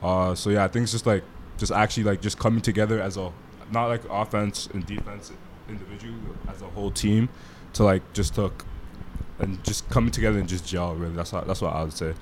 Uh, 0.06 0.36
so 0.36 0.52
yeah, 0.52 0.64
I 0.64 0.68
think 0.68 0.84
it's 0.84 0.92
just 0.92 1.08
like 1.08 1.24
just 1.58 1.72
actually 1.72 2.04
like 2.04 2.22
just 2.22 2.38
coming 2.38 2.62
together 2.62 3.02
as 3.02 3.18
a 3.18 3.32
not 3.72 3.88
like 3.88 4.04
offense 4.08 4.68
and 4.72 4.86
defense 4.86 5.32
individually 5.68 6.16
as 6.48 6.62
a 6.62 6.68
whole 6.68 6.92
team 6.92 7.28
to 7.74 7.84
like 7.84 8.14
just 8.14 8.36
to 8.36 8.52
and 9.40 9.64
just 9.64 9.90
coming 9.90 10.12
together 10.12 10.38
and 10.38 10.48
just 10.48 10.68
gel. 10.68 10.94
Really, 10.94 11.16
that's 11.16 11.34
what 11.34 11.48
that's 11.48 11.60
what 11.60 11.74
I 11.74 11.82
would 11.82 11.94
say. 11.94 12.14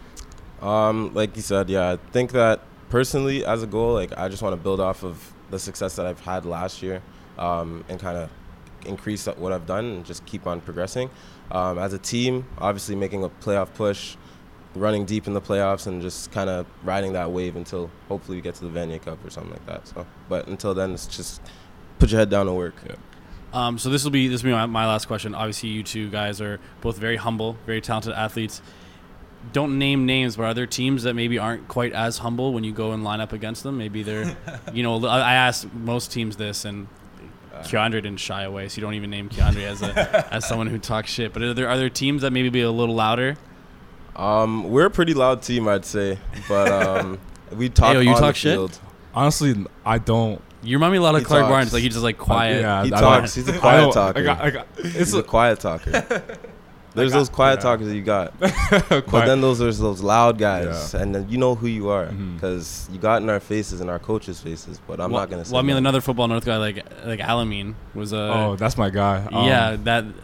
Um, 0.61 1.13
like 1.13 1.35
you 1.35 1.41
said, 1.41 1.69
yeah, 1.69 1.91
I 1.91 1.97
think 2.11 2.31
that 2.31 2.61
personally, 2.89 3.43
as 3.43 3.63
a 3.63 3.67
goal, 3.67 3.95
like 3.95 4.17
I 4.17 4.29
just 4.29 4.41
want 4.41 4.53
to 4.53 4.63
build 4.63 4.79
off 4.79 5.03
of 5.03 5.33
the 5.49 5.59
success 5.59 5.97
that 5.97 6.05
I've 6.05 6.21
had 6.21 6.45
last 6.45 6.81
year, 6.81 7.01
um, 7.37 7.83
and 7.89 7.99
kind 7.99 8.17
of 8.17 8.29
increase 8.85 9.25
what 9.25 9.51
I've 9.51 9.65
done 9.65 9.85
and 9.85 10.05
just 10.05 10.25
keep 10.25 10.47
on 10.47 10.61
progressing. 10.61 11.09
Um, 11.51 11.77
as 11.77 11.91
a 11.91 11.99
team, 11.99 12.45
obviously 12.59 12.95
making 12.95 13.25
a 13.25 13.29
playoff 13.29 13.73
push, 13.73 14.15
running 14.75 15.05
deep 15.05 15.27
in 15.27 15.33
the 15.33 15.41
playoffs, 15.41 15.87
and 15.87 16.01
just 16.01 16.31
kind 16.31 16.49
of 16.49 16.65
riding 16.83 17.13
that 17.13 17.31
wave 17.31 17.55
until 17.55 17.89
hopefully 18.07 18.37
we 18.37 18.41
get 18.41 18.55
to 18.55 18.67
the 18.67 18.79
Vanier 18.79 19.01
Cup 19.01 19.23
or 19.25 19.29
something 19.29 19.51
like 19.51 19.65
that. 19.65 19.87
So, 19.87 20.05
but 20.29 20.47
until 20.47 20.73
then, 20.73 20.91
it's 20.91 21.07
just 21.07 21.41
put 21.99 22.11
your 22.11 22.19
head 22.19 22.29
down 22.29 22.47
and 22.47 22.57
work. 22.57 22.75
Um, 23.53 23.77
so 23.77 23.89
this 23.89 24.03
will 24.03 24.11
be 24.11 24.27
this 24.27 24.43
will 24.43 24.49
be 24.49 24.53
my, 24.53 24.65
my 24.65 24.87
last 24.87 25.07
question. 25.07 25.35
Obviously, 25.35 25.69
you 25.69 25.83
two 25.83 26.09
guys 26.09 26.41
are 26.41 26.59
both 26.81 26.97
very 26.97 27.17
humble, 27.17 27.57
very 27.65 27.81
talented 27.81 28.13
athletes. 28.13 28.61
Don't 29.51 29.77
name 29.77 30.05
names, 30.05 30.37
but 30.37 30.43
are 30.43 30.53
there 30.53 30.65
teams 30.65 31.03
that 31.03 31.13
maybe 31.15 31.37
aren't 31.37 31.67
quite 31.67 31.91
as 31.91 32.19
humble 32.19 32.53
when 32.53 32.63
you 32.63 32.71
go 32.71 32.93
and 32.93 33.03
line 33.03 33.19
up 33.19 33.33
against 33.33 33.63
them? 33.63 33.77
Maybe 33.77 34.01
they're, 34.01 34.37
you 34.73 34.83
know, 34.83 35.05
I 35.05 35.19
I 35.19 35.33
asked 35.33 35.71
most 35.73 36.11
teams 36.11 36.37
this, 36.37 36.65
and 36.65 36.87
Keandre 37.61 38.01
didn't 38.01 38.17
shy 38.17 38.43
away, 38.43 38.69
so 38.69 38.77
you 38.77 38.81
don't 38.81 38.95
even 38.95 39.09
name 39.09 39.29
Keandre 39.29 39.63
as 39.63 39.81
a 39.81 40.27
as 40.33 40.47
someone 40.47 40.67
who 40.67 40.79
talks 40.79 41.11
shit. 41.11 41.33
But 41.33 41.43
are 41.43 41.53
there 41.53 41.69
other 41.69 41.89
teams 41.89 42.23
that 42.23 42.31
maybe 42.31 42.49
be 42.49 42.61
a 42.61 42.71
little 42.71 42.95
louder? 42.95 43.37
Um, 44.15 44.69
we're 44.69 44.85
a 44.85 44.89
pretty 44.91 45.13
loud 45.13 45.41
team, 45.41 45.67
I'd 45.67 45.85
say, 45.85 46.19
but 46.47 46.71
um, 46.71 47.19
we 47.55 47.69
talk. 47.69 47.95
Ayo, 47.95 48.03
you 48.03 48.11
on 48.11 48.15
talk 48.19 48.33
the 48.35 48.39
shit? 48.39 48.53
field. 48.53 48.79
Honestly, 49.15 49.65
I 49.85 49.97
don't. 49.97 50.41
You 50.61 50.77
remind 50.77 50.93
me 50.93 50.97
a 50.97 51.01
lot 51.01 51.15
of 51.15 51.21
He 51.21 51.25
Clark 51.25 51.41
talks. 51.43 51.51
Barnes, 51.51 51.73
like 51.73 51.83
he's 51.83 51.93
just 51.93 52.03
like 52.03 52.17
quiet. 52.17 52.61
yeah, 52.61 52.83
He 52.85 52.93
I 52.93 52.99
talks. 52.99 53.35
don't- 53.35 53.45
He's 53.45 53.53
a 53.53 53.57
I 53.57 53.59
quiet 53.59 53.81
don't- 53.81 53.93
talker. 53.93 54.19
I 54.19 54.23
got, 54.23 54.41
I 54.41 54.49
got, 54.49 54.67
it's 54.77 54.93
He's 54.95 55.13
a 55.13 55.19
a, 55.19 55.23
quiet 55.23 55.59
talker. 55.59 56.23
There's 56.95 57.11
got- 57.11 57.17
those 57.17 57.29
quiet 57.29 57.55
yeah. 57.59 57.63
talkers 57.63 57.87
that 57.87 57.95
you 57.95 58.03
got, 58.03 58.39
but 58.39 59.25
then 59.25 59.41
those 59.41 59.59
there's 59.59 59.79
those 59.79 60.01
loud 60.03 60.37
guys, 60.37 60.93
Yeah. 60.93 61.01
and 61.01 61.15
then 61.15 61.27
you 61.27 61.37
know 61.37 61.55
who 61.55 61.67
you 61.67 61.89
are 61.89 62.05
because 62.05 62.87
you 62.91 62.99
got 62.99 63.21
in 63.21 63.29
our 63.29 63.39
faces 63.39 63.81
and 63.81 63.89
our 63.89 63.97
coaches' 63.99 64.39
faces. 64.39 64.79
But 64.85 64.99
I'm 64.99 65.11
well, 65.11 65.21
not 65.21 65.29
gonna 65.31 65.43
say. 65.45 65.53
Well, 65.53 65.59
I 65.59 65.63
mean, 65.63 65.75
that. 65.75 65.79
another 65.79 66.01
football 66.01 66.27
north 66.27 66.45
guy 66.45 66.57
like 66.57 66.85
like 67.05 67.19
Alameen 67.19 67.73
was 67.95 68.13
a. 68.13 68.17
oh, 68.17 68.55
that's 68.57 68.77
my 68.77 68.89
guy. 68.91 69.25
Um, 69.31 69.47
yeah, 69.47 69.75
that 69.85 70.03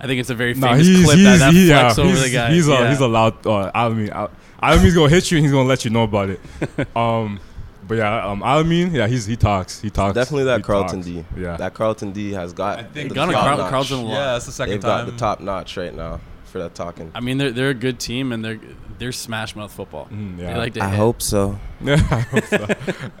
I 0.00 0.06
think 0.06 0.20
it's 0.20 0.30
a 0.30 0.34
very 0.34 0.54
No, 0.54 0.68
famous 0.68 0.86
he's 0.86 1.04
clip 1.04 1.16
he's 1.16 1.24
that, 1.24 1.38
that 1.38 1.52
he, 1.54 1.68
yeah, 1.68 1.80
flex 1.80 1.98
over 1.98 2.08
he's, 2.10 2.22
the 2.24 2.30
guy. 2.30 2.50
he's 2.52 2.68
a 2.68 2.72
yeah. 2.72 2.88
he's 2.90 3.00
a 3.00 3.08
loud. 3.08 3.46
Uh, 3.46 3.72
Alameen, 3.74 4.10
Al- 4.10 4.30
Alameen's 4.62 4.94
gonna 4.94 5.08
hit 5.08 5.30
you. 5.30 5.38
and 5.38 5.44
He's 5.46 5.52
gonna 5.52 5.68
let 5.68 5.84
you 5.84 5.90
know 5.90 6.02
about 6.02 6.28
it. 6.30 6.40
um, 6.96 7.40
but 7.86 7.96
yeah, 7.98 8.26
um, 8.26 8.40
Alameen, 8.40 8.92
yeah, 8.92 9.06
he's 9.06 9.26
he 9.26 9.36
talks. 9.36 9.80
He 9.80 9.90
talks. 9.90 10.14
definitely 10.14 10.44
that 10.44 10.62
Carleton 10.62 11.00
talks. 11.00 11.06
D. 11.06 11.24
Yeah. 11.36 11.56
that 11.56 11.74
Carleton 11.74 12.12
D 12.12 12.32
has 12.32 12.52
got. 12.52 12.78
I 12.78 12.82
think 12.84 13.08
the 13.10 13.14
Got 13.14 13.26
top 13.30 13.34
Carl- 13.44 13.56
notch. 13.58 13.70
Carleton 13.70 13.98
a 13.98 14.02
lot. 14.02 14.10
Yeah, 14.12 14.32
that's 14.32 14.46
the 14.46 14.64
2nd 14.64 14.68
They've 14.68 14.80
time. 14.80 15.04
got 15.06 15.12
the 15.12 15.18
top 15.18 15.40
notch 15.40 15.76
right 15.76 15.94
now 15.94 16.20
for 16.44 16.58
that 16.58 16.74
talking. 16.74 17.10
I 17.14 17.20
mean, 17.20 17.38
they're 17.38 17.50
they're 17.52 17.70
a 17.70 17.74
good 17.74 17.98
team 17.98 18.32
and 18.32 18.44
they're 18.44 18.60
they're 18.98 19.12
smash 19.12 19.56
mouth 19.56 19.72
football. 19.72 20.06
Mhm, 20.12 20.38
yeah. 20.38 20.52
They 20.52 20.58
like 20.58 20.74
to 20.74 20.84
I 20.84 20.88
hit. 20.90 20.96
hope 20.98 21.20
so. 21.20 21.58
yeah, 21.80 21.94
I 22.10 22.20
hope 22.20 22.44
so. 22.44 22.66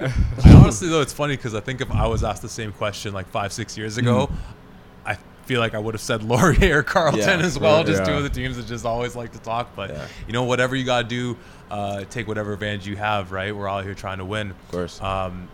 I 0.44 0.52
honestly 0.54 0.88
though 0.88 1.00
it's 1.00 1.12
funny 1.12 1.36
because 1.36 1.54
I 1.54 1.60
think 1.60 1.80
if 1.80 1.90
I 1.90 2.06
was 2.06 2.22
asked 2.24 2.42
the 2.42 2.48
same 2.48 2.72
question 2.72 3.12
like 3.12 3.28
five 3.28 3.52
six 3.52 3.76
years 3.76 3.98
ago, 3.98 4.30
I 4.30 4.63
feel 5.46 5.60
like 5.60 5.74
I 5.74 5.78
would 5.78 5.94
have 5.94 6.00
said 6.00 6.22
Laurier 6.22 6.78
or 6.78 6.82
Carleton 6.94 7.40
Yeah, 7.40 7.46
as 7.46 7.58
well. 7.58 7.78
right, 7.78 7.86
just 7.86 8.04
two 8.04 8.12
of 8.12 8.22
the 8.22 8.28
teams 8.30 8.56
that 8.56 8.66
just 8.66 8.84
always 8.84 9.14
like 9.16 9.32
to 9.32 9.38
talk. 9.40 9.74
But 9.76 9.90
Yeah. 9.90 10.06
you 10.26 10.32
know 10.32 10.44
whatever 10.44 10.74
you 10.76 10.84
gotta 10.84 11.06
do, 11.06 11.36
uh, 11.70 12.04
take 12.10 12.26
whatever 12.28 12.52
advantage 12.52 12.86
you 12.86 12.96
have. 12.96 13.32
Right, 13.32 13.54
we're 13.54 13.68
all 13.68 13.80
here 13.82 13.94
trying 13.94 14.18
to 14.18 14.24
win. 14.24 14.50
Of 14.50 14.68
course. 14.70 15.00
Um, 15.00 15.48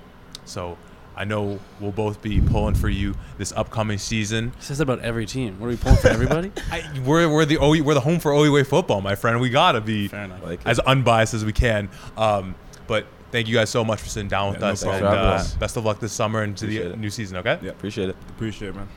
so 0.44 0.76
I 1.16 1.24
know 1.24 1.59
we'll 1.81 1.92
both 1.92 2.22
be 2.22 2.40
pulling 2.40 2.74
for 2.74 2.88
you 2.88 3.14
this 3.37 3.53
upcoming 3.55 3.98
season. 3.98 4.53
He 4.59 4.62
says 4.64 4.81
about 4.81 5.00
every 5.00 5.26
team. 5.26 5.59
What 5.61 5.66
are 5.66 5.70
we 5.70 5.76
pulling 5.76 5.98
for 5.98 6.09
everybody? 6.09 6.50
I, 6.70 6.83
we're, 7.05 7.29
we're 7.29 7.44
the 7.44 7.59
OE, 7.59 7.83
we're 7.83 7.94
the 7.94 8.00
home 8.00 8.20
for 8.20 8.33
OUA 8.33 8.64
football, 8.64 9.00
my 9.03 9.14
friend. 9.16 9.38
We 9.40 9.50
gotta 9.50 9.81
be 9.81 10.09
Fair 10.09 10.24
enough. 10.24 10.42
Like 10.42 10.61
it. 10.61 10.66
as 10.66 10.79
unbiased 10.79 11.35
as 11.35 11.44
we 11.44 11.53
can. 11.53 11.90
Um, 12.16 12.55
but 12.87 13.07
thank 13.33 13.48
you 13.48 13.55
guys 13.55 13.68
so 13.70 13.85
much 13.85 14.00
for 14.00 14.09
sitting 14.09 14.29
down 14.29 14.53
with 14.53 14.61
Yeah, 14.62 14.68
us, 14.68 14.83
problem. 14.83 15.05
and 15.05 15.14
uh, 15.14 15.44
best 15.59 15.76
of 15.76 15.85
luck 15.85 16.00
this 16.00 16.12
summer 16.12 16.42
and 16.42 16.57
to 16.57 16.66
the 16.66 16.79
it. 16.79 16.98
new 16.98 17.11
season. 17.11 17.37
Okay. 17.38 17.59
Yeah. 17.62 17.70
Appreciate 17.70 18.09
it. 18.09 18.16
Appreciate 18.31 18.68
it, 18.68 18.76
man. 18.76 18.88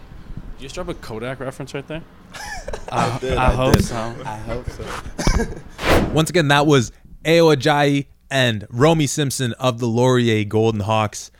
Did 0.63 0.67
you 0.71 0.75
just 0.75 0.75
drop 0.75 0.87
a 0.87 0.93
Kodak 0.93 1.41
reference 1.41 1.73
right 1.73 1.85
there? 1.89 2.01
I, 2.89 3.17
did, 3.19 3.37
I 3.37 3.51
hope 3.51 3.73
did. 3.73 3.83
so. 3.83 3.97
I 4.25 4.37
hope 4.37 4.69
so. 4.69 4.85
Once 6.13 6.29
again, 6.29 6.47
that 6.47 6.65
was 6.65 6.93
Ayo 7.25 7.53
Ajayi 7.53 8.05
and 8.31 8.65
Romy 8.69 9.05
Simpson 9.05 9.51
of 9.59 9.79
the 9.79 9.87
Laurier 9.87 10.45
Golden 10.45 10.79
Hawks. 10.79 11.31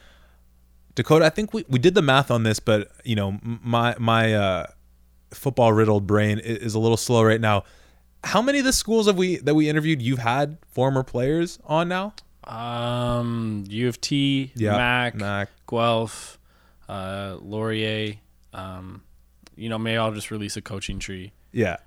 Dakota, 0.95 1.23
I 1.23 1.29
think 1.29 1.53
we, 1.53 1.63
we 1.69 1.79
did 1.79 1.93
the 1.95 2.01
math 2.01 2.31
on 2.31 2.43
this, 2.43 2.59
but 2.59 2.91
you 3.05 3.15
know 3.15 3.39
my 3.41 3.95
my 3.97 4.33
uh, 4.33 4.65
football 5.31 5.71
riddled 5.71 6.05
brain 6.05 6.39
i- 6.39 6.41
is 6.41 6.75
a 6.75 6.79
little 6.79 6.97
slow 6.97 7.23
right 7.23 7.39
now. 7.39 7.63
How 8.25 8.41
many 8.41 8.59
of 8.59 8.65
the 8.65 8.73
schools 8.73 9.07
have 9.07 9.15
we 9.17 9.37
that 9.37 9.55
we 9.55 9.69
interviewed 9.69 10.01
you've 10.01 10.19
had 10.19 10.57
former 10.67 11.01
players 11.01 11.59
on 11.63 11.87
now? 11.87 12.13
Um, 12.43 13.63
U 13.69 13.87
of 13.87 14.01
T, 14.01 14.51
Mac, 14.57 15.15
Mac. 15.15 15.47
Guelph, 15.65 16.37
uh, 16.89 17.37
Laurier. 17.39 18.15
Um, 18.53 19.01
you 19.55 19.69
know, 19.69 19.77
maybe 19.77 19.97
I'll 19.97 20.13
just 20.13 20.31
release 20.31 20.57
a 20.57 20.61
coaching 20.61 20.99
tree. 20.99 21.31
Yeah. 21.51 21.77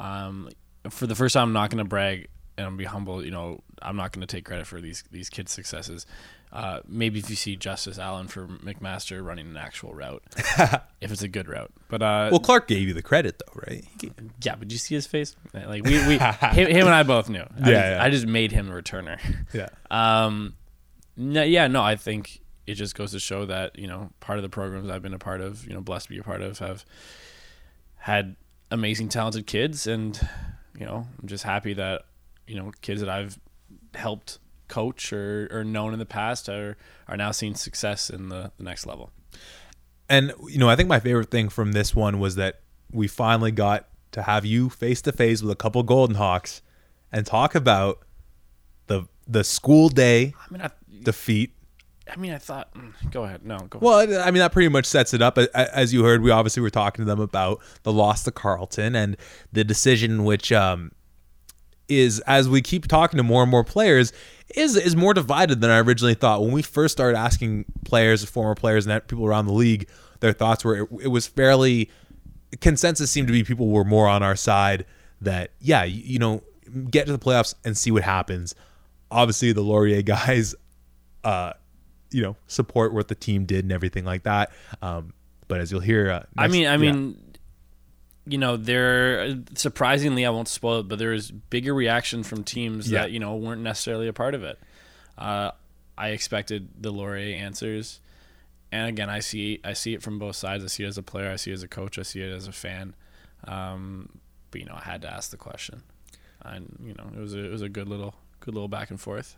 Um, 0.00 0.48
for 0.90 1.06
the 1.06 1.14
first 1.14 1.34
time, 1.34 1.44
I'm 1.48 1.52
not 1.52 1.70
going 1.70 1.78
to 1.82 1.88
brag. 1.88 2.28
and 2.58 2.66
I'm 2.66 2.76
be 2.76 2.84
humble. 2.84 3.24
You 3.24 3.30
know, 3.30 3.62
I'm 3.82 3.96
not 3.96 4.12
going 4.12 4.26
to 4.26 4.26
take 4.26 4.44
credit 4.44 4.66
for 4.66 4.80
these 4.80 5.04
these 5.10 5.28
kids' 5.28 5.52
successes. 5.52 6.06
Uh, 6.52 6.80
maybe 6.88 7.18
if 7.18 7.28
you 7.28 7.36
see 7.36 7.56
Justice 7.56 7.98
Allen 7.98 8.28
for 8.28 8.46
McMaster 8.46 9.22
running 9.22 9.46
an 9.48 9.56
actual 9.56 9.92
route, 9.92 10.22
if 11.00 11.10
it's 11.12 11.22
a 11.22 11.28
good 11.28 11.48
route. 11.48 11.70
But 11.88 12.02
uh, 12.02 12.28
Well, 12.30 12.40
Clark 12.40 12.68
gave 12.68 12.86
you 12.86 12.94
the 12.94 13.02
credit 13.02 13.42
though, 13.44 13.60
right? 13.68 13.84
Yeah, 14.40 14.54
but 14.54 14.70
you 14.70 14.78
see 14.78 14.94
his 14.94 15.06
face? 15.06 15.34
Like 15.52 15.84
we, 15.84 15.98
we 16.06 16.18
him, 16.18 16.68
him 16.70 16.86
and 16.86 16.94
I 16.94 17.02
both 17.02 17.28
knew. 17.28 17.40
I 17.42 17.44
Yeah, 17.58 17.64
just, 17.64 17.68
yeah. 17.68 17.98
I 18.00 18.10
just 18.10 18.26
made 18.26 18.52
him 18.52 18.70
a 18.70 18.74
returner. 18.74 19.18
Yeah. 19.52 19.68
Um, 19.90 20.54
no, 21.16 21.42
yeah, 21.42 21.66
no, 21.66 21.82
I 21.82 21.96
think 21.96 22.40
it 22.66 22.74
just 22.74 22.94
goes 22.94 23.12
to 23.12 23.20
show 23.20 23.46
that 23.46 23.78
you 23.78 23.86
know 23.86 24.10
part 24.20 24.38
of 24.38 24.42
the 24.42 24.48
programs 24.48 24.90
I've 24.90 25.02
been 25.02 25.14
a 25.14 25.18
part 25.18 25.40
of, 25.40 25.66
you 25.66 25.74
know, 25.74 25.80
blessed 25.80 26.06
to 26.06 26.12
be 26.12 26.18
a 26.18 26.22
part 26.22 26.42
of, 26.42 26.58
have 26.58 26.84
had 27.96 28.36
amazing, 28.70 29.08
talented 29.08 29.46
kids, 29.46 29.86
and 29.86 30.18
you 30.78 30.84
know, 30.86 31.06
I'm 31.20 31.28
just 31.28 31.44
happy 31.44 31.74
that 31.74 32.02
you 32.46 32.56
know 32.56 32.72
kids 32.80 33.00
that 33.00 33.10
I've 33.10 33.38
helped 33.94 34.38
coach 34.68 35.12
or, 35.12 35.48
or 35.50 35.64
known 35.64 35.92
in 35.92 35.98
the 35.98 36.06
past 36.06 36.48
are 36.48 36.76
are 37.08 37.16
now 37.16 37.30
seeing 37.30 37.54
success 37.54 38.10
in 38.10 38.28
the, 38.28 38.50
the 38.56 38.64
next 38.64 38.86
level. 38.86 39.10
And 40.08 40.32
you 40.48 40.58
know, 40.58 40.68
I 40.68 40.76
think 40.76 40.88
my 40.88 41.00
favorite 41.00 41.30
thing 41.30 41.48
from 41.48 41.72
this 41.72 41.94
one 41.94 42.18
was 42.18 42.36
that 42.36 42.60
we 42.90 43.08
finally 43.08 43.50
got 43.50 43.88
to 44.12 44.22
have 44.22 44.44
you 44.44 44.70
face 44.70 45.02
to 45.02 45.12
face 45.12 45.42
with 45.42 45.50
a 45.50 45.56
couple 45.56 45.82
Golden 45.82 46.16
Hawks 46.16 46.62
and 47.12 47.26
talk 47.26 47.54
about 47.54 48.04
the 48.86 49.06
the 49.26 49.44
school 49.44 49.88
day 49.88 50.34
I 50.38 50.52
mean, 50.52 50.62
I, 50.62 50.70
defeat. 51.02 51.52
I 52.10 52.16
mean, 52.16 52.32
I 52.32 52.38
thought. 52.38 52.72
mm, 52.74 52.92
Go 53.10 53.24
ahead. 53.24 53.44
No, 53.44 53.58
go. 53.58 53.78
Well, 53.80 53.98
I 53.98 54.30
mean 54.30 54.40
that 54.40 54.52
pretty 54.52 54.68
much 54.68 54.86
sets 54.86 55.12
it 55.14 55.22
up. 55.22 55.38
As 55.54 55.92
you 55.92 56.04
heard, 56.04 56.22
we 56.22 56.30
obviously 56.30 56.62
were 56.62 56.70
talking 56.70 57.04
to 57.04 57.08
them 57.08 57.20
about 57.20 57.60
the 57.82 57.92
loss 57.92 58.22
to 58.24 58.30
Carleton 58.30 58.94
and 58.94 59.16
the 59.52 59.64
decision, 59.64 60.24
which 60.24 60.52
um, 60.52 60.92
is 61.88 62.20
as 62.20 62.48
we 62.48 62.62
keep 62.62 62.86
talking 62.86 63.16
to 63.16 63.22
more 63.22 63.42
and 63.42 63.50
more 63.50 63.64
players, 63.64 64.12
is 64.54 64.76
is 64.76 64.94
more 64.94 65.14
divided 65.14 65.60
than 65.60 65.70
I 65.70 65.78
originally 65.78 66.14
thought. 66.14 66.42
When 66.42 66.52
we 66.52 66.62
first 66.62 66.92
started 66.92 67.18
asking 67.18 67.64
players, 67.84 68.24
former 68.24 68.54
players, 68.54 68.86
and 68.86 69.06
people 69.08 69.26
around 69.26 69.46
the 69.46 69.52
league, 69.52 69.88
their 70.20 70.32
thoughts 70.32 70.64
were 70.64 70.82
it, 70.82 70.88
it 71.02 71.08
was 71.08 71.26
fairly 71.26 71.90
consensus 72.60 73.10
seemed 73.10 73.26
to 73.26 73.32
be 73.32 73.42
people 73.42 73.68
were 73.68 73.84
more 73.84 74.06
on 74.06 74.22
our 74.22 74.36
side 74.36 74.86
that 75.20 75.50
yeah, 75.60 75.82
you, 75.84 76.02
you 76.04 76.18
know, 76.18 76.42
get 76.90 77.06
to 77.06 77.12
the 77.12 77.18
playoffs 77.18 77.54
and 77.64 77.76
see 77.76 77.90
what 77.90 78.02
happens. 78.04 78.54
Obviously, 79.10 79.52
the 79.52 79.62
Laurier 79.62 80.02
guys, 80.02 80.54
uh, 81.24 81.52
you 82.10 82.22
know, 82.22 82.36
support 82.46 82.92
what 82.94 83.08
the 83.08 83.14
team 83.14 83.44
did 83.46 83.64
and 83.64 83.72
everything 83.72 84.04
like 84.04 84.22
that. 84.24 84.52
Um, 84.82 85.12
but 85.48 85.60
as 85.60 85.70
you'll 85.70 85.80
hear, 85.80 86.10
uh, 86.10 86.22
I 86.36 86.48
mean, 86.48 86.66
I 86.66 86.72
yeah. 86.72 86.76
mean, 86.76 87.20
you 88.26 88.38
know, 88.38 88.56
there 88.56 89.36
surprisingly, 89.54 90.26
I 90.26 90.30
won't 90.30 90.48
spoil 90.48 90.80
it, 90.80 90.88
but 90.88 90.98
there 90.98 91.10
was 91.10 91.30
bigger 91.30 91.72
reaction 91.74 92.22
from 92.24 92.42
teams 92.44 92.90
Yeah. 92.90 93.02
that 93.02 93.12
you 93.12 93.18
know 93.20 93.36
weren't 93.36 93.62
necessarily 93.62 94.08
a 94.08 94.12
part 94.12 94.34
of 94.34 94.42
it. 94.42 94.58
Uh, 95.16 95.52
I 95.98 96.08
expected 96.08 96.68
the 96.82 96.90
Laurier 96.90 97.36
answers, 97.36 98.00
and 98.72 98.88
again, 98.88 99.08
I 99.08 99.20
see 99.20 99.60
I 99.64 99.72
see 99.74 99.94
it 99.94 100.02
from 100.02 100.18
both 100.18 100.36
sides. 100.36 100.64
I 100.64 100.66
see 100.66 100.84
it 100.84 100.88
as 100.88 100.98
a 100.98 101.02
player, 101.02 101.30
I 101.30 101.36
see 101.36 101.50
it 101.52 101.54
as 101.54 101.62
a 101.62 101.68
coach, 101.68 101.98
I 101.98 102.02
see 102.02 102.20
it 102.20 102.30
as 102.32 102.46
a 102.48 102.52
fan. 102.52 102.94
Um, 103.46 104.18
but 104.50 104.60
you 104.60 104.66
know, 104.66 104.74
I 104.74 104.82
had 104.84 105.02
to 105.02 105.12
ask 105.12 105.30
the 105.30 105.36
question, 105.36 105.82
and 106.42 106.76
you 106.84 106.94
know, 106.94 107.04
it 107.16 107.20
was 107.20 107.34
a, 107.34 107.44
it 107.44 107.50
was 107.52 107.62
a 107.62 107.68
good 107.68 107.88
little 107.88 108.14
good 108.40 108.54
little 108.54 108.68
back 108.68 108.90
and 108.90 109.00
forth. 109.00 109.36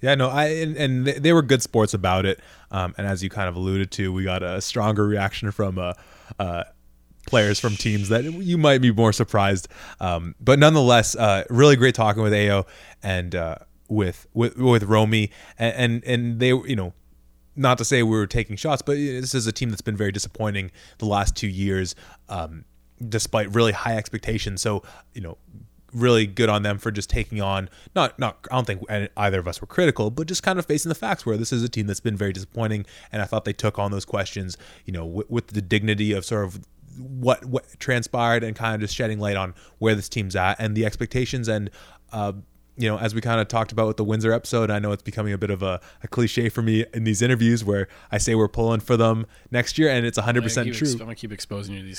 Yeah, 0.00 0.14
no, 0.14 0.28
I 0.28 0.44
and, 0.46 0.76
and 0.76 1.06
they- 1.06 1.32
were 1.32 1.42
good 1.42 1.62
sports 1.62 1.92
about 1.94 2.24
it. 2.24 2.40
Um, 2.70 2.94
and 2.98 3.06
as 3.06 3.22
you 3.22 3.30
kind 3.30 3.48
of 3.48 3.56
alluded 3.56 3.90
to, 3.92 4.12
we 4.12 4.24
got 4.24 4.42
a 4.42 4.60
stronger 4.60 5.06
reaction 5.06 5.50
from 5.50 5.78
uh, 5.78 5.94
uh, 6.38 6.64
players 7.26 7.58
from 7.58 7.74
teams 7.76 8.08
that 8.08 8.24
you 8.24 8.56
might 8.58 8.80
be 8.80 8.92
more 8.92 9.12
surprised. 9.12 9.68
Um, 10.00 10.34
but 10.40 10.58
nonetheless, 10.58 11.16
uh, 11.16 11.44
really 11.50 11.76
great 11.76 11.94
talking 11.94 12.22
with 12.22 12.32
Ayo 12.32 12.66
and 13.02 13.34
uh, 13.34 13.56
with 13.88 14.26
with 14.34 14.56
with 14.56 14.84
Romy 14.84 15.30
and, 15.58 15.74
and 15.74 16.04
and 16.04 16.40
they 16.40 16.48
you 16.48 16.76
know 16.76 16.92
not 17.56 17.76
to 17.78 17.84
say 17.84 18.04
we 18.04 18.10
were 18.16 18.26
taking 18.26 18.54
shots, 18.56 18.82
but 18.82 18.94
this 18.94 19.34
is 19.34 19.46
a 19.48 19.52
team 19.52 19.70
that's 19.70 19.82
been 19.82 19.96
very 19.96 20.12
disappointing 20.12 20.70
the 20.98 21.06
last 21.06 21.34
two 21.34 21.48
years, 21.48 21.96
um, 22.28 22.64
despite 23.08 23.52
really 23.52 23.72
high 23.72 23.96
expectations. 23.96 24.62
So 24.62 24.82
you 25.12 25.20
know, 25.22 25.38
really 25.92 26.26
good 26.26 26.48
on 26.48 26.62
them 26.62 26.78
for 26.78 26.90
just 26.90 27.10
taking 27.10 27.40
on 27.40 27.68
not 27.94 28.18
not. 28.18 28.38
I 28.50 28.56
don't 28.56 28.66
think 28.66 28.82
either 29.16 29.38
of 29.38 29.48
us 29.48 29.60
were 29.60 29.66
critical, 29.66 30.10
but 30.10 30.26
just 30.26 30.42
kind 30.42 30.58
of 30.58 30.66
facing 30.66 30.88
the 30.88 30.94
facts 30.94 31.24
where 31.24 31.36
this 31.36 31.52
is 31.52 31.62
a 31.62 31.68
team 31.68 31.86
that's 31.86 32.00
been 32.00 32.16
very 32.16 32.32
disappointing, 32.32 32.86
and 33.12 33.22
I 33.22 33.24
thought 33.24 33.44
they 33.44 33.52
took 33.52 33.78
on 33.78 33.90
those 33.90 34.04
questions, 34.04 34.56
you 34.84 34.92
know, 34.92 35.06
with, 35.06 35.30
with 35.30 35.46
the 35.48 35.62
dignity 35.62 36.12
of 36.12 36.24
sort 36.24 36.44
of 36.44 36.60
what 36.98 37.44
what 37.44 37.64
transpired 37.78 38.42
and 38.42 38.56
kind 38.56 38.74
of 38.74 38.80
just 38.80 38.94
shedding 38.94 39.18
light 39.18 39.36
on 39.36 39.54
where 39.78 39.94
this 39.94 40.08
team's 40.08 40.36
at 40.36 40.58
and 40.58 40.76
the 40.76 40.84
expectations 40.84 41.48
and. 41.48 41.70
Uh, 42.12 42.32
you 42.78 42.88
know, 42.88 42.98
as 42.98 43.14
we 43.14 43.20
kind 43.20 43.40
of 43.40 43.48
talked 43.48 43.72
about 43.72 43.86
with 43.88 43.96
the 43.96 44.04
Windsor 44.04 44.32
episode, 44.32 44.70
I 44.70 44.78
know 44.78 44.92
it's 44.92 45.02
becoming 45.02 45.32
a 45.32 45.38
bit 45.38 45.50
of 45.50 45.62
a, 45.62 45.80
a 46.02 46.08
cliche 46.08 46.48
for 46.48 46.62
me 46.62 46.84
in 46.94 47.04
these 47.04 47.22
interviews 47.22 47.64
where 47.64 47.88
I 48.10 48.18
say 48.18 48.34
we're 48.34 48.48
pulling 48.48 48.80
for 48.80 48.96
them 48.96 49.26
next 49.50 49.78
year, 49.78 49.90
and 49.90 50.06
it's 50.06 50.18
100% 50.18 50.22
I'm 50.22 50.34
gonna 50.34 50.64
keep 50.64 50.74
true. 50.74 50.92
I'm 50.92 50.98
gonna 50.98 51.14
keep 51.14 51.32
exposing 51.32 51.74
you 51.74 51.80
to 51.80 51.86
these 51.86 51.98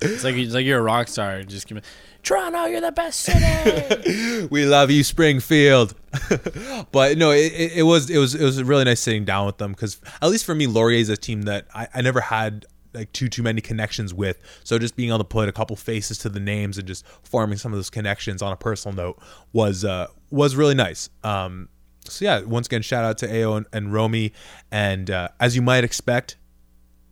it's 0.00 0.24
like 0.24 0.34
it's 0.36 0.54
like 0.54 0.66
you're 0.66 0.78
a 0.78 0.82
rock 0.82 1.08
star. 1.08 1.42
Just 1.42 1.70
me, 1.70 1.80
Toronto, 2.22 2.66
you're 2.66 2.80
the 2.80 2.92
best 2.92 3.20
city. 3.20 4.46
we 4.50 4.66
love 4.66 4.90
you, 4.90 5.02
Springfield. 5.04 5.94
but 6.92 7.18
no, 7.18 7.30
it, 7.30 7.52
it, 7.52 7.72
it 7.76 7.82
was 7.82 8.10
it 8.10 8.18
was 8.18 8.34
it 8.34 8.44
was 8.44 8.62
really 8.62 8.84
nice 8.84 9.00
sitting 9.00 9.24
down 9.24 9.46
with 9.46 9.58
them 9.58 9.72
because 9.72 10.00
at 10.20 10.30
least 10.30 10.44
for 10.44 10.54
me, 10.54 10.66
Laurier 10.66 10.98
is 10.98 11.08
a 11.08 11.16
team 11.16 11.42
that 11.42 11.66
I, 11.74 11.88
I 11.94 12.02
never 12.02 12.20
had 12.20 12.66
like 12.94 13.12
too 13.12 13.28
too 13.28 13.42
many 13.42 13.60
connections 13.60 14.14
with. 14.14 14.38
So 14.64 14.78
just 14.78 14.96
being 14.96 15.10
able 15.10 15.18
to 15.18 15.24
put 15.24 15.48
a 15.48 15.52
couple 15.52 15.76
faces 15.76 16.18
to 16.18 16.28
the 16.28 16.40
names 16.40 16.78
and 16.78 16.86
just 16.86 17.06
forming 17.22 17.58
some 17.58 17.72
of 17.72 17.78
those 17.78 17.90
connections 17.90 18.42
on 18.42 18.52
a 18.52 18.56
personal 18.56 18.96
note 18.96 19.22
was 19.52 19.84
uh, 19.84 20.08
was 20.30 20.56
really 20.56 20.74
nice. 20.74 21.10
Um, 21.22 21.68
so 22.04 22.24
yeah, 22.24 22.40
once 22.42 22.66
again, 22.66 22.82
shout 22.82 23.04
out 23.04 23.18
to 23.18 23.28
Ayo 23.28 23.56
and, 23.56 23.66
and 23.72 23.92
Romy, 23.92 24.32
and 24.70 25.10
uh, 25.10 25.28
as 25.40 25.56
you 25.56 25.62
might 25.62 25.84
expect, 25.84 26.36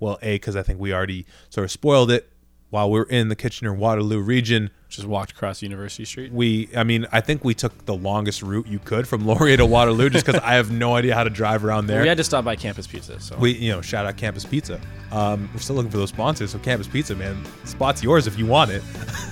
well, 0.00 0.18
a 0.22 0.34
because 0.34 0.56
I 0.56 0.62
think 0.62 0.80
we 0.80 0.92
already 0.92 1.26
sort 1.50 1.64
of 1.64 1.70
spoiled 1.70 2.10
it 2.10 2.31
while 2.72 2.90
we 2.90 2.98
are 2.98 3.04
in 3.04 3.28
the 3.28 3.36
Kitchener 3.36 3.74
Waterloo 3.74 4.18
region 4.18 4.70
Just 4.88 5.06
walked 5.06 5.32
across 5.32 5.60
University 5.60 6.06
Street. 6.06 6.32
we 6.32 6.70
i 6.74 6.82
mean 6.82 7.06
i 7.12 7.20
think 7.20 7.44
we 7.44 7.52
took 7.54 7.84
the 7.84 7.94
longest 7.94 8.42
route 8.42 8.66
you 8.66 8.78
could 8.78 9.06
from 9.06 9.26
laurier 9.26 9.58
to 9.58 9.66
waterloo 9.66 10.08
just 10.08 10.24
because 10.24 10.40
i 10.40 10.54
have 10.54 10.70
no 10.70 10.94
idea 10.96 11.14
how 11.14 11.22
to 11.22 11.28
drive 11.30 11.64
around 11.66 11.86
there. 11.86 12.00
We 12.00 12.08
had 12.08 12.16
to 12.16 12.24
stop 12.24 12.44
by 12.46 12.56
Campus 12.56 12.86
Pizza. 12.86 13.20
So. 13.20 13.36
We 13.36 13.52
you 13.52 13.72
know 13.72 13.82
shout 13.82 14.06
out 14.06 14.16
campus 14.16 14.44
pizza. 14.46 14.80
Um, 15.10 15.50
we're 15.52 15.60
still 15.60 15.76
looking 15.76 15.90
for 15.90 15.98
those 15.98 16.08
sponsors 16.08 16.50
so 16.52 16.58
campus 16.60 16.88
pizza 16.88 17.14
man 17.14 17.44
spot's 17.64 18.02
yours 18.02 18.26
if 18.26 18.38
you 18.38 18.46
want 18.46 18.70
it. 18.72 18.82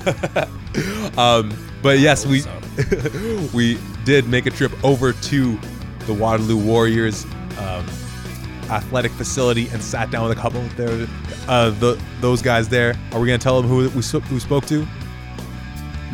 Um, 1.18 1.52
but 1.82 1.98
yes 1.98 2.24
we 2.26 2.42
we 3.54 3.78
did 4.04 4.28
make 4.28 4.46
a 4.46 4.50
trip 4.50 4.72
over 4.84 5.12
to 5.12 5.58
the 6.06 6.14
waterloo 6.14 6.56
warriors. 6.64 7.24
Um, 7.58 7.86
athletic 8.70 9.12
facility 9.12 9.68
and 9.68 9.82
sat 9.82 10.10
down 10.10 10.28
with 10.28 10.36
a 10.38 10.40
couple 10.40 10.60
of 10.60 10.76
their 10.76 11.06
uh, 11.48 11.70
the, 11.70 12.00
those 12.20 12.40
guys 12.40 12.68
there 12.68 12.94
are 13.12 13.20
we 13.20 13.26
going 13.26 13.38
to 13.38 13.42
tell 13.42 13.60
them 13.60 13.68
who 13.68 13.88
we 13.90 14.02
who 14.28 14.40
spoke 14.40 14.64
to 14.66 14.86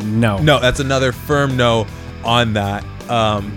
no, 0.05 0.37
no, 0.37 0.59
that's 0.59 0.79
another 0.79 1.11
firm 1.11 1.57
no 1.57 1.87
on 2.23 2.53
that. 2.53 2.83
Um, 3.09 3.55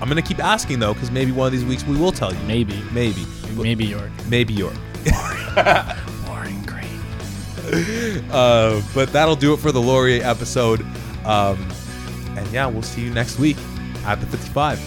I'm 0.00 0.08
gonna 0.08 0.22
keep 0.22 0.42
asking 0.42 0.78
though, 0.78 0.94
because 0.94 1.10
maybe 1.10 1.32
one 1.32 1.46
of 1.46 1.52
these 1.52 1.64
weeks 1.64 1.84
we 1.84 1.96
will 1.98 2.12
tell 2.12 2.32
you. 2.32 2.40
maybe, 2.44 2.82
Maybe, 2.92 3.26
maybe 3.54 3.84
York. 3.84 4.10
maybe 4.28 4.54
York. 4.54 4.74
Boring, 6.26 6.62
great. 6.62 8.22
Uh, 8.30 8.80
but 8.94 9.12
that'll 9.12 9.36
do 9.36 9.52
it 9.54 9.58
for 9.58 9.70
the 9.70 9.80
Laurier 9.80 10.22
episode. 10.24 10.80
Um, 11.24 11.68
and 12.36 12.46
yeah, 12.52 12.66
we'll 12.66 12.82
see 12.82 13.02
you 13.02 13.10
next 13.10 13.38
week 13.38 13.56
at 14.06 14.18
the 14.20 14.26
55. 14.26 14.78